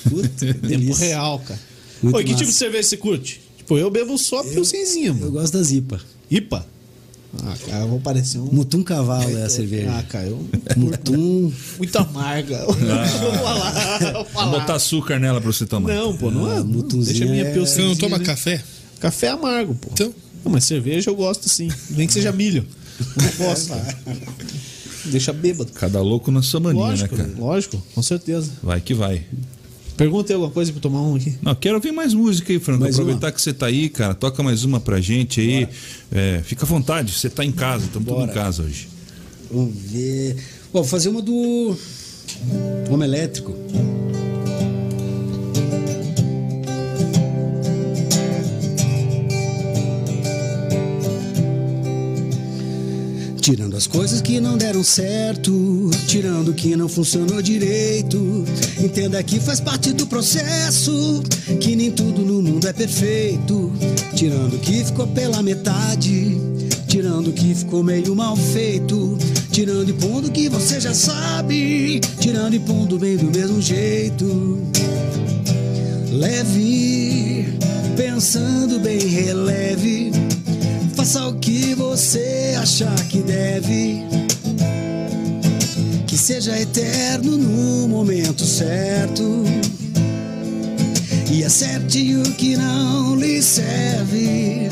[0.10, 1.60] Puta, Tempo real, cara.
[2.02, 2.44] Muito e que massa.
[2.44, 3.42] tipo de cerveja você curte?
[3.58, 5.32] Tipo, eu bebo só pilsenzinho, Eu mano.
[5.32, 6.00] gosto da Zipa.
[6.30, 6.66] IPA?
[7.44, 8.46] Ah, cara, eu vou parecer um...
[8.46, 10.04] Mutum Cavalo é a Ah, cerveja.
[10.10, 10.48] cara, eu...
[10.78, 11.52] Mutum.
[11.78, 12.66] Muito amarga.
[12.66, 14.52] Vou falar, vou Vou falar.
[14.60, 15.94] botar açúcar nela pra você tomar.
[15.94, 16.58] Não, pô, não é.
[16.58, 18.26] Ah, mutunzinho Deixa a minha é- Você não toma né?
[18.26, 18.64] café?
[19.00, 19.90] Café é amargo, pô.
[19.94, 20.14] Então?
[20.44, 21.70] Não, mas cerveja eu gosto sim.
[21.92, 22.66] Nem que seja milho.
[23.18, 23.98] Eu cara.
[25.06, 25.72] Deixa bêbado.
[25.74, 27.36] Cada louco na sua mania, Lógico, né, cara?
[27.38, 28.52] lógico, com certeza.
[28.64, 29.24] Vai que vai.
[29.98, 31.36] Pergunta aí alguma coisa pra tomar um aqui.
[31.42, 32.82] Não, quero ouvir mais música aí, Franco.
[32.82, 33.32] Mais Aproveitar uma?
[33.32, 34.14] que você tá aí, cara.
[34.14, 35.68] Toca mais uma pra gente aí.
[36.12, 38.90] É, fica à vontade, você tá em casa, estamos tudo em casa hoje.
[39.52, 40.36] Vamos ver.
[40.74, 41.78] Bom, vou fazer uma do
[42.90, 43.56] Homem Elétrico.
[53.46, 58.44] Tirando as coisas que não deram certo, tirando o que não funcionou direito.
[58.80, 61.22] Entenda que faz parte do processo,
[61.62, 63.72] que nem tudo no mundo é perfeito.
[64.16, 66.42] Tirando o que ficou pela metade,
[66.88, 69.16] tirando o que ficou meio mal feito.
[69.52, 74.58] Tirando e pondo o que você já sabe, tirando e pondo bem do mesmo jeito.
[76.10, 77.46] Leve,
[77.96, 80.12] pensando bem, releve.
[81.06, 84.04] Faça o que você achar que deve.
[86.08, 89.44] Que seja eterno no momento certo.
[91.32, 94.68] E acerte o que não lhe serve.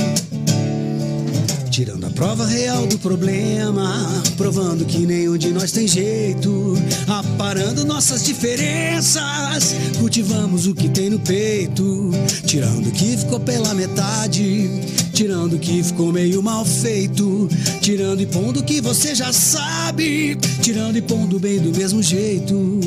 [1.73, 8.23] Tirando a prova real do problema, provando que nenhum de nós tem jeito, aparando nossas
[8.23, 12.11] diferenças, cultivamos o que tem no peito,
[12.45, 14.69] tirando o que ficou pela metade,
[15.13, 17.49] tirando o que ficou meio mal feito,
[17.81, 22.79] tirando e pondo o que você já sabe, tirando e pondo bem do mesmo jeito.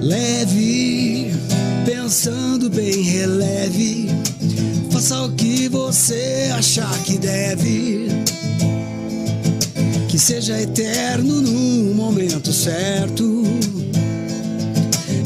[0.00, 1.30] Leve,
[1.86, 4.21] pensando bem, releve.
[5.02, 8.06] Faça o que você achar que deve.
[10.08, 13.42] Que seja eterno no momento certo.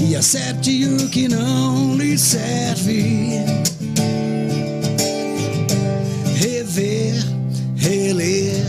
[0.01, 3.45] E acerte o que não lhe serve.
[6.37, 7.23] Rever,
[7.77, 8.65] reler,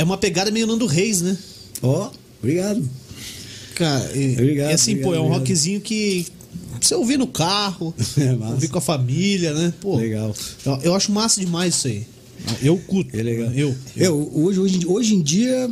[0.00, 1.36] é- é uma pegada meio Nando Reis, né?
[1.82, 2.82] Ó, obrigado.
[3.74, 6.26] Cara, e, Obrigado, e assim, pô, é um obrigado, rockzinho que
[6.80, 9.72] você ouvir no carro, É ouvir com a família, né?
[9.80, 10.34] Pô, Legal.
[10.64, 12.06] Eu, eu acho massa demais isso aí.
[12.62, 13.14] Eu curto.
[13.14, 13.50] É legal.
[13.52, 13.74] Eu.
[13.96, 15.70] Eu, hoje, hoje, hoje em dia,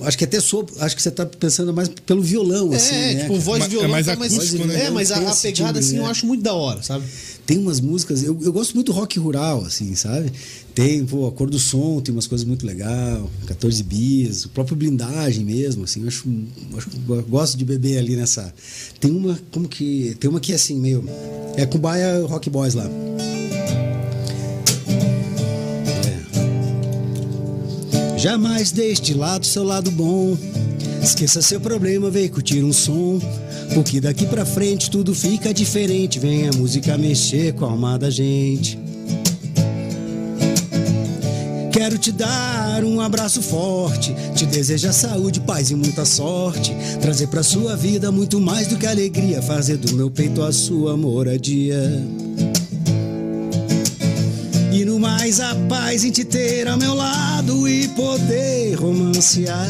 [0.00, 0.66] acho que até sou.
[0.78, 3.14] Acho que você tá pensando mais pelo violão, É, assim, né?
[3.14, 3.40] tipo, cara?
[3.40, 4.34] voz de violão é mais tá mais.
[4.34, 4.84] acústico, né?
[4.84, 6.00] É, mas a, a pegada timbre, assim né?
[6.00, 7.04] eu acho muito da hora, sabe?
[7.46, 8.22] tem umas músicas.
[8.22, 10.32] Eu, eu gosto muito do rock rural, assim, sabe?
[10.74, 14.74] Tem, pô, a cor do som, tem umas coisas muito legal, 14 bis, o próprio
[14.74, 16.26] blindagem mesmo, assim, eu acho,
[16.78, 18.52] acho eu gosto de beber ali nessa.
[18.98, 20.16] Tem uma, como que.
[20.18, 21.04] Tem uma que é assim, meio.
[21.56, 22.88] É Cubaia Rock Boys lá.
[28.14, 28.18] É.
[28.18, 30.38] Jamais deixe de lado seu lado bom.
[31.02, 33.20] Esqueça seu problema, vem curtir um som.
[33.74, 36.18] Porque daqui pra frente tudo fica diferente.
[36.18, 38.78] Vem a música mexer com a alma da gente.
[41.82, 47.42] Quero te dar um abraço forte, te desejar saúde, paz e muita sorte, trazer pra
[47.42, 51.82] sua vida muito mais do que alegria, fazer do meu peito a sua moradia.
[54.72, 59.66] E no mais a paz em te ter ao meu lado e poder romancear.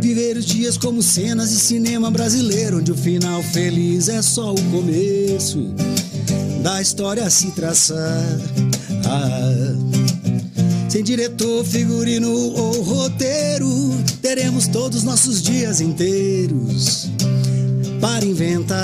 [0.00, 4.62] Viver os dias como cenas de cinema brasileiro, onde o final feliz é só o
[4.72, 5.72] começo
[6.60, 8.71] da história a se traçar.
[10.88, 13.68] Sem diretor, figurino ou roteiro,
[14.20, 17.08] teremos todos nossos dias inteiros
[18.00, 18.82] para inventar.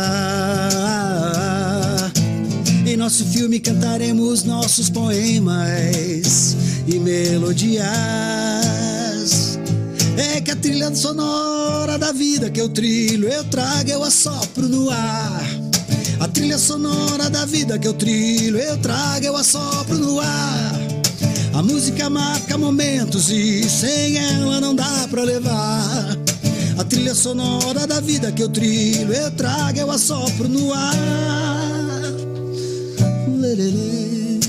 [2.87, 6.57] Em nosso filme cantaremos nossos poemas
[6.87, 7.89] e melodias.
[10.17, 14.89] É que a trilha sonora da vida que eu trilho, eu trago, eu assopro no
[14.89, 15.48] ar.
[16.21, 20.73] A trilha sonora da vida que eu trilho, eu trago, eu assopro no ar.
[21.55, 26.17] A música marca momentos e sem ela não dá pra levar.
[26.77, 30.95] A trilha sonora da vida que eu trilho, eu trago, eu assopro no ar.
[33.39, 34.41] Lererê,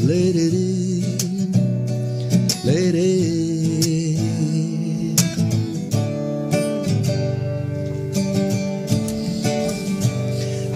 [0.00, 1.02] lererê,
[2.64, 3.35] lererê.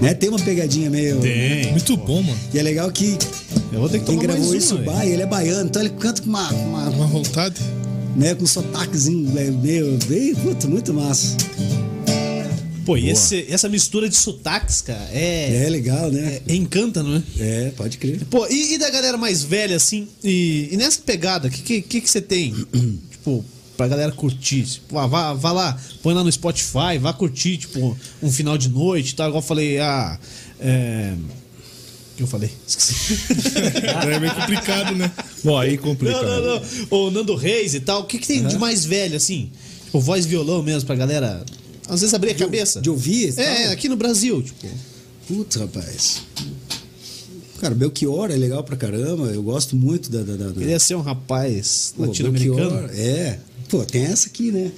[0.00, 0.14] Né?
[0.14, 1.20] Tem uma pegadinha meio.
[1.20, 1.70] Tem.
[1.72, 2.38] Muito bom, mano.
[2.54, 3.18] E é legal que
[3.72, 4.84] Eu vou ter que quem tomar gravou mais isso, uma.
[4.84, 6.48] Bai, ele é baiano, então ele canta com uma.
[6.52, 7.60] uma- Uma vontade.
[8.16, 9.98] né, com um sotaquezinho é, meio.
[10.06, 11.36] Bem, puta, muito massa.
[12.84, 15.64] Pô, e esse- essa mistura de sotaques, cara, é.
[15.66, 16.40] É legal, né?
[16.48, 17.22] é- encanta, não é?
[17.38, 18.20] É, pode crer.
[18.28, 21.82] Pô, e, e da galera mais velha, assim, e, e nessa pegada, o que, que,
[21.82, 22.52] que, que você tem?
[23.12, 23.44] tipo,
[23.80, 24.62] pra galera curtir?
[24.64, 28.68] Tipo, ah, vá, vá lá, põe lá no Spotify, vá curtir, tipo, um final de
[28.68, 29.28] noite e tal.
[29.28, 30.18] Igual eu falei, ah.
[30.60, 31.14] É...
[32.12, 32.50] O que eu falei?
[32.68, 33.16] Esqueci.
[34.12, 35.10] é meio complicado, né?
[35.42, 36.20] Bom, aí complica.
[36.20, 36.62] não, não, não.
[36.90, 38.02] O Nando Reis e tal.
[38.02, 39.50] O que, que tem de mais velho, assim?
[39.86, 41.42] Tipo, voz e violão mesmo pra galera.
[41.88, 42.82] Às vezes abrir a cabeça.
[42.82, 43.72] De ouvir e É, tal.
[43.72, 44.68] aqui no Brasil, tipo.
[45.26, 46.20] Putz, rapaz.
[47.58, 49.28] Cara, Belchior é legal pra caramba.
[49.28, 50.22] Eu gosto muito da.
[50.22, 52.90] da, da- Queria ser um rapaz latino-americano.
[52.92, 53.38] É.
[53.70, 54.70] Pô, tem essa aqui, né?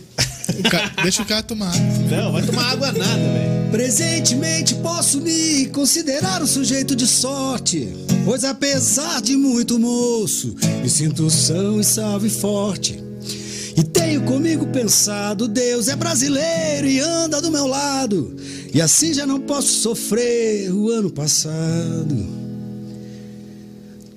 [0.59, 1.73] O ca- Deixa o cara tomar.
[2.11, 3.71] Não, vai tomar água nada, velho.
[3.71, 7.89] Presentemente posso me considerar um sujeito de sorte,
[8.25, 13.03] pois apesar de muito moço, me sinto são e salve forte.
[13.75, 18.37] E tenho comigo pensado, Deus é brasileiro e anda do meu lado,
[18.75, 22.27] e assim já não posso sofrer o ano passado.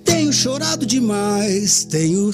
[0.03, 2.34] Tenho chorado demais, tenho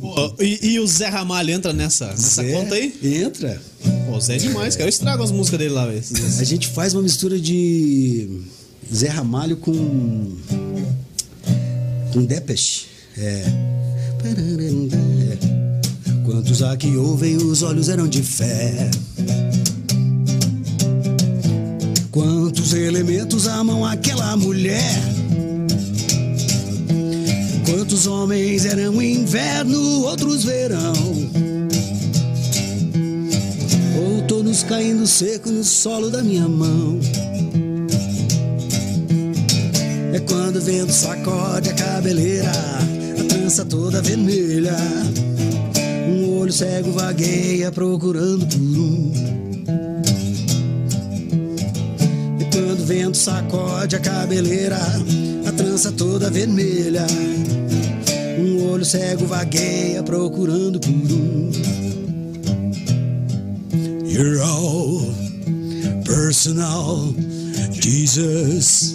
[0.00, 2.94] Pô, e, e o Zé Ramalho entra nessa, nessa Zé, conta aí?
[3.02, 3.60] Entra.
[4.06, 4.86] Pô, o Zé é demais, cara.
[4.86, 6.02] Eu estrago as músicas dele lá, velho.
[6.38, 8.40] A gente faz uma mistura de
[8.92, 10.36] Zé Ramalho com.
[12.12, 12.86] com Depeche.
[13.16, 13.44] É.
[14.24, 15.62] É.
[16.24, 18.90] Quantos que ouvem, os olhos eram de fé.
[22.10, 25.21] Quantos elementos amam aquela mulher?
[27.64, 30.92] Quantos homens eram inverno, outros verão?
[33.96, 36.98] Outonos caindo seco no solo da minha mão.
[40.12, 42.50] É quando o vento sacode a cabeleira,
[43.18, 44.76] a trança toda vermelha.
[46.08, 49.12] Um olho cego vagueia procurando por um.
[52.40, 54.78] É quando o vento sacode a cabeleira,
[55.72, 57.06] a trança toda vermelha.
[58.38, 61.50] Um olho cego vagueia procurando por um.
[64.04, 65.00] You're all
[66.04, 67.14] personal,
[67.70, 68.94] Jesus.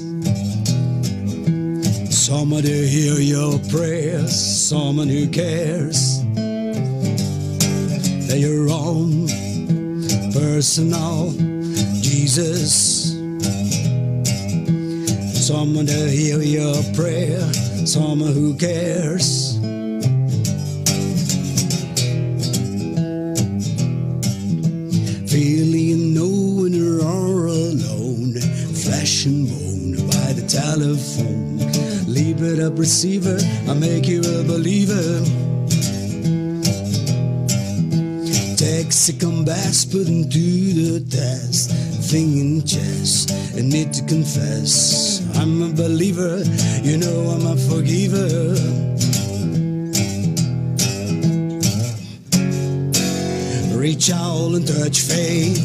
[2.11, 6.21] Someone to hear your prayers, someone who cares.
[8.27, 9.27] They're your own
[10.31, 11.33] personal
[12.01, 13.16] Jesus.
[15.47, 17.39] Someone to hear your prayer,
[17.85, 19.55] someone who cares.
[25.31, 28.33] Feeling you know when you're all alone,
[28.73, 31.59] flesh and bone by the telephone.
[32.11, 35.23] Leave it up, receiver, I make you a believer.
[39.19, 41.71] Come back, put him to the test.
[42.11, 45.26] Thinking chest, I need to confess.
[45.39, 46.43] I'm a believer,
[46.83, 48.55] you know I'm a forgiver.
[53.77, 55.61] Reach out and touch faith.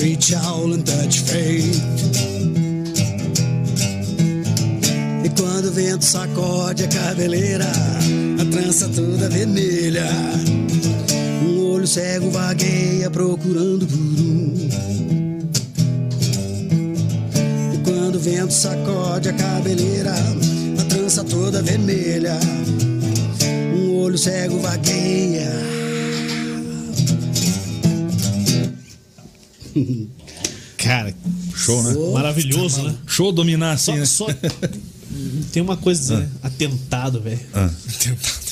[0.00, 1.82] Reach out and touch faith.
[5.24, 7.70] E quando o vento sacode a cabeleira,
[8.40, 10.08] a trança toda vermelha.
[11.42, 14.59] Um olho cego vagueia procurando por um.
[18.20, 20.12] Vento sacode a cabeleira,
[20.78, 22.38] a trança toda vermelha.
[23.74, 25.50] Um olho cego vagueia.
[30.76, 31.14] Cara,
[31.54, 31.94] Show, né?
[32.12, 32.94] maravilhoso, né?
[33.06, 34.04] Show dominar assim, né?
[34.06, 34.34] Só, só-
[35.52, 36.30] tem uma coisa a dizer, né?
[36.42, 37.40] Atentado, velho.
[37.52, 37.70] Ah.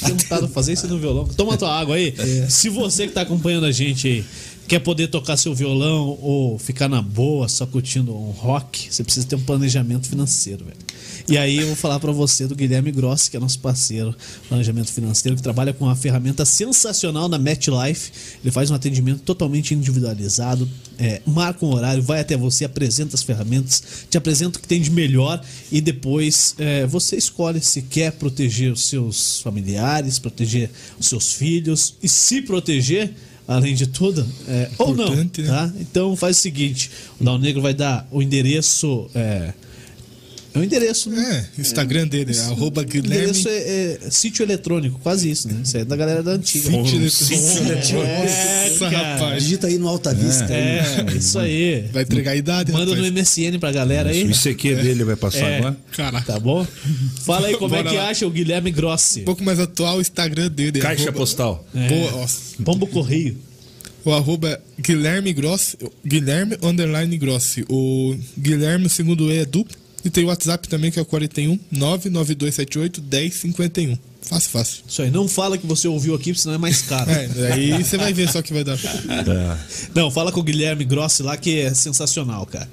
[0.05, 1.27] Tentado fazer isso no violão.
[1.27, 2.15] Toma tua água aí.
[2.49, 4.25] Se você que tá acompanhando a gente aí
[4.69, 9.27] quer poder tocar seu violão ou ficar na boa só curtindo um rock, você precisa
[9.27, 10.77] ter um planejamento financeiro, velho.
[11.27, 14.15] E aí eu vou falar pra você do Guilherme Grossi, que é nosso parceiro,
[14.47, 18.13] planejamento financeiro, que trabalha com uma ferramenta sensacional na MetLife.
[18.43, 20.69] Ele faz um atendimento totalmente individualizado,
[20.99, 24.81] é, marca um horário, vai até você, apresenta as ferramentas, te apresenta o que tem
[24.81, 25.43] de melhor
[25.73, 31.95] e depois é, você escolhe se quer proteger os seus familiares, proteger os seus filhos
[32.03, 33.15] e se proteger,
[33.49, 35.17] além de tudo, é, ou não.
[35.17, 35.29] Né?
[35.47, 35.73] Tá?
[35.81, 39.11] Então faz o seguinte: o Dal Negro vai dar o endereço.
[39.15, 39.55] É,
[40.55, 41.47] é o endereço, né?
[41.57, 43.17] É, Instagram dele, é arroba O Guilherme.
[43.29, 45.61] endereço é, é sítio eletrônico, quase isso, né?
[45.65, 46.71] Isso é da galera da antiga.
[46.85, 46.97] Sítio
[47.65, 47.97] eletrônico.
[48.07, 49.15] É, Nossa, cara.
[49.15, 49.43] rapaz.
[49.43, 50.53] Digita aí no Alta Vista.
[50.53, 51.85] É, isso aí.
[51.93, 53.13] Vai entregar a idade, Manda no rapaz.
[53.13, 54.25] MSN pra galera aí.
[54.25, 55.59] O ICQ dele vai passar É.
[55.59, 55.77] agora.
[55.97, 56.33] Caraca.
[56.33, 56.67] Tá bom?
[57.25, 58.09] Fala aí como é Bora que lá.
[58.09, 59.21] acha o Guilherme Grossi.
[59.21, 60.79] Um pouco mais atual o Instagram dele.
[60.81, 61.67] Caixa arroba- postal.
[61.75, 61.89] É.
[61.89, 62.27] Boa.
[62.65, 63.37] Pombo Correio.
[64.05, 65.77] O arroba é Guilherme Grossi,
[66.07, 67.65] Guilherme underline Grossi.
[67.69, 69.77] O Guilherme, o segundo E é duplo.
[70.09, 73.99] E tem o WhatsApp também, que é o 41 99278 1051.
[74.23, 74.85] Fácil, fácil.
[74.89, 75.11] Isso aí.
[75.11, 77.11] Não fala que você ouviu aqui, senão é mais caro.
[77.11, 78.79] É, aí você vai ver só que vai dar.
[79.95, 82.67] Não, fala com o Guilherme Grossi lá que é sensacional, cara.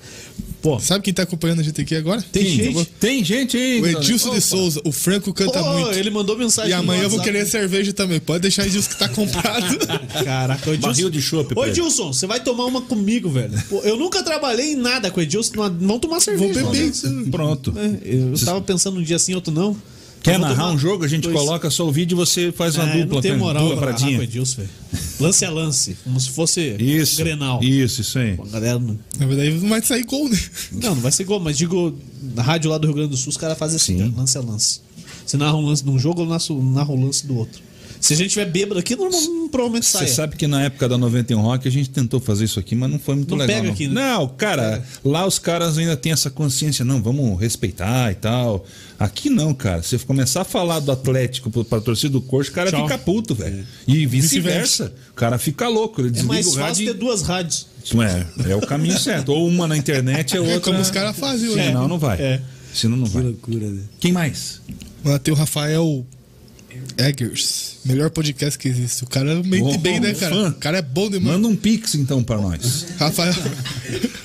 [0.65, 2.23] Pô, Sabe quem tá acompanhando a gente aqui agora?
[2.31, 2.85] tem Tem gente.
[2.99, 3.79] Tem gente aí.
[3.79, 3.91] O né?
[3.91, 4.81] Edilson de Souza.
[4.83, 5.91] O Franco canta Pô, muito.
[5.93, 8.19] ele mandou mensagem E amanhã eu vou querer cerveja também.
[8.19, 9.77] Pode deixar Edilson que tá comprado.
[10.25, 10.87] Caraca, o Edilson.
[10.91, 11.67] Barril de chopp pra Ô.
[11.67, 13.53] Edilson, você vai tomar uma comigo, velho.
[13.69, 15.51] Pô, eu nunca trabalhei em nada com o Edilson.
[15.55, 16.61] não- Vamos tomar cerveja.
[16.63, 16.91] Vou beber.
[17.03, 17.29] mano.
[17.29, 17.71] Pronto.
[17.77, 19.77] É, eu tava pensando um dia assim, outro não.
[20.25, 21.05] Quer narrar tomar um jogo?
[21.05, 21.35] A gente dois.
[21.35, 23.99] coloca só o vídeo e você faz uma É, dupla não tem moral pra narrar
[23.99, 24.69] com Edilson, velho.
[25.19, 27.17] Lance a lance, como se fosse Isso.
[27.17, 27.63] Grenal.
[27.63, 28.35] Isso, isso aí.
[28.35, 28.99] Pô, a galera não...
[29.17, 30.39] Na verdade, não vai sair gol, né?
[30.73, 31.97] não, não vai ser gol, mas digo,
[32.35, 34.13] na rádio lá do Rio Grande do Sul, os caras fazem assim, Sim.
[34.17, 34.81] lance a lance.
[35.25, 37.61] Você narra um lance de um jogo, eu narro o lance do outro.
[38.05, 40.05] Se a gente tiver bêbado aqui, não, não- provavelmente sai.
[40.07, 42.91] Você sabe que na época da 91 Rock a gente tentou fazer isso aqui, mas
[42.91, 43.55] não foi muito Não legal.
[43.55, 43.73] pega não.
[43.73, 43.93] aqui, né?
[43.93, 48.65] não, cara, lá os caras ainda têm essa consciência, não, vamos respeitar e tal.
[48.99, 49.81] Aqui não, cara.
[49.81, 52.83] Se você começar a falar do Atlético pra torcida do Coxa, o cara Tchau.
[52.83, 53.65] fica puto, velho.
[53.87, 54.93] E vice-versa.
[55.11, 56.01] O cara fica louco.
[56.01, 56.85] Ele É mais o fácil rádio.
[56.85, 57.67] ter duas rádios.
[58.45, 59.29] É, é o caminho certo.
[59.29, 60.55] Ou uma na internet, é outra.
[60.55, 61.63] É como os caras fazem hoje.
[61.63, 62.21] Senão não vai.
[62.21, 62.41] É.
[62.73, 63.23] Senão não Que vai.
[63.23, 63.81] loucura, né?
[63.99, 64.61] Quem mais?
[65.03, 66.05] O Rafael
[66.97, 67.75] Eggers.
[67.85, 69.03] Melhor podcast que existe.
[69.03, 70.33] O cara mente bem, né, cara?
[70.33, 70.49] fã.
[70.49, 71.35] O cara é bom demais.
[71.35, 72.85] Manda um pix então pra nós.
[72.97, 73.33] Rafael.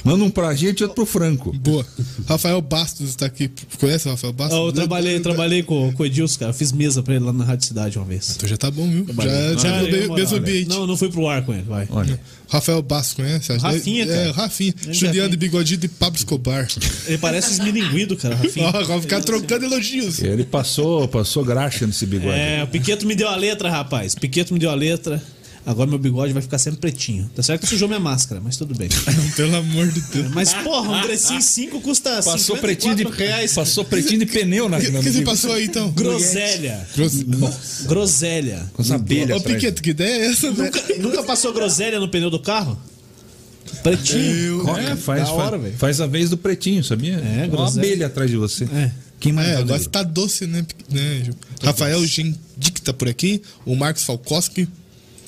[0.03, 1.53] Manda um pra gente e outro pro Franco.
[1.53, 1.85] Boa.
[2.27, 3.51] Rafael Bastos tá aqui.
[3.79, 4.57] Conhece o Rafael Bastos?
[4.59, 6.53] Ah, eu trabalhei, trabalhei com, com o Edilson, cara.
[6.53, 8.35] Fiz mesa pra ele lá na Rádio Cidade uma vez.
[8.37, 9.05] Então já tá bom, viu?
[9.05, 9.33] Trabalhei.
[9.33, 10.69] Já, já Ah, eu, moral, mesmo ambiente.
[10.69, 11.87] Não, não fui pro ar com ele, vai.
[11.91, 12.19] Olha.
[12.51, 13.57] Rafael Bastos, conhece?
[13.57, 14.21] Rafinha, é, cara.
[14.21, 14.75] É, Rafinha.
[14.85, 16.67] Ele Juliano de bigodinho de Pablo Escobar.
[17.07, 18.67] Ele parece os milinguido, cara, Rafinha.
[18.67, 20.21] Ó, vai ficar trocando elogios.
[20.21, 22.37] Ele passou, passou graxa nesse bigode.
[22.37, 24.17] É, o Piqueto me deu a letra, rapaz.
[24.17, 25.23] Piqueto me deu a letra.
[25.67, 27.31] Agora meu bigode vai ficar sempre pretinho.
[27.35, 28.89] Tá certo que sujou minha máscara, mas tudo bem.
[29.37, 30.29] Pelo amor de Deus.
[30.33, 33.53] Mas, porra, um Grecinho 5 custa Passou 54 pretinho, de, reais.
[33.53, 35.91] passou pretinho de pneu na O que, que você passou aí, então?
[35.93, 36.87] Groselha.
[37.87, 38.71] Groselha.
[38.73, 39.45] Com as abelhas Ô.
[39.45, 40.65] Piqueto, que ideia é essa, né?
[40.65, 42.79] Nunca, nunca passou groselha no pneu do carro?
[43.83, 44.69] Pretinho.
[44.77, 47.17] É, faz, Da hora, faz, faz a vez do pretinho, sabia?
[47.17, 48.65] É, Uma abelha atrás de você.
[48.65, 48.91] É.
[49.19, 49.49] Quem mais?
[49.49, 50.65] É, tá agora tá doce, né?
[50.91, 51.31] né?
[51.63, 53.43] Rafael Gendic tá por aqui.
[53.67, 54.67] O Marcos Falkowski.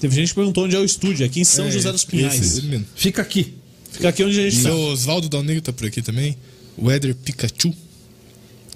[0.02, 2.40] Teve gente que perguntou onde é o estúdio, aqui em São É, José dos Pinhais.
[2.40, 2.84] esse, mesmo.
[2.96, 3.54] Fica aqui.
[3.92, 4.68] Fica aqui onde a gente O tá.
[4.70, 6.36] seu Oswaldo Dalnego tá por aqui também.
[6.76, 7.72] O Éder Pikachu.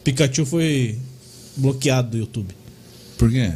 [0.05, 0.97] Pikachu foi
[1.57, 2.55] bloqueado do YouTube.
[3.19, 3.55] Por quê?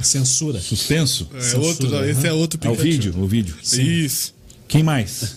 [0.00, 0.60] Censura.
[0.60, 1.28] Suspenso?
[1.34, 2.88] É Censura, outro, não, esse é outro É o Pikachu.
[2.90, 3.54] vídeo, o vídeo.
[3.62, 4.32] Isso.
[4.68, 5.36] Quem mais?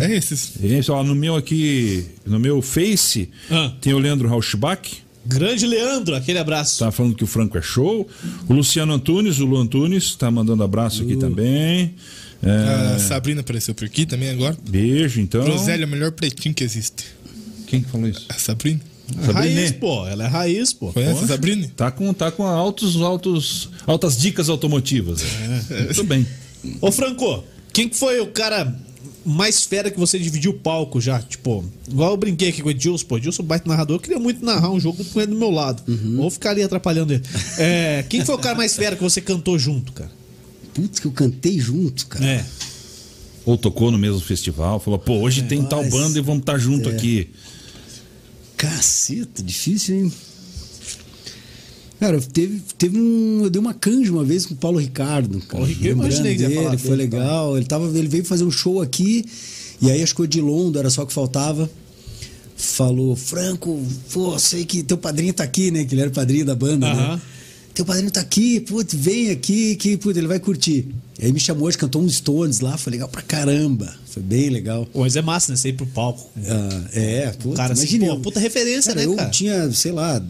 [0.00, 0.52] É esses.
[0.60, 3.72] Esse, ó, no meu aqui, no meu Face, Ah.
[3.80, 4.80] tem o Leandro Rauschbach,
[5.26, 6.78] Grande Leandro, aquele abraço.
[6.78, 8.06] tá falando que o Franco é show.
[8.48, 11.94] O Luciano Antunes, o Lu Antunes, tá mandando abraço aqui também.
[12.42, 14.56] É, A Sabrina apareceu por aqui também agora.
[14.68, 15.42] beijo, então.
[15.44, 17.04] Groselha, é o melhor pretinho que existe.
[17.66, 18.26] Quem que falou isso?
[18.28, 18.80] A Sabrina.
[19.24, 19.54] Sabrine.
[19.54, 20.06] Raiz, pô.
[20.06, 20.92] Ela é raiz, pô.
[20.92, 21.70] Conhece a Sabrina?
[21.76, 25.22] Tá com, tá com altos, altos, altas dicas automotivas.
[25.70, 25.84] É.
[25.84, 26.26] Muito bem.
[26.80, 28.74] Ô, Franco, quem que foi o cara
[29.24, 31.20] mais fera que você dividiu o palco já?
[31.20, 33.16] Tipo, igual eu brinquei aqui com o Edilson, pô.
[33.16, 35.82] Edilson, baita narrador, eu queria muito narrar um jogo com ele do meu lado.
[36.18, 37.22] Ou ficar ali atrapalhando ele.
[37.58, 40.10] É, quem foi o cara mais fera que você cantou junto, cara?
[40.74, 42.24] Putz, que eu cantei junto, cara.
[42.24, 42.44] É.
[43.44, 46.58] Ou tocou no mesmo festival, falou, pô, hoje tem tal mas- banda e vamos estar
[46.58, 46.92] junto é.
[46.92, 47.30] aqui.
[48.56, 50.12] Caceta, difícil, hein?
[52.04, 53.40] Cara, teve, teve um.
[53.44, 55.38] Eu dei uma canja uma vez com o Paulo Ricardo.
[55.40, 57.56] Cara, Paulo Ricardo, eu imaginei ia falar dele, foi dele, legal.
[57.56, 59.24] Ele, tava, ele veio fazer um show aqui,
[59.80, 61.70] e aí acho que o Edilondo era só o que faltava.
[62.56, 63.82] Falou, Franco,
[64.12, 65.84] pô, sei que teu padrinho tá aqui, né?
[65.84, 67.16] Que ele era o padrinho da banda, Aham.
[67.16, 67.20] né?
[67.74, 70.86] Teu padrinho tá aqui, putz, vem aqui, que putz, ele vai curtir.
[71.20, 73.92] Aí me chamou, hoje cantou uns Stones lá, foi legal pra caramba.
[74.06, 74.86] Foi bem legal.
[74.92, 75.56] Pô, Mas é massa, né?
[75.56, 76.30] Você ir pro palco.
[76.46, 79.30] Ah, é, puta, Cara, assim, imagina, pô, eu- puta referência, cara, né, eu cara?
[79.30, 80.22] tinha, sei lá,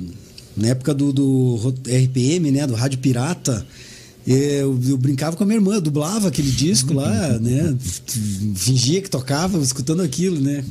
[0.56, 3.66] na época do, do RPM, né, do Rádio Pirata,
[4.26, 7.76] eu, eu brincava com a minha irmã, eu dublava aquele disco lá, né,
[8.54, 10.64] fingia que tocava, escutando aquilo, né,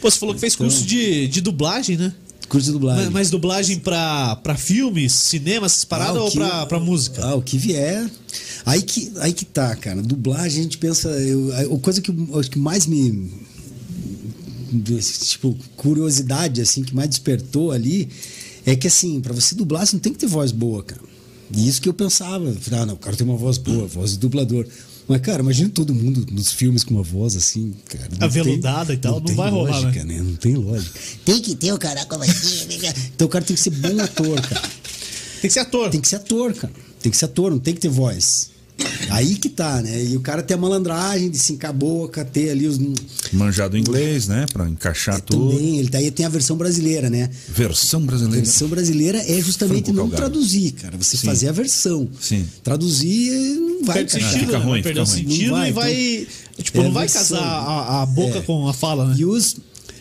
[0.00, 2.12] Pô, você falou que fez curso de, de dublagem, né?
[2.48, 3.04] curso de dublagem.
[3.04, 7.24] Mas, mas dublagem pra, pra filmes, cinema, essas paradas Ah, ou que- pra, pra música?
[7.24, 8.10] Ah, o que vier.
[8.66, 10.02] Aí que, aí que tá, cara.
[10.02, 11.08] Dublagem, a gente pensa.
[11.10, 13.30] Eu, a a coisa que, eu acho que mais me.
[15.28, 18.08] Tipo, curiosidade, assim, que mais despertou ali
[18.66, 21.00] é que, assim, pra você dublar, você não tem que ter voz boa, cara.
[21.56, 22.54] E isso que eu pensava.
[22.72, 24.66] Ah, não, o cara tem uma voz boa, voz de dublador.
[25.08, 28.08] Mas, cara, imagina todo mundo nos filmes com uma voz assim, cara.
[28.16, 30.14] não Aveludada tem- e tal, não tem vai rolar, lógica, né?
[30.18, 30.22] né?
[30.22, 31.00] Não tem lógica.
[31.24, 32.66] Tem que ter o cara como assim.
[32.78, 32.92] né?
[33.16, 34.60] Então o cara tem que ser bom ator, cara.
[35.40, 35.90] Tem que ser ator.
[35.90, 36.72] Tem que ser ator, cara.
[37.02, 38.50] Tem que ser ator, não tem que ter voz.
[39.10, 40.04] Aí que tá, né?
[40.04, 42.78] E o cara tem a malandragem de se encar a boca, ter ali os.
[43.32, 44.46] Manjado inglês, né?
[44.52, 45.50] Pra encaixar tudo.
[45.50, 47.28] Também, ele daí tem a versão brasileira, né?
[47.48, 48.44] Versão A brasileira.
[48.44, 50.96] versão brasileira é justamente Franco não traduzir, cara.
[50.96, 51.26] Você Sim.
[51.26, 52.08] fazer a versão.
[52.20, 52.46] Sim.
[52.62, 54.30] Traduzir não vai Perde encaixar.
[54.32, 54.64] sentido, Fica né?
[54.64, 55.28] ruim, perder fica ruim.
[55.28, 56.26] sentido Não vai, e vai.
[56.62, 57.38] tipo, é não vai versão.
[57.38, 58.42] casar a, a boca É.
[58.42, 59.16] com a fala, né?
[59.18, 59.56] E os.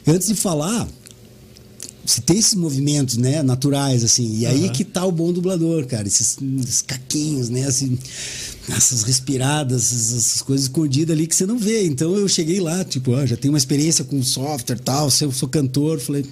[0.07, 0.87] Antes de falar,
[2.05, 4.37] se tem esses movimentos, né, naturais, assim.
[4.39, 4.73] E aí Aham.
[4.73, 6.07] que tá o bom dublador, cara.
[6.07, 7.65] Esses, esses caquinhos, né?
[7.65, 7.97] Assim,
[8.75, 11.85] essas respiradas, essas, coisas escondidas ali que você não vê.
[11.85, 15.23] Então eu cheguei lá, tipo, ah, já tenho uma experiência com software e tal, se
[15.23, 16.25] eu sou cantor, falei.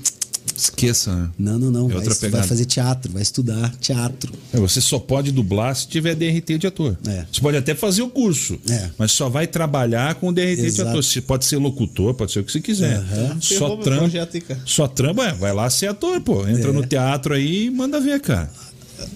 [0.55, 1.29] Esqueça, né?
[1.37, 1.85] Não, não, não.
[1.91, 4.33] É vai, outra vai fazer teatro, vai estudar teatro.
[4.51, 6.97] É, Você só pode dublar se tiver DRT de ator.
[7.05, 7.25] É.
[7.31, 8.89] Você pode até fazer o curso, É.
[8.97, 10.89] mas só vai trabalhar com DRT de Exato.
[10.89, 11.03] ator.
[11.03, 12.95] Você pode ser locutor, pode ser o que você quiser.
[12.97, 13.37] Aham.
[13.41, 14.61] Só Ferrou meu trampa.
[14.65, 16.47] Só trampa, é, vai lá ser ator, pô.
[16.47, 16.73] Entra É.
[16.73, 18.49] no teatro aí e manda ver, cara.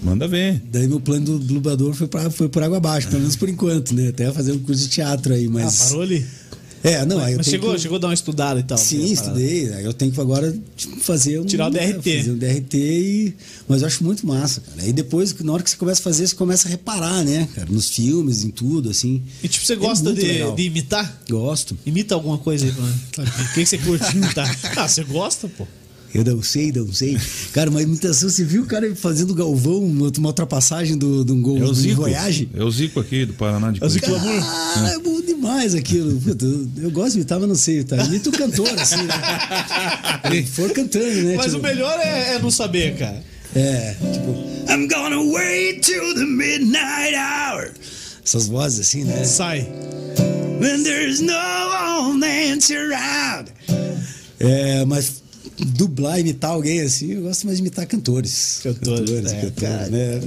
[0.03, 0.61] Manda ver.
[0.71, 3.93] Daí meu plano do dublador foi, pra, foi por água abaixo, pelo menos por enquanto,
[3.93, 4.09] né?
[4.09, 5.77] Até fazer um curso de teatro aí, Ah, mas.
[5.89, 6.25] parou ali.
[6.83, 8.75] É, não, aí eu Mas tenho chegou, que- chegou a dar uma estudada e tal.
[8.75, 9.39] Sim, né, parada.
[9.39, 9.73] estudei.
[9.75, 11.45] Aí eu tenho que agora tipo, fazer um.
[11.45, 12.17] Tirar o né, DRT.
[12.17, 13.33] Fazer um DRT e.
[13.67, 14.81] Mas eu acho muito massa, cara.
[14.81, 17.67] Aí depois, na hora que você começa a fazer, você começa a reparar, né, cara?
[17.71, 19.21] Nos filmes, em tudo, assim.
[19.43, 21.21] E tipo, você É gosta de, de imitar?
[21.29, 21.77] Gosto.
[21.85, 22.95] Imita alguma coisa aí, mano.
[23.19, 24.49] O que, que você curte imitar?
[24.75, 25.67] Ah, você gosta, pô.
[26.13, 27.17] Eu não sei, não sei.
[27.53, 31.57] Cara, uma imitação, você viu o cara fazendo Galvão, uma uma ultrapassagem do, do gol
[31.63, 32.01] É Zico.
[32.01, 32.49] Voyage?
[32.53, 34.41] É o Zico aqui do Paraná de É o Zico Curitiba.
[34.43, 36.19] Ah, é bom demais aquilo.
[36.19, 37.95] Puta, eu, eu gosto de imitar, mas não sei, tá?
[38.03, 40.41] Imita o cantor, assim, né?
[40.43, 41.35] Se for cantando, né?
[41.37, 43.23] Mas tipo, o melhor é, é não saber, cara.
[43.55, 44.31] É, tipo,
[44.69, 47.71] I'm gonna wait till the midnight hour.
[48.23, 49.23] Essas vozes assim, né?
[49.23, 49.67] Sai.
[50.59, 53.51] When there's no one answer around.
[54.39, 55.20] É, mas
[55.65, 58.59] dublar, imitar alguém assim, eu gosto mais de imitar cantores.
[58.63, 59.87] Cantores, é, cara.
[59.89, 60.19] né?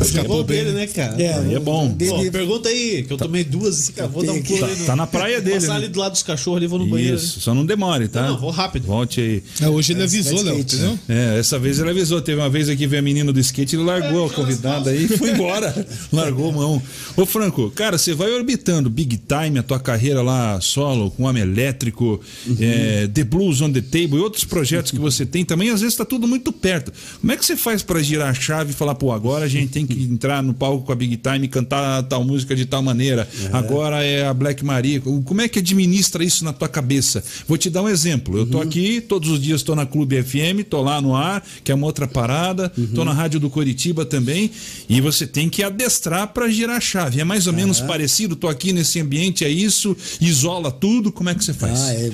[0.00, 1.16] Escapou dele, né, cara?
[1.16, 1.92] Aí é bom.
[1.92, 4.86] de- Pô, pergunta aí, que eu tomei duas e vou dar um pulo Tá- no-
[4.86, 5.76] tá na praia dele, Passar né?
[5.76, 7.16] ali do lado dos cachorros ali, vou no banheiro.
[7.16, 8.22] Isso, só não demore, tá?
[8.22, 8.86] Não, não, vou rápido.
[8.86, 9.42] Volte aí.
[9.60, 10.98] É, hoje ele avisou, vai de Léo, entendeu?
[11.08, 12.20] É, essa vez ele avisou.
[12.20, 15.08] Teve uma vez aqui, veio a menina do skate, ele largou a convidada aí e
[15.08, 15.74] foi embora.
[16.12, 16.82] Largou mão.
[17.16, 21.42] Ô, Franco, cara, você vai orbitando Big Time, a tua carreira lá solo, com Homem
[21.42, 22.20] Elétrico,
[22.60, 25.80] é, The Blues on the Table e outros outros projetos que você tem também, às
[25.80, 26.92] vezes está tudo muito perto.
[27.20, 29.70] Como é que você faz para girar a chave e falar, pô, agora a gente
[29.70, 32.82] tem que entrar no palco com a Big Time e cantar tal música de tal
[32.82, 33.28] maneira.
[33.52, 35.00] Agora é a Black Maria.
[35.00, 37.22] Como é que administra isso na tua cabeça?
[37.46, 38.36] Vou te dar um exemplo.
[38.36, 41.70] Eu tô aqui, todos os dias estou na Clube FM, tô lá no ar, que
[41.70, 44.50] é uma outra parada, tô na Rádio do Curitiba também,
[44.88, 47.20] e você tem que adestrar para girar a chave.
[47.20, 51.34] É mais ou menos parecido, tô aqui nesse ambiente, é isso, isola tudo, como é
[51.34, 51.78] que você faz?
[51.80, 52.06] Ah, é,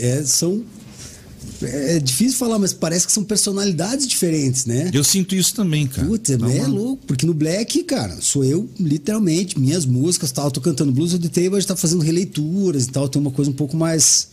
[0.00, 0.62] é- é- são.
[1.60, 4.90] É difícil falar, mas parece que são personalidades diferentes, né?
[4.94, 6.06] Eu sinto isso também, cara.
[6.06, 10.30] Putz, é, Dá é uma- louco, porque no Black, cara, sou eu, literalmente, minhas músicas
[10.30, 13.30] tal, eu tô cantando blues, o The Table tá fazendo releituras e tal, tem uma
[13.32, 14.28] coisa um pouco mais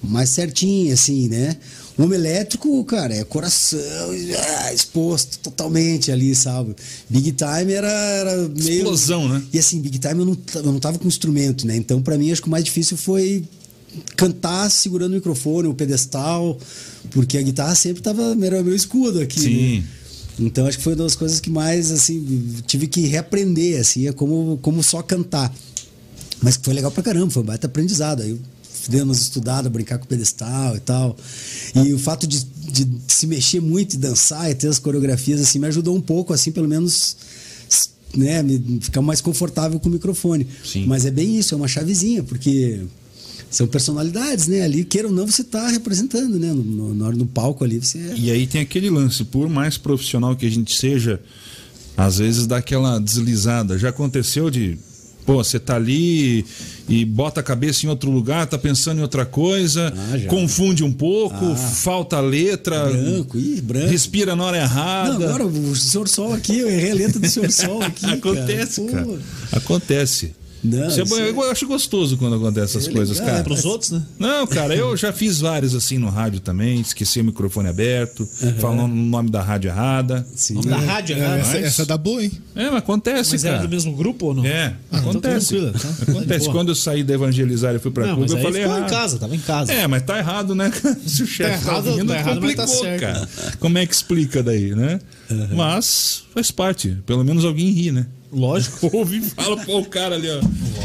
[0.00, 1.56] mais certinha, assim, né?
[1.96, 3.80] O homem elétrico, cara, é coração
[4.60, 6.76] ah, exposto totalmente ali, sabe?
[7.10, 8.78] Big Time era, era meio.
[8.78, 9.42] Explosão, né?
[9.52, 11.76] E assim, Big Time eu não, eu não tava com instrumento, né?
[11.76, 13.42] Então, pra mim, acho que o mais difícil foi
[14.16, 16.58] cantar segurando o microfone, o pedestal,
[17.10, 19.40] porque a guitarra sempre tava, era meu escudo aqui.
[19.40, 19.78] Sim.
[19.78, 19.84] né?
[20.40, 24.12] Então acho que foi uma das coisas que mais assim tive que reaprender assim, é
[24.12, 25.52] como como só cantar.
[26.40, 28.22] Mas foi legal pra caramba, foi um baita aprendizado.
[28.22, 28.38] Aí
[28.88, 31.16] dei umas estudadas, brincar com o pedestal e tal.
[31.74, 35.58] E o fato de, de se mexer muito e dançar e ter as coreografias assim
[35.58, 37.16] me ajudou um pouco assim, pelo menos
[38.16, 38.42] né,
[38.80, 40.46] ficar mais confortável com o microfone.
[40.64, 40.86] Sim.
[40.86, 42.80] Mas é bem isso, é uma chavezinha, porque
[43.50, 44.62] são personalidades, né?
[44.62, 46.52] Ali, queira ou não, você tá representando, né?
[46.52, 50.36] No, no, do palco ali, você é E aí tem aquele lance, por mais profissional
[50.36, 51.20] que a gente seja,
[51.96, 53.78] às vezes dá aquela deslizada.
[53.78, 54.76] Já aconteceu de,
[55.24, 56.44] pô, você tá ali
[56.88, 60.92] e bota a cabeça em outro lugar, tá pensando em outra coisa, Ah, confunde um
[60.92, 61.54] pouco, Ah.
[61.56, 63.88] falta a letra, branco, ih, branco.
[63.88, 65.18] respira na hora errada.
[65.18, 68.06] Não, agora o Senhor Sol aqui, eu errei a letra do Senhor Sol aqui.
[68.06, 68.86] Acontece, Pô.
[68.88, 69.18] cara.
[69.52, 70.32] Acontece.
[70.62, 73.44] Não, Isso é isso é- Eu acho gostoso quando acontece essas É coisas, legal, cara.
[73.44, 74.02] Pros outros, né?
[74.18, 78.28] Não, cara, eu já fiz vários assim no rádio também, esqueci o microfone aberto,
[78.58, 80.26] falando o nome da rádio errada.
[80.34, 80.54] Sim.
[80.54, 81.40] Nome da rádio, É, né?
[81.40, 82.32] essa, mas- essa dá boa, hein?
[82.56, 83.54] É, mas acontece, Mas cara.
[83.56, 84.44] era do mesmo grupo ou não?
[84.44, 85.54] É, Ah, então acontece.
[85.72, 85.88] tá?
[86.10, 86.48] Acontece.
[86.50, 88.84] Quando eu saí da evangelizar e fui pra Não, clube, mas eu falei errado.
[88.84, 89.72] em casa, tava em casa.
[89.72, 90.72] É, mas tá errado, né?
[91.06, 93.00] Se o chefe tá, errado, ouvindo, tá errado, mas tá complicou, certo.
[93.00, 93.28] cara.
[93.60, 94.98] Como é que explica daí, né?
[95.54, 96.96] Mas faz parte.
[97.06, 98.06] Pelo menos alguém ri, né?
[98.32, 98.90] Lógico.
[98.96, 100.40] Ouve e fala, pô, o cara ali, ó.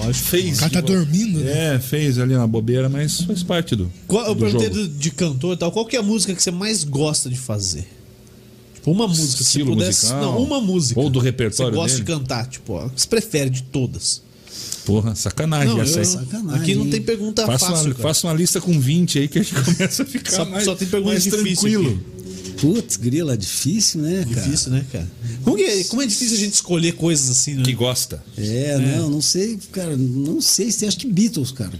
[0.05, 0.25] Lógico.
[0.29, 0.57] Fez.
[0.57, 1.75] O cara tá tipo, dormindo, né?
[1.75, 3.91] É, fez ali uma bobeira, mas faz parte do.
[4.07, 4.87] Qual, eu do perguntei jogo.
[4.97, 5.71] de cantor e tal.
[5.71, 7.85] Qual que é a música que você mais gosta de fazer?
[8.75, 9.43] Tipo, uma música.
[9.43, 10.05] Se pudesse.
[10.05, 10.21] musical?
[10.21, 10.99] Não, uma música.
[10.99, 12.05] Ou do repertório Você gosta dele?
[12.05, 14.21] de cantar, tipo, ó, que você prefere de todas.
[14.85, 16.05] Porra, sacanagem Não, essa aí.
[16.05, 17.85] eu- Sacanagem, aqui não tem pergunta Faça fácil.
[17.91, 20.65] uma, faça uma lista com 20 aí que a gente começa a ficar Só- mais,
[20.65, 21.89] só tem pergunta mais difícil tranquilo.
[21.91, 21.99] aqui.
[22.59, 24.41] Putz, grila, difícil, né, cara?
[24.41, 25.07] Difícil, né, cara?
[25.43, 27.63] Como, é, como é difícil a gente escolher coisas assim, né?
[27.63, 28.23] Que gosta.
[28.37, 31.77] É, não, não sei, cara, não sei se acho que Beatles, cara.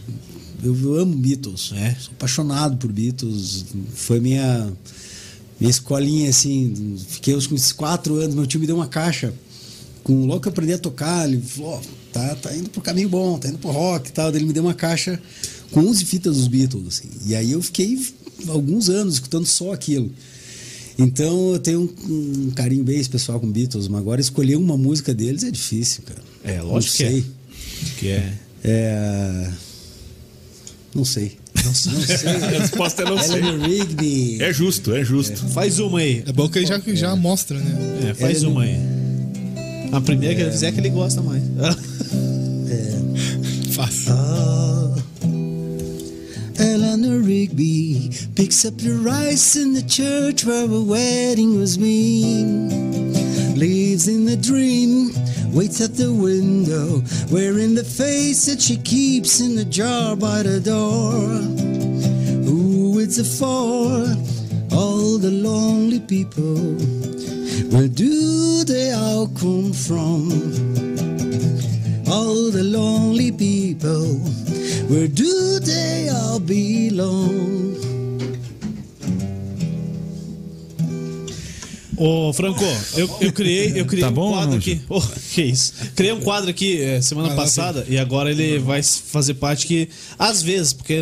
[0.64, 1.72] Eu, eu amo Beatles.
[1.76, 1.95] É?
[2.00, 3.66] Sou apaixonado por Beatles.
[3.94, 4.72] Foi minha
[5.60, 9.34] minha escolinha assim, fiquei uns uns quatro anos, meu tio me deu uma caixa
[10.04, 11.82] com logo que eu aprendi a tocar, ele falou, ó,
[12.12, 14.54] tá, tá indo pro caminho bom, tá indo pro rock e tal, Daí ele me
[14.54, 15.20] deu uma caixa
[15.72, 17.10] com 11 fitas dos Beatles, assim.
[17.26, 17.98] E aí eu fiquei
[18.50, 20.12] alguns anos escutando só aquilo.
[20.98, 25.14] Então eu tenho um, um carinho bem especial com Beatles, mas agora escolher uma música
[25.14, 26.22] deles é difícil, cara.
[26.44, 27.10] É, Não lógico que é.
[27.10, 27.26] sei.
[27.98, 28.34] Que é.
[28.64, 29.49] É.
[30.94, 31.38] Não sei.
[31.64, 31.91] Não sei.
[32.44, 33.41] A resposta é não sei.
[33.41, 34.41] Rigby.
[34.41, 35.48] É justo, é justo.
[35.49, 36.24] Faz uma aí.
[36.26, 38.10] É bom que ele já, já mostra, né?
[38.10, 38.78] É, faz Ele uma aí.
[39.91, 41.44] A primeira que ele fizer é que ele gosta mais.
[43.74, 44.14] Fácil.
[46.60, 52.70] Eleanor Rigby picks up the rice in the church where a wedding was mean.
[53.56, 55.12] Lives in the dream,
[55.54, 57.02] waits at the window,
[57.32, 61.22] wearing the face that she keeps in the jar by the door.
[62.46, 64.08] Who it's a for?
[64.76, 66.78] All the lonely people.
[67.72, 70.94] Where do they all come from?
[72.14, 74.20] all the lonely people.
[74.90, 77.74] Where do they all belong?
[81.96, 82.64] Ô, Franco,
[82.98, 84.82] eu, eu criei, eu criei Tá um bom, quadro não, aqui.
[84.90, 85.02] Oh,
[85.34, 85.74] que isso?
[85.96, 89.88] Criei um quadro aqui eh, semana Vai passada e agora ele vai fazer parte que,
[90.18, 91.00] às vezes, porque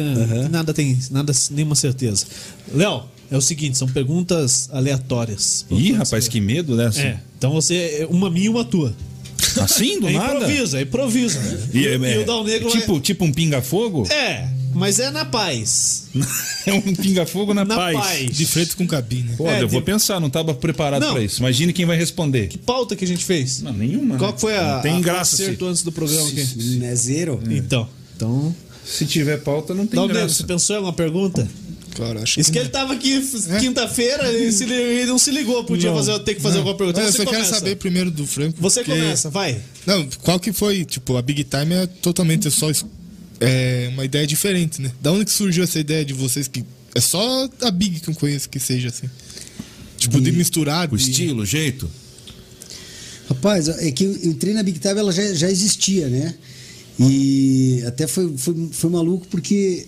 [0.49, 2.26] nada tem, nada, nenhuma certeza.
[2.74, 5.66] Léo, é o seguinte, são perguntas aleatórias.
[5.72, 7.02] Ih, rapaz, que medo dessa.
[7.02, 8.94] É, então você, uma minha e uma tua.
[9.60, 10.36] Assim, do é nada?
[10.36, 11.40] improviso, é improviso.
[11.74, 14.06] E, é, e o Dal Negro tipo, tipo um pinga-fogo?
[14.12, 14.60] é...
[14.73, 16.03] é, mas é na paz.
[16.65, 17.98] É um pinga-fogo na, Na paz.
[17.98, 18.38] paz.
[18.38, 19.35] De frente com cabine.
[19.35, 21.14] Pô, É, eu vou de- pensar, não tava preparado Não.
[21.14, 21.39] pra isso.
[21.39, 22.48] Imagine quem vai responder.
[22.49, 23.61] Que pauta que a gente fez?
[23.64, 24.18] Não, nenhuma.
[24.18, 24.38] Qual né?
[24.38, 25.35] foi a, Não tem a graça.
[25.38, 26.80] Se, acerto antes do programa aqui?
[26.84, 27.41] É zero?
[27.49, 28.56] Então, então...
[28.85, 30.35] se tiver pauta, não tem Negro, graça.
[30.35, 31.49] você pensou em alguma pergunta?
[31.98, 32.64] Cara, acho Isso que não.
[32.65, 33.22] ele tava aqui
[33.60, 36.60] quinta-feira e se ele não se ligou, podia Não, fazer, ter que fazer não.
[36.61, 36.99] alguma pergunta.
[37.02, 37.56] Mas eu Você só quero começa.
[37.60, 38.56] saber primeiro do Franco.
[38.61, 39.60] Você porque- começa, vai.
[39.85, 40.85] Não, qual que foi?
[40.85, 42.69] Tipo, a Big Time é totalmente só
[43.41, 44.91] é, uma ideia diferente, né?
[45.01, 46.63] Da onde que surgiu essa ideia de vocês que.
[46.95, 49.09] É só a Big que eu conheço que seja assim.
[49.97, 50.88] Tipo, de misturar.
[50.93, 51.89] O de- estilo, o jeito.
[53.27, 56.35] Rapaz, é que eu entrei na Big Time, ela já, já existia, né?
[56.99, 59.88] E até foi, foi, foi maluco porque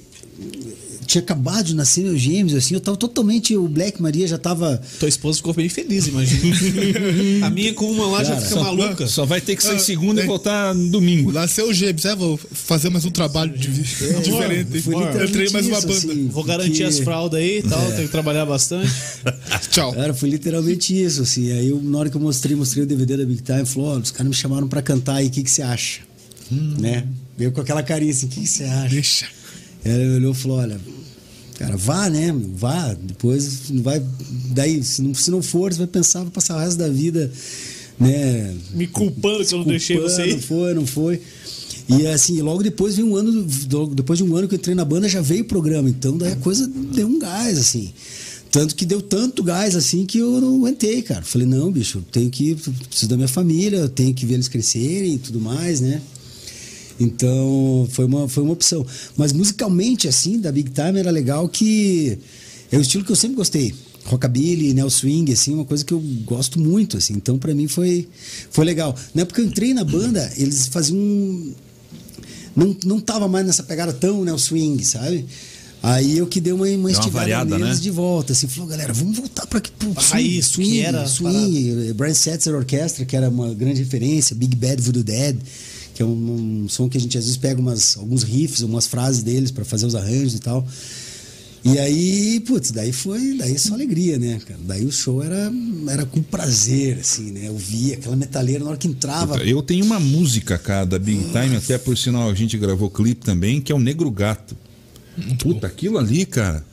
[1.03, 3.55] tinha acabado de nascer meus gêmeos, assim, eu tava totalmente.
[3.55, 4.81] O Black Maria já tava.
[4.99, 6.55] Tua esposa ficou bem feliz, imagina.
[7.45, 9.07] a minha com uma lá já fica maluca.
[9.07, 10.27] Só vai ter que sair Ah, segunda e é.
[10.27, 11.31] voltar no domingo.
[11.31, 14.81] Lá seu Gêmeos, é, vou fazer mais um trabalho de- diferente.
[14.81, 15.93] foi entrei mais uma banda.
[15.93, 16.27] assim.
[16.27, 18.91] Vou garantir Porque- as fraldas aí e tal, tem que trabalhar bastante.
[19.71, 19.93] Tchau.
[19.93, 21.51] Cara, foi literalmente isso, assim.
[21.51, 23.99] Aí eu, na hora que eu mostrei, mostrei o DVD da Big Time, falou, ó,
[23.99, 26.01] os caras me chamaram pra cantar aí, o que, que você acha?
[26.51, 27.05] Né?
[27.38, 28.89] Veio com aquela carinha assim, o que, que você acha?
[28.89, 29.25] Deixa.
[29.84, 30.80] Ela olhou e falou, olha,
[31.57, 32.34] cara, vá, né?
[32.55, 34.01] Vá, depois não vai.
[34.51, 37.31] Daí, se não, se não for, você vai pensar, vai passar o resto da vida,
[37.99, 38.55] né?
[38.73, 40.34] Me culpando que eu não deixei você ir.
[40.34, 41.22] Não foi, não foi.
[41.89, 43.45] E assim, logo depois veio um ano,
[43.93, 45.89] depois de um ano que eu entrei na banda, já veio o programa.
[45.89, 47.91] Então daí a coisa deu um gás, assim.
[48.49, 51.23] Tanto que deu tanto gás assim que eu não aguentei, cara.
[51.23, 52.55] Falei, não, bicho, eu tenho que.
[52.55, 56.01] Preciso da minha família, eu tenho que ver eles crescerem e tudo mais, né?
[56.99, 58.86] Então, foi uma, foi uma opção.
[59.18, 62.18] Mas musicalmente, assim, da Big Time era legal que
[62.72, 63.74] é o estilo que eu sempre gostei.
[64.06, 67.14] Rockabilly, neo swing, assim, uma coisa que eu gosto muito, assim.
[67.14, 68.07] Então, pra mim foi,
[68.52, 68.95] foi legal.
[69.14, 71.53] Na época que eu entrei na banda, eles faziam um-
[72.56, 75.26] não, não tava mais nessa pegada tão neo swing, sabe?
[75.82, 77.82] Aí eu que dei uma, uma esticada variada, neles né?
[77.84, 82.56] de volta, assim, falou, galera, vamos voltar para pro raiz, que era swing, Brian Setzer
[82.56, 85.36] Orchestra, que era uma grande referência, Big Bad Voodoo Dead,
[85.94, 88.88] que é um, um som que a gente às vezes pega umas, alguns riffs, umas
[88.88, 90.65] frases deles para fazer os arranjos e tal.
[91.65, 94.60] E aí, putz, daí foi, daí só alegria, né, cara?
[94.65, 95.49] Daí o show era,
[95.88, 97.48] era com prazer, assim, né?
[97.48, 99.38] Eu via aquela metaleira na hora que entrava.
[99.38, 103.24] Eu tenho uma música, cara, da Big Time, até por sinal a gente gravou clipe
[103.24, 104.57] também, que é o Negro Gato.
[105.40, 106.65] Puta, aquilo ali, cara.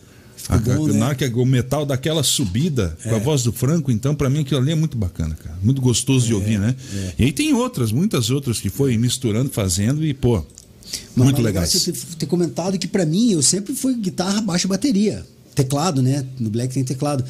[0.54, 0.98] A, bom, a- né?
[0.98, 4.40] Na hora que o metal daquela subida, com a voz do Franco, então, pra mim
[4.40, 5.56] aquilo ali é muito bacana, cara.
[5.62, 6.74] Muito gostoso de ouvir, né?
[7.18, 10.44] E aí tem outras, muitas outras que foi misturando, fazendo e, pô,
[11.14, 11.64] Mas muito legal.
[11.66, 15.24] Você ter, ter comentado que pra mim eu sempre fui guitarra, baixo bateria.
[15.54, 16.24] Teclado, né?
[16.38, 17.24] No Black tem teclado.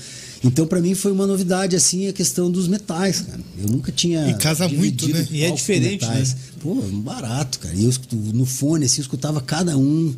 [0.45, 3.41] Então pra mim foi uma novidade assim a questão dos metais, cara.
[3.61, 5.27] Eu nunca tinha E casa muito, né?
[5.31, 6.35] E é diferente, metais.
[6.35, 6.41] né?
[6.61, 7.75] Pô, barato, cara.
[7.75, 7.93] E eu
[8.33, 10.15] no fone assim eu escutava cada um.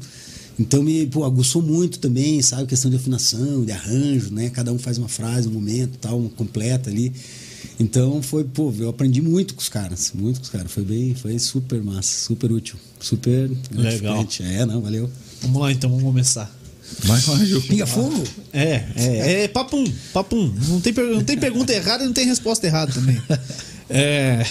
[0.59, 2.67] Então me pô, aguçou muito também, sabe?
[2.67, 4.51] Questão de afinação, de arranjo, né?
[4.51, 7.13] Cada um faz uma frase, um momento, tal, uma completa ali.
[7.81, 10.71] Então foi, pô, eu aprendi muito com os caras, muito com os caras.
[10.71, 13.59] Foi bem, foi super massa, super útil, super Legal.
[13.71, 14.43] gratificante.
[14.43, 15.11] É, não, valeu.
[15.41, 16.63] Vamos lá então, vamos começar.
[17.01, 17.63] Vai Gil.
[17.63, 18.23] Pinga fogo?
[18.53, 20.53] É, é, é papum, papum.
[20.69, 23.21] Não tem, não tem pergunta errada e não tem resposta errada também.
[23.95, 24.47] É,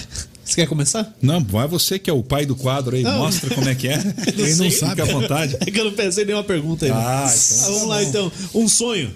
[0.52, 1.16] você quer começar?
[1.22, 3.20] Não, vai você que é o pai do quadro aí, Não.
[3.20, 3.98] mostra como é que é.
[4.04, 4.72] Não Quem não sei.
[4.72, 5.58] sabe, fica à vontade.
[5.62, 6.92] É que eu não pensei nenhuma pergunta aí.
[6.92, 8.32] Ah, Ah, vamos lá então.
[8.54, 9.12] Um sonho.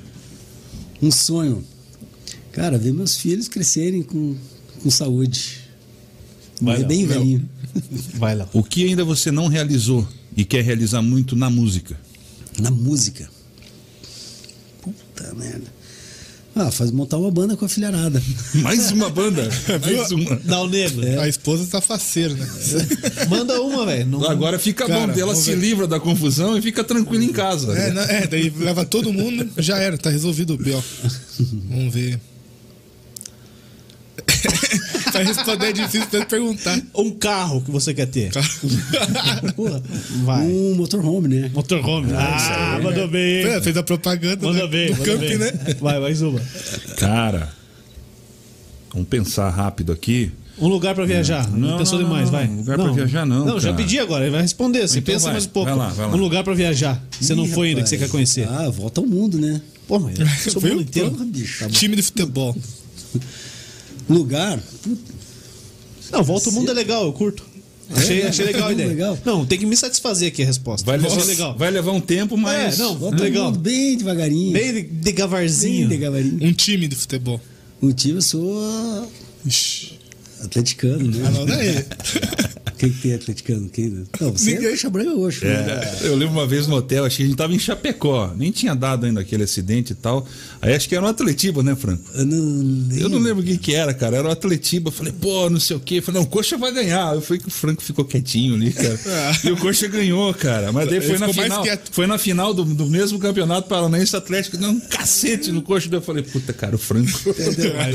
[1.02, 1.64] Um sonho.
[2.52, 4.36] Cara, ver meus filhos crescerem com,
[4.82, 5.60] com saúde.
[6.62, 7.50] Vai é lá, bem velhinho.
[8.14, 8.48] Vai lá.
[8.54, 10.08] O que ainda você não realizou
[10.38, 12.00] e quer realizar muito na música?
[12.60, 13.30] Na música.
[14.82, 15.75] Puta merda.
[16.56, 18.22] Ah, faz montar uma banda com a filharada.
[18.56, 19.50] Mais uma banda.
[19.86, 20.40] Mais uma.
[20.44, 21.20] Dá o negro.
[21.20, 22.48] A esposa tá faceira, né?
[23.30, 24.06] Manda uma, velho.
[24.06, 25.58] Não- Agora fica Cara, bom, ela se ver.
[25.60, 27.78] livra da confusão e fica tranquila em casa.
[27.78, 30.82] É, não- é, daí leva todo mundo, já era, tá resolvido o B.O.
[31.70, 32.20] Vamos ver.
[35.16, 36.80] Pra responder é difícil até perguntar.
[36.96, 38.32] Um carro que você quer ter.
[39.56, 39.82] Porra.
[40.24, 40.46] Vai.
[40.46, 41.52] Um motorhome, né?
[41.54, 42.12] Motorhome.
[42.14, 43.46] Ah, mandou bem.
[43.46, 44.68] É, fez a propaganda Manda né?
[44.68, 45.38] bem, do manda camp, bem.
[45.38, 45.52] né?
[45.80, 46.42] Vai, mais uma.
[46.98, 47.50] Cara,
[48.92, 50.32] vamos pensar rápido aqui.
[50.58, 51.50] Um lugar pra viajar.
[51.52, 52.48] Não, Não, pensou não, demais, não, vai.
[52.48, 52.56] não.
[52.58, 53.84] Lugar pra viajar, não, Não, já cara.
[53.84, 54.88] pedi agora, ele vai responder.
[54.88, 55.70] Você Então pensa vai, mais um pouco.
[55.70, 56.14] vai lá, vai lá.
[56.14, 57.04] Um lugar pra viajar.
[57.20, 58.10] Você não Ih, foi ainda, que você rapaz.
[58.12, 58.48] quer conhecer.
[58.48, 59.62] Ah, volta ao mundo, né?
[59.86, 60.18] Pô, mas
[60.50, 61.12] sou Foi mundo o inteiro.
[61.26, 61.68] Bicho.
[61.70, 62.56] Time de futebol.
[64.10, 64.60] Lugar?
[64.84, 65.14] Puta,
[66.12, 67.44] Não, volta o mundo é legal, eu curto.
[67.92, 68.90] Achei, achei legal a ideia.
[68.90, 69.18] Legal.
[69.24, 70.86] Não, tem que me satisfazer aqui a resposta.
[70.86, 71.56] Vai levar, legal.
[71.58, 72.80] vai levar um tempo, mas.
[72.80, 73.46] É, não, volta legal.
[73.46, 74.54] ao mundo bem devagarinho.
[74.54, 75.88] Bem de, de gavarzinho.
[75.88, 76.40] Bem devagarinho.
[76.48, 77.40] Um time de futebol.
[77.82, 79.12] O time eu sou
[79.46, 80.00] Ixi.
[80.44, 81.30] atleticano, Ah, né?
[81.32, 81.86] não, daí.
[82.78, 83.70] Quem que tem atleticano?
[83.70, 84.06] Quem?
[84.20, 84.70] Não, você é Ninguém.
[84.72, 85.46] coxa branca roxo.
[85.46, 85.98] né?
[86.04, 88.52] É, eu lembro uma vez no hotel, acho que a gente tava em Chapecó, nem
[88.52, 90.28] tinha dado ainda aquele acidente e tal.
[90.62, 92.04] Aí acho que era um Atletiba, né, Franco?
[92.14, 94.18] Eu não, Eu não lembro o que que era, cara.
[94.18, 94.90] Era o Atletiba.
[94.90, 95.96] Eu falei, pô, não sei o quê.
[96.00, 97.16] Eu falei, não, o Coxa vai ganhar.
[97.16, 99.00] Eu falei que o Franco ficou quietinho ali, cara.
[99.44, 100.72] E o Coxa ganhou, cara.
[100.72, 101.64] Mas daí Ele foi na final.
[101.92, 104.58] Foi na final do, do mesmo campeonato paranaense Atlético.
[104.58, 105.90] Deu um cacete no Coxa.
[105.90, 107.12] Daí eu falei, puta, cara, o Franco.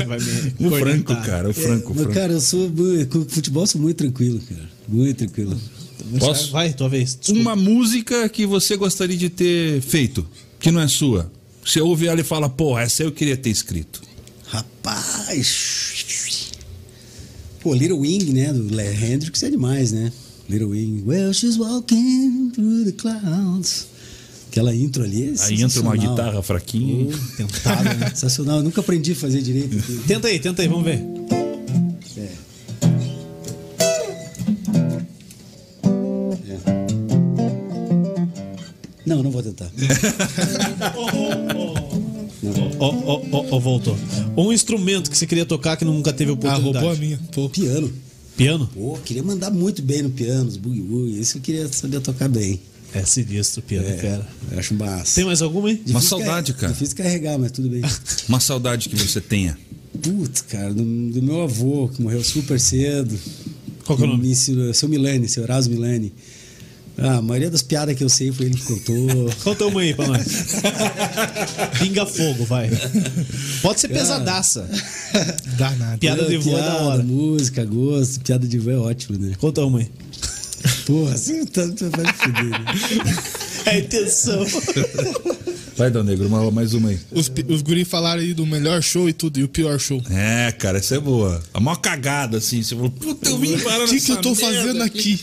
[0.07, 2.13] Vai me O Franco, cara, o Franco, o Mas, Franco.
[2.19, 2.71] cara, eu sou.
[3.09, 4.69] Com futebol eu sou muito tranquilo, cara.
[4.91, 5.57] Muito tranquilo.
[6.19, 6.51] Posso?
[6.51, 7.15] Vai, tua vez.
[7.15, 7.41] Desculpa.
[7.41, 10.25] Uma música que você gostaria de ter feito,
[10.59, 11.31] que não é sua.
[11.63, 14.01] Você ouve ela e fala, pô, essa eu queria ter escrito.
[14.47, 16.51] Rapaz.
[17.61, 18.51] Pô, Little Wing, né?
[18.51, 20.11] Do Le Hendrix é demais, né?
[20.49, 21.03] Little Wing.
[21.05, 23.87] Well, she's walking through the clouds.
[24.49, 25.29] Aquela intro ali.
[25.29, 27.15] É Aí entra uma guitarra fraquinha.
[27.37, 28.09] Tentado, né?
[28.09, 28.57] Sensacional.
[28.57, 29.77] Eu nunca aprendi a fazer direito.
[30.05, 31.01] Tenta aí, tenta aí, vamos ver.
[39.11, 39.69] Não, não vou tentar.
[42.79, 43.97] Ó, ó, ó, ó, voltou.
[44.37, 46.73] Um instrumento que você queria tocar que nunca teve Ah, oportunidade.
[46.85, 47.19] roubou a minha.
[47.31, 47.49] Pô.
[47.49, 47.91] Piano.
[48.37, 48.67] Piano?
[48.73, 51.19] Pô, queria mandar muito bem no piano, os boogie woogie.
[51.19, 52.59] Isso eu queria saber tocar bem.
[52.93, 54.27] É sinistro, piano, cara.
[54.51, 55.15] Eu acho massa.
[55.15, 55.75] Tem mais alguma aí?
[55.75, 56.73] Difícil Uma saudade, car- cara.
[56.73, 57.81] Difícil carregar, mas tudo bem.
[58.27, 59.57] Uma saudade que você tenha.
[60.01, 63.17] Putz, cara, do, do meu avô, que morreu super cedo.
[63.85, 64.23] Qual que é o nome?
[64.23, 66.11] Me ensinou, seu Milani, seu Erasmo Milani.
[66.97, 69.31] Ah, a maioria das piadas que eu sei foi ele que contou.
[69.43, 70.25] Conta uma aí pra nós.
[71.79, 72.69] Pinga fogo, vai.
[73.61, 74.69] Pode ser pesadaça.
[75.57, 75.97] Dá nada.
[75.97, 77.03] Piada de vô é da hora.
[77.03, 78.19] música, gosto.
[78.21, 79.33] Piada de vô é ótimo, né?
[79.39, 79.89] Conta uma aí.
[80.85, 82.65] Porra, assim tá, vai me fuder, né?
[83.65, 84.43] É a intenção.
[85.77, 86.99] Vai, Dal Negro, uma- mais uma aí.
[87.11, 90.01] Os, os guri falaram aí do melhor show e tudo, e o pior show.
[90.09, 91.41] É, cara, essa é boa.
[91.53, 92.61] A maior cagada, assim.
[92.63, 95.19] Você falou, puta, eu vim parar O que, que eu tô merda fazendo aqui?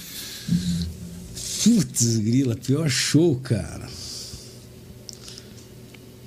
[1.65, 3.89] Putz, grila, pior show, cara.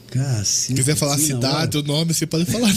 [0.10, 0.48] Cacete.
[0.48, 2.70] Se quiser falar na cidade, o nome, você pode falar.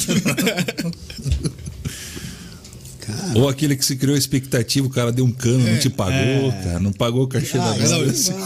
[3.00, 6.50] Cara, Ou aquele que se criou expectativa, o cara deu um cano, não te pagou,
[6.52, 6.80] cara.
[6.80, 7.88] Não pagou o cachê Ah, da banda.
[7.98, 8.32] não, isso.
[8.32, 8.36] É,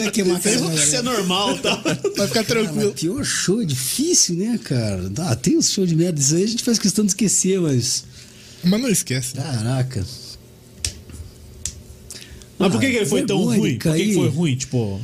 [0.00, 1.74] vai queimar a cara da Isso é normal, tá?
[2.16, 2.90] vai ficar tranquilo.
[2.92, 5.10] mas pior show é difícil, né, cara?
[5.18, 8.04] Ah, tem uns shows de merda, isso aí a gente faz questão de esquecer, mas.
[8.62, 9.34] Mas não esquece.
[9.34, 10.06] Caraca.
[12.62, 13.78] Mas por que, que ele foi tão ruim?
[13.78, 14.56] Por que, que foi ruim?
[14.56, 15.00] Tipo,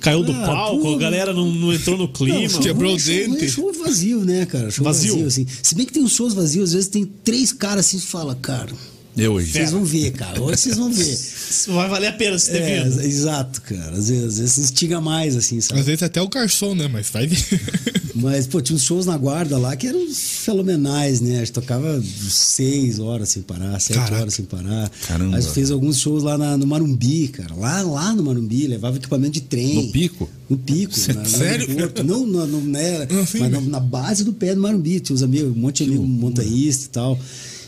[0.00, 0.94] caiu do Ah, palco, pô.
[0.94, 2.40] a galera não, não entrou no clima.
[2.40, 3.48] Não, show Quebrou ruim, o show dente.
[3.50, 4.70] Show vazio, né, cara?
[4.70, 5.12] Show Vazio?
[5.12, 5.46] vazio, assim.
[5.62, 8.34] Se bem que tem uns shows vazios, às vezes tem três caras assim que fala,
[8.34, 8.72] cara,
[9.16, 9.52] Eu hoje.
[9.52, 10.42] vocês vão ver, cara.
[10.42, 11.12] Hoje vocês vão ver.
[11.12, 13.00] Isso Vai valer a pena você ter É, vindo.
[13.02, 13.96] exato, cara.
[13.96, 15.80] Às vezes, às vezes instiga mais, assim, sabe?
[15.80, 16.88] Às vezes até o garçom, né?
[16.88, 17.38] Mas vai vir.
[18.16, 21.36] Mas, pô, tinha uns shows na guarda lá que eram fenomenais, né?
[21.36, 24.20] A gente tocava seis horas sem parar, sete Caraca.
[24.22, 24.90] horas sem parar.
[25.08, 25.36] Caramba.
[25.36, 27.54] A gente fez alguns shows lá na- no Marumbi, cara.
[27.56, 29.86] Lá, lá no Marumbi, levava equipamento de trem.
[29.86, 30.30] No pico?
[30.48, 30.92] No pico.
[31.08, 31.66] na- no Sério?
[31.68, 32.04] aeroporto.
[32.04, 33.06] Não, não, não, né?
[33.10, 35.00] Não, sim, mas na, mas- na base do pé do Marumbi.
[35.00, 37.18] Tinha uns amigos, um monte de amigo montanhista e tal.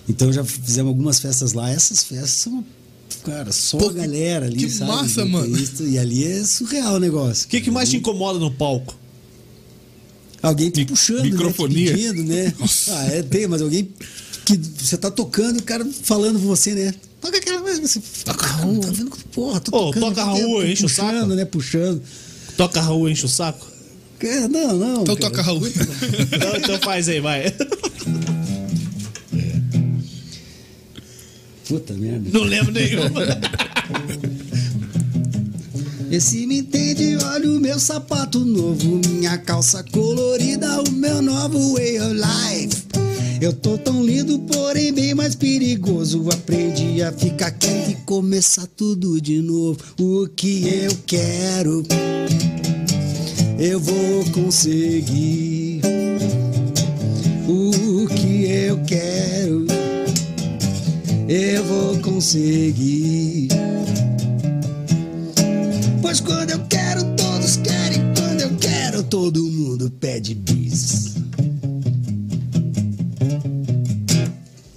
[0.09, 1.71] Então já fizemos algumas festas lá.
[1.71, 2.65] Essas festas são,
[3.25, 4.91] cara, só Pô, a galera ali, que sabe?
[4.91, 5.57] massa, mano.
[5.81, 7.47] E ali é surreal o negócio.
[7.47, 8.95] O que, que mais te incomoda no palco?
[10.43, 11.91] Alguém te Mi- puxando, microfonia.
[11.91, 11.97] né?
[11.97, 12.55] Te pedindo, né?
[12.89, 13.89] Ah, é, tem, mas alguém
[14.45, 16.95] que você tá tocando e o cara falando com você, né?
[17.21, 19.11] Toca aquela coisa, você toca a rua, tá vendo?
[19.33, 20.03] Porra, tô Ô, tocando.
[20.15, 20.39] toca a
[20.71, 21.35] enche o puxando, saco.
[21.35, 21.45] né?
[21.45, 22.03] Puxando.
[22.57, 23.67] Toca a rua, enche o saco?
[24.21, 25.03] É, não, não.
[25.03, 25.31] Então cara.
[25.31, 25.67] toca Raul.
[26.33, 27.53] Então, então faz aí, vai.
[31.69, 32.31] Puta merda.
[32.33, 33.11] Não lembro nenhuma.
[36.09, 41.75] Vê se me entende, olha o meu sapato novo, minha calça colorida, o meu novo
[41.75, 42.87] way of life.
[43.41, 46.29] Eu tô tão lindo, porém bem mais perigoso.
[46.33, 49.79] Aprendi a ficar quieto e começar tudo de novo.
[50.01, 51.83] O que eu quero,
[53.59, 55.83] eu vou conseguir.
[57.49, 59.67] O que eu quero,
[61.29, 63.49] eu vou conseguir.
[66.03, 68.01] Pois quando eu quero, todos querem.
[68.17, 71.17] Quando eu quero, todo mundo pede bis.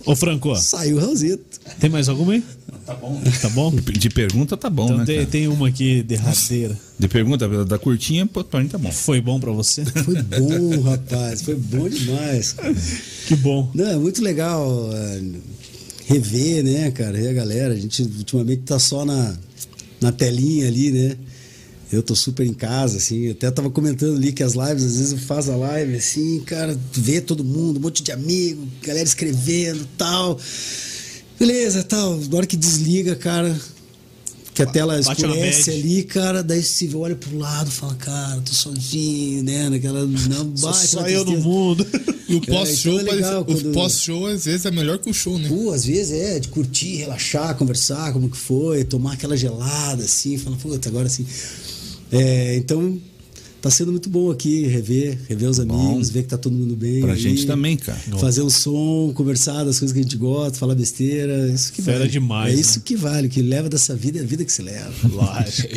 [0.05, 1.59] Ô, Franco, Saiu o Raulzito.
[1.79, 2.43] tem mais alguma aí?
[2.85, 3.21] Tá bom.
[3.39, 3.71] Tá bom?
[3.75, 5.05] De pergunta tá bom, Então né?
[5.05, 6.75] tem, tem uma aqui derradeira.
[6.97, 8.91] De pergunta da- curtinha, pô, pra mim tá bom.
[8.91, 9.85] Foi bom pra você?
[9.85, 11.43] Foi bom, rapaz.
[11.43, 12.53] Foi bom demais.
[12.53, 12.73] cara.
[13.27, 13.69] Que bom.
[13.75, 15.21] Não, é muito legal é,
[16.09, 17.15] rever, né, cara?
[17.15, 17.73] Rever a galera.
[17.73, 19.37] A gente ultimamente tá só na,
[20.01, 21.15] na telinha ali, né?
[21.91, 23.25] Eu tô super em casa, assim.
[23.25, 26.39] Eu até tava comentando ali que as lives, às vezes eu faço a live, assim,
[26.41, 30.39] cara, vê todo mundo, um monte de amigo, galera escrevendo tal.
[31.39, 32.17] Beleza, tal.
[32.17, 33.59] Na hora que desliga, cara,
[34.59, 38.41] que a tela Bate escurece ali, cara, daí você olha pro lado e fala, cara,
[38.41, 39.69] tô sozinho, né?
[39.69, 40.05] Naquela.
[40.05, 41.85] Não, bate só eu no mundo.
[42.29, 45.09] E o pós-show, então é legal parece- quando- o pós-show às vezes é melhor que
[45.09, 45.49] o show, né?
[45.49, 50.37] Pô, às vezes é, de curtir, relaxar, conversar, como que foi, tomar aquela gelada, assim,
[50.37, 51.25] falar, puta, agora assim.
[52.11, 52.99] É, então,
[53.61, 57.01] tá sendo muito bom aqui, rever, rever os amigos, ver que tá todo mundo bem.
[57.01, 57.99] Pra aí, gente também, cara.
[58.19, 61.99] Fazer um som, conversar das coisas que a gente gosta, falar besteira, isso que Fera
[61.99, 62.09] vale.
[62.11, 62.61] demais, É né?
[62.61, 64.91] isso que vale, o que leva dessa vida é a vida que se leva.
[65.07, 65.69] Lógico.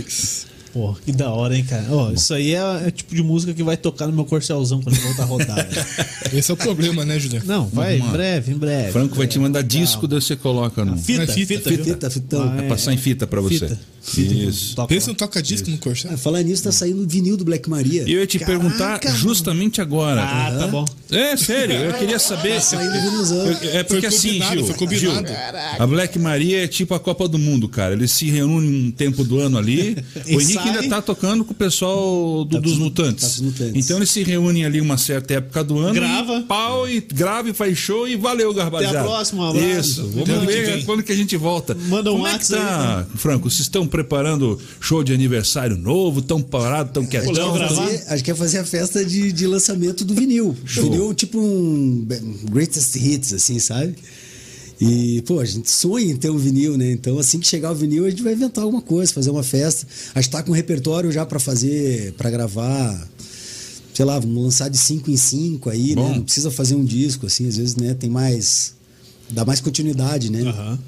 [0.72, 1.84] Pô, que da hora, hein, cara?
[1.90, 4.80] Ó, isso aí é, é o tipo de música que vai tocar no meu corcelzão
[4.80, 5.56] quando eu voltar a rodar.
[5.56, 5.86] né?
[6.32, 7.44] Esse é o problema, né, Juliano?
[7.46, 8.90] Não, vai, em breve, em breve.
[8.92, 10.96] Franco vai te mandar disco, daí você coloca no.
[10.96, 11.84] Fita, É fita, fita, fita.
[11.84, 12.42] Fita, fitão.
[12.42, 13.68] Ah, Vai passar em fita pra você.
[13.68, 13.80] Fita.
[14.02, 14.34] Fita.
[14.34, 14.74] Isso.
[14.74, 16.14] Toca Pensa no toca-disco no Corsair.
[16.14, 18.02] Ah, falar nisso, tá saindo o vinil do Black Maria.
[18.06, 19.16] E eu ia te Caraca, perguntar mano.
[19.18, 20.22] justamente agora.
[20.22, 20.84] Ah, tá bom.
[21.10, 22.54] É, sério, eu queria saber.
[22.54, 23.46] Tá saindo o vinilzão.
[23.72, 25.28] É porque Foi assim, Gil, foi combinado.
[25.28, 25.36] Gil,
[25.78, 27.92] a Black Maria é tipo a Copa do Mundo, cara.
[27.92, 29.96] Eles se reúnem um tempo do ano ali.
[30.26, 30.76] o Henrique sai.
[30.82, 33.22] ainda tá tocando com o pessoal do- Tá dos mutantes.
[33.22, 33.84] tá com os Mutantes.
[33.84, 35.94] Então eles se reúnem ali uma certa época do ano.
[35.94, 36.38] Grava.
[36.38, 38.90] E pau e grava e faz show e valeu, Garbazada.
[38.90, 39.66] Até a próxima, abraço.
[39.78, 40.06] Isso.
[40.08, 41.74] Vamos que ver quando que a gente volta.
[41.88, 43.48] Manda um Como é que tá, Franco?
[43.50, 46.22] Vocês estão preparando show de aniversário novo?
[46.22, 47.34] Tão parado, tão Léo quietinho?
[47.52, 47.68] gravar?
[47.68, 50.56] Tão- fazer, a gente quer fazer a festa de, de lançamento do vinil.
[50.64, 50.84] Show.
[50.84, 52.06] Vinil tipo um
[52.50, 53.94] greatest hits, assim, sabe?
[54.84, 56.90] E, pô, a gente sonha em ter um vinil, né?
[56.90, 59.86] Então, assim que chegar o vinil, a gente vai inventar alguma coisa, fazer uma festa.
[60.12, 63.08] A gente tá com um repertório já pra fazer, pra gravar.
[63.94, 66.08] Sei lá, vamos lançar de 5 em 5 aí, Bom.
[66.08, 66.16] né?
[66.16, 67.94] Não precisa fazer um disco, assim, às vezes, né?
[67.94, 68.74] Tem mais.
[69.30, 70.40] dá mais continuidade, né?
[70.42, 70.78] Aham.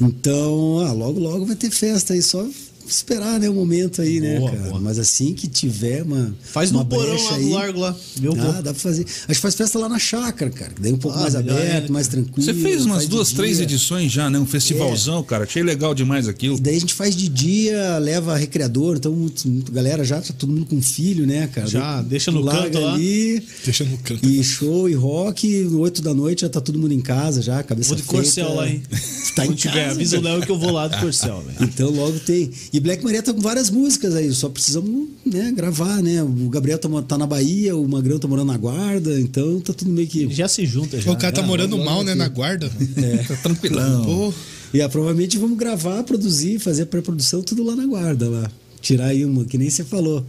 [0.00, 2.46] Então, ah, logo, logo vai ter festa aí, só
[2.86, 4.68] esperar, né, o momento aí, Boa, né, cara?
[4.70, 4.80] boa.
[4.80, 6.34] Mas assim que tiver uma.
[6.42, 7.96] Faz uma no porão lá aí, do largo lá.
[8.20, 8.52] Meu Ah, vou.
[8.54, 9.06] dá pra fazer.
[9.28, 10.72] A gente faz festa lá na chácara, cara.
[10.80, 12.42] Daí um pouco Ah, mais aberto, ainda, mais tranquilo.
[12.42, 14.38] Você fez umas duas, três edições já, né?
[14.38, 15.44] Um festivalzão, cara.
[15.44, 16.58] Achei legal demais aquilo.
[16.58, 20.52] Daí a gente faz de dia, leva recreador, então muito, muito- galera já tá todo
[20.52, 21.66] mundo com filho, né, cara?
[21.66, 22.94] Já, Daí deixa no larga canto lá.
[22.94, 24.26] ali, Deixa no canto.
[24.26, 27.88] E show e rock, oito da noite já tá todo mundo em casa já, cabeça
[27.90, 28.16] Vou de feita.
[28.24, 28.82] Corcel lá, hein?
[29.36, 31.56] Tá em Quando tiver, casa, avisa o Léo que eu vou lá do Corcel, velho.
[31.70, 32.50] Então logo tem.
[32.72, 36.22] E Black Maria tá com várias músicas aí, só precisamos né, gravar, né?
[36.22, 39.90] O Gabriel tá, tá na Bahia, o Magrão tá morando na Guarda, então tá tudo
[39.90, 40.32] meio que.
[40.32, 41.10] Já se junta, já.
[41.10, 42.12] O cara tá Ah, morando mal, né?
[42.12, 42.18] aqui.
[42.18, 42.70] Na guarda.
[43.26, 44.04] Tá tranquilão.
[44.04, 44.34] Pô,
[44.72, 48.50] E ah, provavelmente vamos gravar, produzir, fazer a pré-produção, tudo lá na Guarda lá.
[48.80, 50.24] Tirar aí uma, que nem você falou.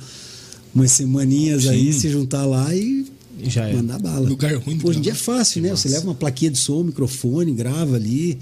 [0.73, 3.05] Umas semaninhas aí, se juntar lá e
[3.43, 3.73] Já é.
[3.73, 4.27] mandar bala.
[4.27, 5.69] Lugar ruim Hoje em dia é fácil, né?
[5.69, 8.39] Você leva uma plaquinha de som, um microfone, grava ali.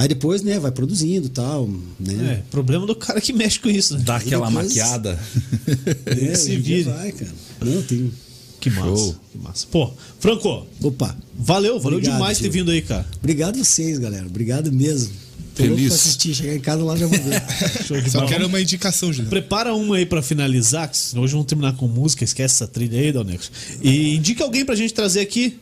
[0.00, 1.68] Aí depois, né, vai produzindo e tal,
[2.08, 2.42] É, né?
[2.50, 4.02] problema do cara que mexe com isso, né?
[4.02, 5.18] Dá aquela depois- maquiada.
[6.06, 6.84] É, se vire.
[6.84, 7.30] vai, cara.
[7.62, 8.10] Não, tem.
[8.58, 8.86] Que massa.
[8.96, 9.16] Show.
[9.30, 9.66] Que massa.
[9.70, 11.14] Pô, Franco, Opa.
[11.38, 12.52] valeu, valeu Obrigado, demais ter Gil.
[12.52, 13.06] vindo aí, cara.
[13.18, 14.26] Obrigado vocês, galera.
[14.26, 15.12] Obrigado mesmo.
[15.54, 15.88] Tô Feliz.
[15.88, 16.34] pra assistir.
[16.34, 17.42] Chegar em casa lá já vou ver.
[17.86, 19.28] Show de só quero uma indicação, Juliano.
[19.28, 22.98] Prepara uma aí pra finalizar, que senão hoje vamos terminar com música, esquece essa trilha
[22.98, 23.50] aí, Dalnecos.
[23.82, 25.58] E indica alguém pra gente trazer aqui,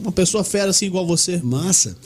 [0.00, 1.38] uma pessoa fera assim igual você.
[1.42, 1.96] Massa.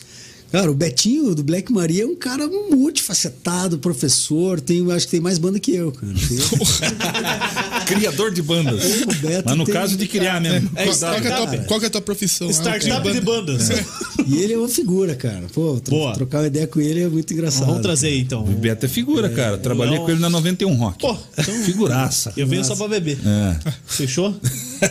[0.53, 4.61] Cara, o Betinho do Black Maria é um cara multifacetado, professor.
[4.61, 6.13] Tem, acho que tem mais banda que eu, cara.
[7.87, 8.85] Criador de bandas.
[9.03, 10.71] O Beto Mas no tem- caso de criar mesmo.
[10.75, 12.49] É, Qual, qual que é a tua, qual que é a tua profissão?
[12.49, 13.13] Ah, Startup ok.
[13.13, 13.69] de bandas.
[14.27, 15.45] E ele é uma figura, cara.
[15.53, 16.13] Pô, tro- Boa.
[16.15, 17.67] trocar uma ideia com ele é muito engraçado.
[17.67, 18.43] Vamos trazer aí então.
[18.43, 19.59] O Beto é figura, cara.
[19.59, 20.05] Trabalhei Não.
[20.05, 20.99] com ele na 91 Rock.
[21.01, 22.33] Pô, então- Figuraça.
[22.37, 23.19] Eu venho só pra beber.
[23.25, 23.73] É.
[23.87, 24.35] Fechou?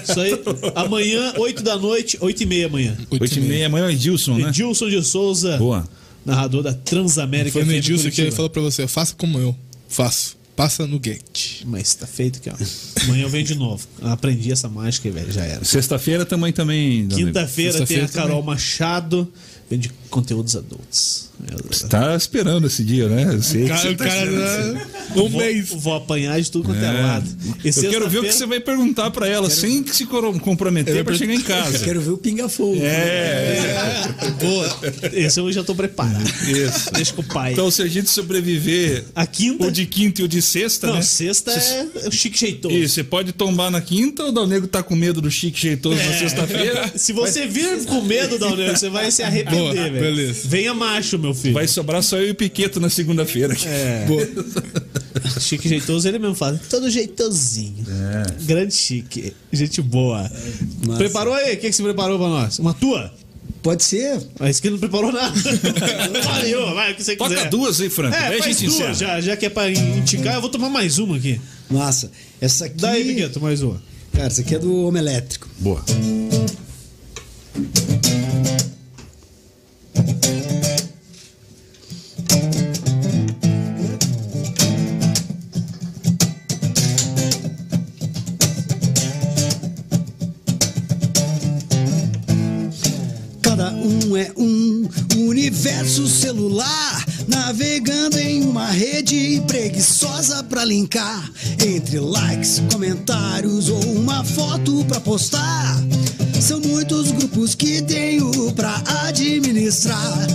[0.08, 0.32] Isso aí.
[0.76, 2.96] Amanhã, 8 da noite, 8 e meia amanhã.
[3.12, 4.50] Oito e meia, amanhã é o Edilson, né?
[4.50, 5.88] Edilson de Souza, Boa.
[6.26, 7.52] narrador da Transamérica.
[7.52, 9.56] Foi FM Edilson que ele falou pra você: faça como eu.
[9.88, 10.36] Faço.
[10.56, 11.64] Passa no gate.
[11.66, 13.04] Mas tá feito aqui, ó.
[13.04, 13.86] Amanhã eu venho de novo.
[14.02, 15.30] Eu aprendi essa mágica, velho.
[15.30, 15.66] Já era.
[15.66, 17.08] Sexta-feira também também.
[17.10, 18.46] Quinta-feira tem a Carol também.
[18.46, 19.32] Machado,
[19.70, 21.30] vende conteúdos adultos.
[21.70, 23.34] Você tá esperando esse dia, né?
[23.34, 24.32] Eu sei que Cara, você o tá cara
[25.12, 25.70] um vou, mês.
[25.70, 27.02] vou apanhar de tudo quanto é, É.
[27.02, 27.30] lado.
[27.64, 31.04] E Eu quero ver o que você vai perguntar pra ela sem que se comprometer
[31.04, 31.80] pra chegar em casa.
[31.80, 32.80] Quero ver o Pinga Fogo.
[32.82, 34.08] É,
[34.40, 34.80] Boa.
[35.14, 36.24] Esse eu já tô preparado.
[36.48, 36.92] isso.
[36.94, 37.54] Deixa com o pai.
[37.54, 39.66] Então, se a gente sobreviver a quinta.
[39.66, 41.02] o de quinta e o de sexta, Não, né?
[41.02, 42.74] sexta é o chique jeitoso.
[42.76, 45.60] E você pode tombar na quinta ou o Dal Negro tá com medo do chique
[45.60, 46.20] jeitoso na É.
[46.20, 46.92] sexta-feira?
[46.96, 50.00] Se você vir com medo, Dalneu, você vai se arrepender, Boa, velho.
[50.00, 50.40] beleza.
[50.46, 51.54] Venha macho, meu filho.
[51.54, 53.56] Vai sobrar só eu e o Piqueto na segunda-feira.
[53.66, 54.06] É.
[54.08, 54.28] Boa.
[55.40, 56.60] Chique jeitoso, ele mesmo fala.
[56.70, 57.86] Todo jeitosinho.
[58.44, 59.34] Grande chique.
[59.52, 60.30] Gente boa.
[60.86, 60.98] Massa.
[60.98, 61.56] Preparou aí?
[61.56, 62.60] O que, que você preparou pra nós?
[62.60, 63.14] Uma tua?
[63.64, 64.22] Pode ser.
[64.40, 65.34] Mas que não preparou nada.
[66.24, 67.50] Valeu, vai, o que você Toca quiser.
[67.50, 68.16] duas aí, Franco.
[68.16, 70.70] É, Daí a faz gente duas, já, já que é pra indicar, eu vou tomar
[70.70, 71.40] mais uma aqui.
[71.70, 72.12] Massa.
[72.40, 72.76] Essa aqui.
[72.78, 73.82] Dá aí, Piqueto, mais uma.
[74.14, 75.48] Cara, essa aqui é do Homem Elétrico.
[75.60, 75.84] Boa.
[99.42, 101.32] Preguiçosa pra linkar.
[101.66, 105.78] Entre likes, comentários ou uma foto pra postar.
[106.42, 110.28] São muitos grupos que tenho pra administrar.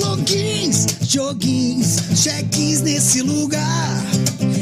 [0.00, 4.04] Logins, joguins, check-ins nesse lugar.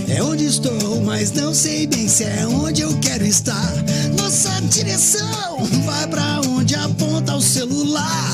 [0.08, 3.72] É onde estou, mas não sei bem se é onde eu quero estar.
[4.18, 8.31] Nossa direção vai pra onde aponta o celular.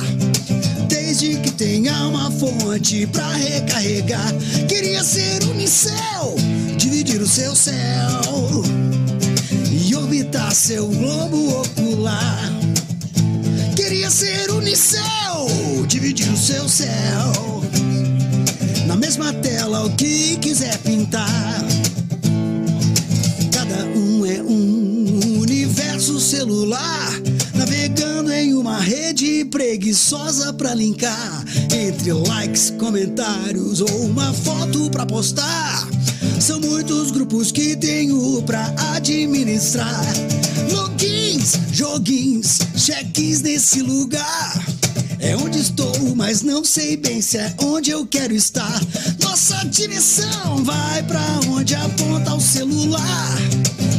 [2.79, 4.33] Pra recarregar.
[4.69, 6.37] Queria ser unicel,
[6.77, 8.63] dividir o seu céu
[9.69, 12.53] e orbitar seu globo ocular.
[13.75, 15.49] Queria ser unicel,
[15.89, 17.65] dividir o seu céu.
[18.87, 21.65] Na mesma tela, o que quiser pintar.
[23.51, 27.11] Cada um é um universo celular.
[27.89, 31.45] Navegando em uma rede preguiçosa pra linkar.
[31.75, 35.89] Entre likes, comentários ou uma foto pra postar.
[36.39, 40.05] São muitos grupos que tenho pra administrar.
[40.71, 44.78] Logins, joguins, check-ins nesse lugar.
[45.21, 48.81] É onde estou, mas não sei bem se é onde eu quero estar.
[49.23, 53.37] Nossa direção vai pra onde aponta o celular.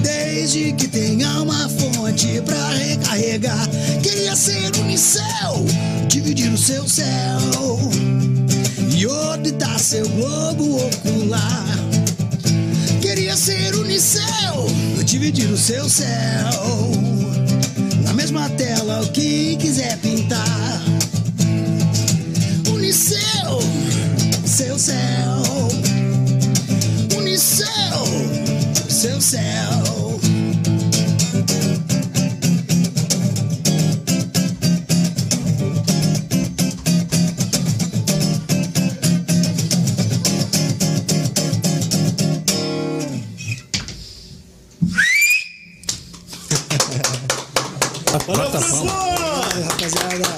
[0.02, 3.68] Desde que tenha uma fonte pra recarregar.
[4.02, 5.66] Queria ser unicel,
[6.08, 7.40] dividir o seu céu
[8.96, 11.66] e orbitar seu globo ocular.
[13.02, 14.68] Queria ser unicel,
[15.04, 16.92] dividir o seu céu.
[18.04, 20.82] Na mesma tela, o que quiser pintar.
[22.90, 23.60] Unicel,
[24.48, 25.44] seu céu.
[27.16, 27.68] Unicel,
[28.90, 30.20] seu céu
[49.70, 50.36] rapaziada.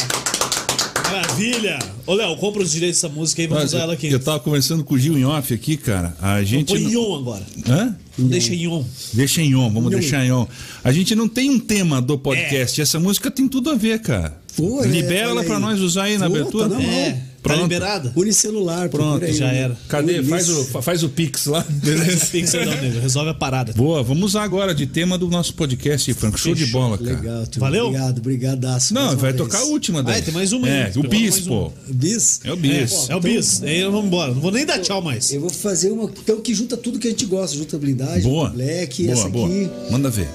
[1.11, 1.81] Maravilha!
[2.05, 4.07] Ô, Léo, compra os direitos dessa música aí, vamos Mas usar ela aqui.
[4.07, 6.15] Eu tava conversando com o Gil em off aqui, cara.
[6.21, 6.67] A gente.
[6.73, 7.45] Põe não- em on agora.
[7.67, 7.95] Hã?
[8.17, 8.85] Deixa em on.
[9.13, 10.47] Deixa em on, vamos deixar em on.
[10.83, 12.79] A gente não tem um tema do podcast.
[12.79, 12.83] É.
[12.83, 14.39] Essa música tem tudo a ver, cara.
[14.55, 16.69] Pô, é, Libera ela olha pra nós usar aí na Pô, abertura.
[16.69, 16.91] tá na mão.
[16.91, 17.61] É, tá Pronto.
[17.63, 18.13] liberada?
[18.15, 19.57] Unicelular, Pronto, aí, já né?
[19.57, 19.77] era.
[19.87, 20.21] Cadê?
[20.23, 21.65] Faz o, faz o Pix lá.
[22.07, 22.99] Esse Pixel não, nego.
[22.99, 23.73] Resolve a parada.
[23.73, 26.37] Boa, vamos usar agora de tema do nosso podcast, Franco.
[26.37, 26.81] Show de Fechou.
[26.81, 27.09] bola, cara.
[27.19, 27.59] Legal, tio.
[27.59, 27.85] Valeu?
[27.87, 28.93] Obrigado, obrigadaço.
[28.93, 29.35] Não, vai vez.
[29.37, 30.19] tocar a última daí.
[30.19, 30.73] Ah, tem mais uma aí.
[30.73, 31.71] É, o bis, pô.
[31.87, 32.39] Bis?
[32.43, 33.09] É o É, bis.
[33.09, 33.63] é o bis.
[33.63, 34.33] Aí vamos embora.
[34.33, 35.31] Não vou nem dar tchau mais.
[35.33, 38.49] Eu vou fazer uma então que junta tudo que a gente gosta, junta blindagem, Boa.
[38.49, 39.47] black, boa, essa boa.
[39.47, 39.69] aqui.
[39.91, 40.27] Manda ver.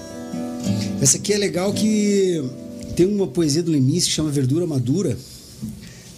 [1.01, 2.43] Essa aqui é legal que
[2.97, 5.17] tem uma poesia do Lemis que chama Verdura Madura,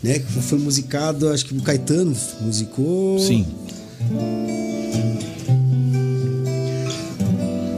[0.02, 0.18] né?
[0.18, 3.18] Que foi musicado, acho que o Caetano musicou.
[3.18, 3.46] Sim.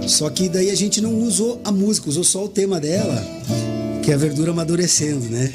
[0.07, 3.25] Só que daí a gente não usou a música, usou só o tema dela,
[4.03, 5.53] que é a verdura amadurecendo, né?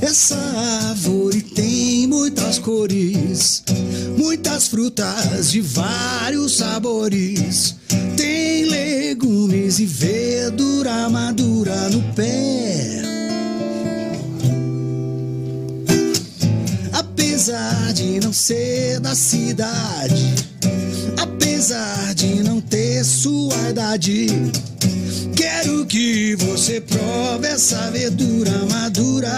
[0.00, 0.36] Essa
[0.88, 3.62] árvore tem muitas cores,
[4.16, 7.74] muitas frutas de vários sabores.
[8.16, 13.15] Tem legumes e verdura madura no pé.
[17.48, 20.34] Apesar de não ser da cidade,
[21.16, 24.26] apesar de não ter sua idade,
[25.36, 29.30] quero que você prove essa verdura madura.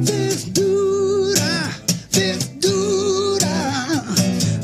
[0.00, 1.70] Verdura,
[2.10, 3.46] verdura,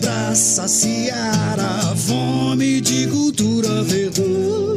[0.01, 3.83] pra saciar a fome de cultura.
[3.83, 4.72] Verdura,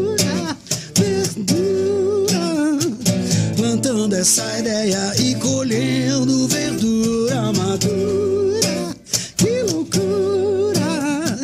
[4.25, 8.95] essa ideia e colhendo verdura madura.
[9.37, 11.37] Que loucura!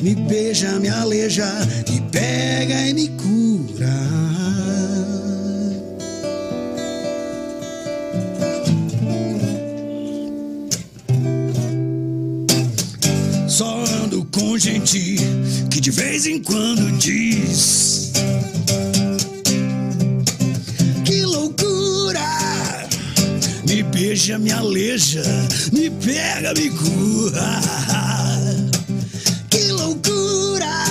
[0.00, 1.46] Me beija, me aleja,
[1.86, 3.94] me pega e me cura.
[13.46, 15.16] Só ando com gente
[15.70, 18.12] que de vez em quando diz
[23.94, 25.22] beija, me aleja
[25.72, 27.60] Me pega, me cura
[29.48, 30.84] Que loucura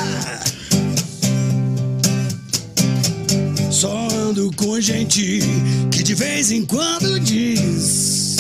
[3.70, 5.40] Só ando com gente
[5.92, 8.38] que de vez em quando diz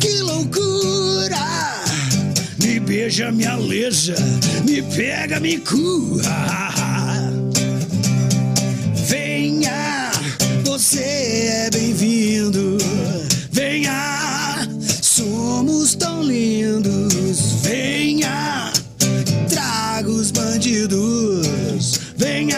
[0.00, 1.84] Que loucura!
[2.58, 4.14] Me beija, me aleja,
[4.64, 6.85] me pega, me cura.
[20.86, 22.56] queridos, venha.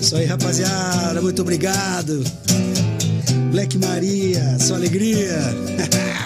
[0.00, 2.22] Isso aí, rapaziada, muito obrigado.
[3.50, 5.36] Black Maria, sua alegria.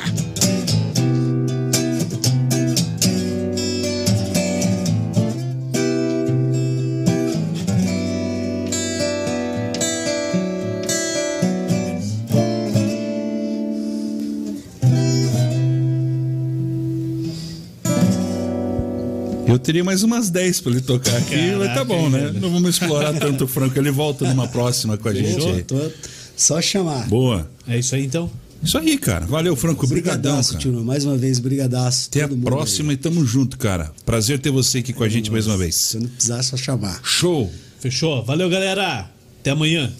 [19.71, 22.33] teria mais umas 10 pra ele tocar aqui, mas tá Caraca, bom, né?
[22.41, 23.79] Não vamos explorar tanto o Franco.
[23.79, 25.55] Ele volta numa próxima com a gente Fechou?
[25.55, 25.63] aí.
[25.63, 25.91] Tô-
[26.37, 27.07] Só chamar.
[27.07, 27.49] Boa.
[27.69, 28.29] É isso aí então.
[28.61, 29.27] Isso aí, cara.
[29.27, 29.87] Valeu, Franco.
[29.87, 30.59] Obrigadão, cara.
[30.59, 30.83] Tino.
[30.85, 32.09] Mais uma vez, brigadaço.
[32.11, 33.93] Até a próxima e tamo junto, cara.
[34.05, 35.61] Prazer ter você aqui com a gente mais uma aí.
[35.61, 35.77] vez.
[35.77, 37.01] Se eu não precisar, é só chamar.
[37.05, 37.49] Show.
[37.79, 38.25] Fechou?
[38.25, 39.09] Valeu, galera.
[39.41, 39.93] Até amanhã.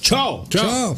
[0.00, 0.46] Tchau.
[0.48, 0.96] Tchau.